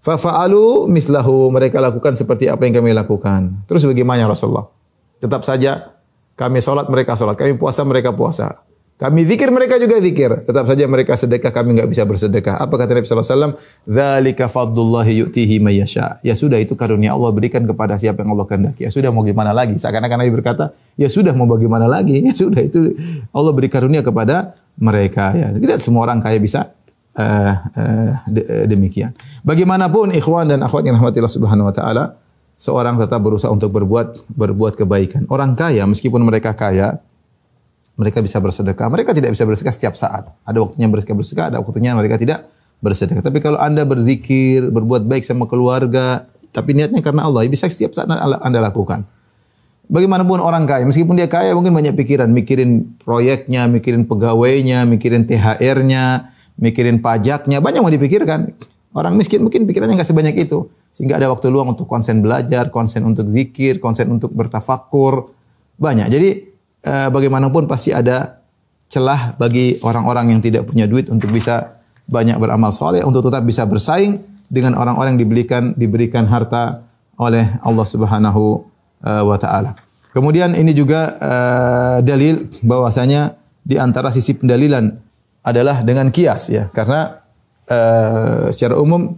Fafa'alu 0.00 0.88
mislahu, 0.88 1.52
mereka 1.52 1.76
lakukan 1.76 2.16
seperti 2.16 2.48
apa 2.48 2.64
yang 2.64 2.80
kami 2.80 2.96
lakukan. 2.96 3.68
Terus 3.68 3.84
bagaimana 3.84 4.24
Rasulullah? 4.24 4.72
Tetap 5.20 5.44
saja 5.44 5.92
kami 6.40 6.64
sholat, 6.64 6.88
mereka 6.88 7.12
sholat. 7.20 7.36
Kami 7.36 7.60
puasa, 7.60 7.84
mereka 7.84 8.16
puasa. 8.16 8.64
Kami 9.00 9.24
zikir, 9.24 9.48
mereka 9.48 9.80
juga 9.80 9.96
zikir. 9.96 10.44
Tetap 10.44 10.68
saja 10.68 10.84
mereka 10.84 11.16
sedekah, 11.16 11.52
kami 11.52 11.72
enggak 11.76 11.88
bisa 11.88 12.04
bersedekah. 12.04 12.60
Apa 12.60 12.80
kata 12.80 12.96
Nabi 12.96 13.08
SAW? 13.08 13.56
Dzalika 13.88 14.44
fadlullahi 14.48 15.24
yu'tihi 15.24 15.56
mayyasha. 15.56 16.20
Ya 16.20 16.36
sudah, 16.36 16.60
itu 16.60 16.76
karunia 16.76 17.16
Allah 17.16 17.32
berikan 17.32 17.64
kepada 17.64 17.96
siapa 17.96 18.20
yang 18.20 18.36
Allah 18.36 18.44
kehendaki. 18.44 18.84
Ya 18.84 18.92
sudah, 18.92 19.08
mau 19.08 19.24
gimana 19.24 19.56
lagi? 19.56 19.76
Seakan-akan 19.76 20.20
Nabi 20.20 20.32
berkata, 20.32 20.76
ya 21.00 21.08
sudah, 21.08 21.32
mau 21.32 21.48
bagaimana 21.48 21.88
lagi? 21.88 22.20
Ya 22.28 22.36
sudah, 22.36 22.60
itu 22.60 22.96
Allah 23.32 23.52
beri 23.56 23.72
karunia 23.72 24.04
kepada 24.04 24.52
mereka. 24.76 25.32
Ya. 25.32 25.48
Tidak 25.52 25.80
semua 25.80 26.04
orang 26.04 26.20
kaya 26.20 26.36
bisa 26.36 26.72
uh, 27.16 27.54
uh, 27.76 28.10
demikian. 28.66 29.16
Bagaimanapun 29.42 30.14
ikhwan 30.14 30.50
dan 30.50 30.60
akhwat 30.62 30.86
yang 30.86 30.98
rahmatillah 31.00 31.30
subhanahu 31.30 31.70
wa 31.70 31.74
ta'ala, 31.74 32.04
seorang 32.60 33.00
tetap 33.00 33.20
berusaha 33.24 33.48
untuk 33.48 33.72
berbuat 33.72 34.28
berbuat 34.30 34.76
kebaikan. 34.76 35.24
Orang 35.32 35.56
kaya, 35.56 35.88
meskipun 35.88 36.20
mereka 36.20 36.52
kaya, 36.52 37.00
mereka 37.96 38.24
bisa 38.24 38.40
bersedekah. 38.40 38.88
Mereka 38.88 39.12
tidak 39.12 39.36
bisa 39.36 39.44
bersedekah 39.44 39.74
setiap 39.74 39.94
saat. 39.96 40.28
Ada 40.44 40.58
waktunya 40.60 40.88
bersedekah, 40.88 41.16
bersedekah, 41.16 41.46
ada 41.52 41.58
waktunya 41.60 41.92
mereka 41.92 42.16
tidak 42.16 42.48
bersedekah. 42.80 43.20
Tapi 43.20 43.38
kalau 43.44 43.60
Anda 43.60 43.84
berzikir, 43.84 44.72
berbuat 44.72 45.04
baik 45.04 45.24
sama 45.24 45.44
keluarga, 45.44 46.24
tapi 46.50 46.72
niatnya 46.72 47.04
karena 47.04 47.28
Allah, 47.28 47.44
bisa 47.46 47.68
setiap 47.68 47.92
saat 47.92 48.08
Anda 48.08 48.58
lakukan. 48.64 49.04
Bagaimanapun 49.90 50.38
orang 50.38 50.70
kaya, 50.70 50.86
meskipun 50.86 51.18
dia 51.18 51.26
kaya 51.26 51.50
mungkin 51.50 51.74
banyak 51.74 51.98
pikiran, 51.98 52.30
mikirin 52.30 52.94
proyeknya, 53.02 53.66
mikirin 53.66 54.06
pegawainya, 54.06 54.86
mikirin 54.86 55.26
THR-nya, 55.26 56.30
mikirin 56.60 57.00
pajaknya, 57.00 57.58
banyak 57.58 57.80
mau 57.80 57.90
dipikirkan. 57.90 58.52
Orang 58.92 59.16
miskin 59.16 59.40
mungkin 59.40 59.64
pikirannya 59.64 59.96
nggak 59.96 60.10
sebanyak 60.10 60.36
itu. 60.46 60.68
Sehingga 60.92 61.16
ada 61.16 61.30
waktu 61.32 61.48
luang 61.48 61.72
untuk 61.72 61.86
konsen 61.88 62.20
belajar, 62.20 62.68
konsen 62.68 63.06
untuk 63.06 63.26
zikir, 63.32 63.80
konsen 63.80 64.10
untuk 64.12 64.34
bertafakur. 64.34 65.32
Banyak. 65.80 66.06
Jadi 66.12 66.28
eh, 66.84 67.08
bagaimanapun 67.08 67.64
pasti 67.64 67.94
ada 67.94 68.42
celah 68.90 69.38
bagi 69.38 69.78
orang-orang 69.80 70.36
yang 70.36 70.40
tidak 70.42 70.66
punya 70.66 70.84
duit 70.90 71.06
untuk 71.08 71.30
bisa 71.30 71.80
banyak 72.10 72.36
beramal 72.42 72.74
soleh, 72.74 73.06
untuk 73.06 73.22
tetap 73.22 73.46
bisa 73.46 73.62
bersaing 73.64 74.18
dengan 74.50 74.74
orang-orang 74.74 75.14
yang 75.14 75.22
diberikan 75.22 75.62
diberikan 75.78 76.26
harta 76.26 76.82
oleh 77.14 77.46
Allah 77.62 77.86
Subhanahu 77.86 78.66
uh, 79.06 79.22
wa 79.22 79.38
taala. 79.38 79.78
Kemudian 80.10 80.58
ini 80.58 80.74
juga 80.74 81.14
uh, 81.22 81.96
dalil 82.02 82.50
bahwasanya 82.66 83.38
di 83.62 83.78
antara 83.78 84.10
sisi 84.10 84.34
pendalilan 84.34 84.90
adalah 85.40 85.80
dengan 85.80 86.12
kias 86.12 86.52
ya, 86.52 86.68
karena 86.68 87.24
uh, 87.70 88.52
secara 88.52 88.76
umum 88.76 89.16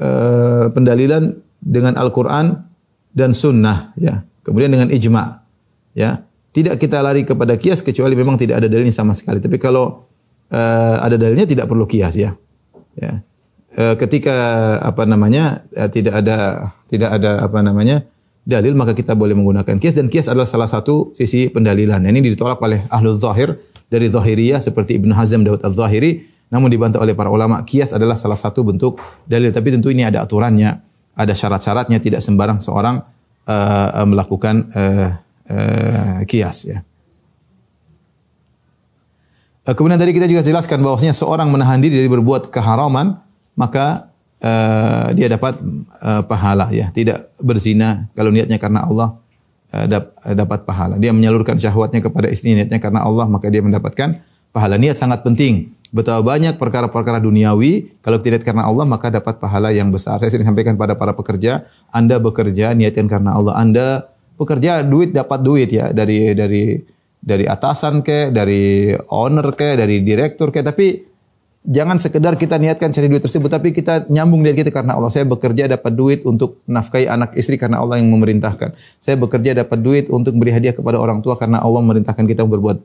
uh, 0.00 0.72
pendalilan 0.72 1.36
dengan 1.60 1.94
Al-Qur'an 2.00 2.64
dan 3.12 3.36
sunnah 3.36 3.92
ya. 4.00 4.24
Kemudian 4.40 4.72
dengan 4.72 4.88
ijma 4.88 5.44
ya. 5.92 6.24
Tidak 6.50 6.82
kita 6.82 6.98
lari 6.98 7.22
kepada 7.22 7.54
kias 7.54 7.78
kecuali 7.78 8.18
memang 8.18 8.34
tidak 8.34 8.58
ada 8.58 8.66
dalilnya 8.66 8.90
sama 8.90 9.14
sekali. 9.14 9.38
Tapi 9.38 9.54
kalau 9.62 10.02
uh, 10.50 10.96
ada 10.98 11.14
dalilnya 11.14 11.46
tidak 11.46 11.70
perlu 11.70 11.86
kias 11.86 12.18
ya. 12.18 12.34
Ya. 12.98 13.22
Uh, 13.70 13.94
ketika 13.94 14.34
apa 14.82 15.06
namanya 15.06 15.62
uh, 15.78 15.86
tidak 15.86 16.26
ada 16.26 16.70
tidak 16.90 17.10
ada 17.14 17.46
apa 17.46 17.62
namanya 17.62 18.02
dalil 18.44 18.72
maka 18.72 18.96
kita 18.96 19.12
boleh 19.12 19.36
menggunakan 19.36 19.76
kias 19.76 19.94
dan 19.96 20.08
kias 20.08 20.26
adalah 20.26 20.48
salah 20.48 20.68
satu 20.68 21.12
sisi 21.12 21.52
pendalilan. 21.52 22.00
Ini 22.02 22.20
ditolak 22.24 22.60
oleh 22.64 22.84
ahlu 22.88 23.14
zahir 23.16 23.60
dari 23.92 24.08
zahiriyah 24.08 24.62
seperti 24.62 24.96
Ibnu 24.96 25.12
Hazm 25.12 25.44
Daud 25.44 25.60
Az-Zahiri 25.60 26.24
namun 26.50 26.66
dibantah 26.66 26.98
oleh 26.98 27.14
para 27.14 27.30
ulama 27.30 27.62
kias 27.62 27.94
adalah 27.94 28.18
salah 28.18 28.34
satu 28.34 28.66
bentuk 28.66 28.98
dalil 29.22 29.54
tapi 29.54 29.70
tentu 29.70 29.86
ini 29.94 30.02
ada 30.02 30.26
aturannya, 30.26 30.82
ada 31.14 31.32
syarat-syaratnya 31.32 32.02
tidak 32.02 32.18
sembarang 32.18 32.58
seorang 32.58 33.06
uh, 33.46 34.02
melakukan 34.02 34.66
uh, 34.74 35.08
uh, 35.46 36.18
kias 36.26 36.66
ya. 36.66 36.78
Kemudian 39.70 40.02
tadi 40.02 40.10
kita 40.10 40.26
juga 40.26 40.42
jelaskan 40.42 40.82
bahwasanya 40.82 41.14
seorang 41.14 41.46
menahan 41.46 41.78
diri 41.78 42.02
dari 42.02 42.10
berbuat 42.10 42.50
keharaman 42.50 43.22
maka 43.54 44.09
uh, 44.42 45.08
dia 45.14 45.28
dapat 45.30 45.60
uh, 46.00 46.22
pahala 46.24 46.68
ya, 46.72 46.88
tidak 46.90 47.32
berzina 47.40 48.08
kalau 48.16 48.32
niatnya 48.32 48.56
karena 48.56 48.84
Allah 48.84 49.16
uh, 49.72 49.86
dap, 49.86 50.16
dapat 50.24 50.64
pahala. 50.66 50.94
Dia 50.96 51.14
menyalurkan 51.14 51.56
syahwatnya 51.56 52.00
kepada 52.04 52.28
istri 52.32 52.56
niatnya 52.56 52.80
karena 52.82 53.04
Allah 53.04 53.28
maka 53.28 53.48
dia 53.48 53.62
mendapatkan 53.62 54.20
pahala. 54.50 54.76
Niat 54.80 54.98
sangat 54.98 55.22
penting. 55.22 55.72
Betapa 55.90 56.22
banyak 56.22 56.54
perkara-perkara 56.54 57.18
duniawi 57.18 57.98
kalau 57.98 58.22
tidak 58.22 58.46
karena 58.46 58.62
Allah 58.62 58.86
maka 58.86 59.10
dapat 59.10 59.42
pahala 59.42 59.74
yang 59.74 59.90
besar. 59.90 60.22
Saya 60.22 60.30
sering 60.30 60.46
sampaikan 60.46 60.78
pada 60.78 60.94
para 60.94 61.18
pekerja, 61.18 61.66
Anda 61.90 62.22
bekerja 62.22 62.78
niatkan 62.78 63.10
karena 63.10 63.34
Allah. 63.34 63.58
Anda 63.58 64.06
pekerja 64.38 64.86
duit 64.86 65.10
dapat 65.10 65.42
duit 65.42 65.74
ya 65.74 65.90
dari 65.90 66.30
dari 66.38 66.78
dari 67.20 67.44
atasan 67.44 68.00
ke, 68.00 68.32
dari 68.32 68.96
owner 69.12 69.52
ke, 69.52 69.76
dari 69.76 70.00
direktur 70.00 70.48
ke, 70.48 70.64
tapi 70.64 71.09
jangan 71.64 72.00
sekedar 72.00 72.36
kita 72.40 72.56
niatkan 72.56 72.88
cari 72.92 73.08
duit 73.08 73.20
tersebut, 73.20 73.50
tapi 73.52 73.76
kita 73.76 74.08
nyambung 74.08 74.40
niat 74.40 74.56
kita 74.56 74.72
karena 74.72 74.96
Allah. 74.96 75.12
Saya 75.12 75.28
bekerja 75.28 75.68
dapat 75.68 75.92
duit 75.92 76.24
untuk 76.24 76.60
nafkahi 76.64 77.06
anak 77.06 77.36
istri 77.36 77.60
karena 77.60 77.80
Allah 77.80 78.00
yang 78.00 78.08
memerintahkan. 78.08 78.72
Saya 78.96 79.20
bekerja 79.20 79.52
dapat 79.52 79.78
duit 79.80 80.08
untuk 80.08 80.36
beri 80.40 80.56
hadiah 80.56 80.72
kepada 80.72 80.96
orang 80.96 81.20
tua 81.20 81.36
karena 81.36 81.60
Allah 81.60 81.80
memerintahkan 81.84 82.24
kita 82.24 82.48
berbuat 82.48 82.80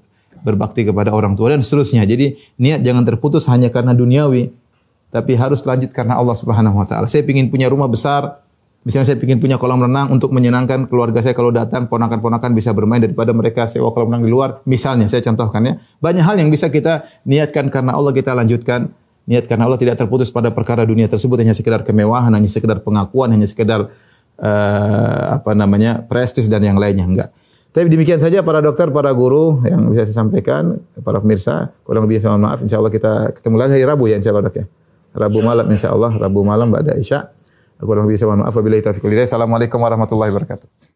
berbakti 0.45 0.85
kepada 0.85 1.09
orang 1.09 1.33
tua 1.33 1.55
dan 1.55 1.65
seterusnya. 1.65 2.05
Jadi 2.05 2.37
niat 2.61 2.85
jangan 2.85 3.01
terputus 3.01 3.49
hanya 3.49 3.73
karena 3.73 3.95
duniawi. 3.95 4.67
tapi 5.15 5.31
harus 5.31 5.63
lanjut 5.63 5.95
karena 5.95 6.19
Allah 6.19 6.35
Subhanahu 6.35 6.75
wa 6.75 6.83
taala. 6.83 7.07
Saya 7.07 7.23
ingin 7.23 7.47
punya 7.47 7.71
rumah 7.71 7.87
besar, 7.87 8.43
misalnya 8.85 9.11
saya 9.11 9.17
ingin 9.17 9.41
punya 9.41 9.57
kolam 9.57 9.81
renang 9.81 10.13
untuk 10.13 10.29
menyenangkan 10.29 10.85
keluarga 10.85 11.19
saya 11.25 11.33
kalau 11.33 11.49
datang 11.49 11.89
ponakan-ponakan 11.89 12.53
bisa 12.53 12.71
bermain 12.71 13.01
daripada 13.01 13.33
mereka 13.33 13.65
sewa 13.65 13.89
kolam 13.89 14.13
renang 14.13 14.23
di 14.23 14.31
luar. 14.31 14.61
Misalnya 14.69 15.09
saya 15.09 15.25
contohkan 15.25 15.61
ya. 15.65 15.73
Banyak 15.99 16.23
hal 16.23 16.37
yang 16.37 16.53
bisa 16.53 16.69
kita 16.69 17.03
niatkan 17.25 17.73
karena 17.73 17.97
Allah 17.97 18.13
kita 18.13 18.31
lanjutkan. 18.37 18.93
Niat 19.25 19.49
karena 19.49 19.65
Allah 19.65 19.81
tidak 19.81 19.97
terputus 19.97 20.29
pada 20.29 20.53
perkara 20.53 20.85
dunia 20.85 21.09
tersebut 21.09 21.41
hanya 21.41 21.57
sekedar 21.57 21.81
kemewahan, 21.81 22.29
hanya 22.29 22.45
sekedar 22.45 22.85
pengakuan, 22.85 23.33
hanya 23.33 23.49
sekedar 23.49 23.89
eh, 24.37 25.25
apa 25.33 25.57
namanya 25.57 26.05
prestis 26.05 26.45
dan 26.45 26.61
yang 26.61 26.77
lainnya 26.77 27.09
enggak. 27.09 27.29
Tapi 27.73 27.91
demikian 27.91 28.21
saja 28.23 28.39
para 28.39 28.63
dokter, 28.63 28.87
para 28.93 29.11
guru 29.11 29.65
yang 29.67 29.91
bisa 29.91 30.07
saya 30.07 30.23
sampaikan, 30.23 30.79
para 31.03 31.19
pemirsa. 31.19 31.75
Kurang 31.83 32.07
lebih 32.07 32.23
saya 32.23 32.37
mohon 32.37 32.47
maaf. 32.47 32.63
Insya 32.63 32.79
Allah 32.79 32.93
kita 32.93 33.35
ketemu 33.35 33.55
lagi 33.59 33.71
hari 33.75 33.83
Rabu 33.83 34.07
ya 34.07 34.15
Insya 34.15 34.31
Allah 34.31 34.47
dok 34.47 34.55
ya. 34.55 34.65
Rabu 35.11 35.39
malam 35.43 35.65
Insya 35.67 35.91
Allah. 35.91 36.11
Rabu 36.15 36.39
malam 36.47 36.71
Mbak 36.71 36.95
Isya. 37.03 37.35
Kurang 37.79 38.07
lebih 38.07 38.17
saya 38.19 38.31
mohon 38.31 38.47
maaf. 38.47 38.55
Wabillahi 38.55 38.83
taufiq. 38.85 39.03
Assalamualaikum 39.03 39.79
warahmatullahi 39.83 40.31
wabarakatuh. 40.31 40.94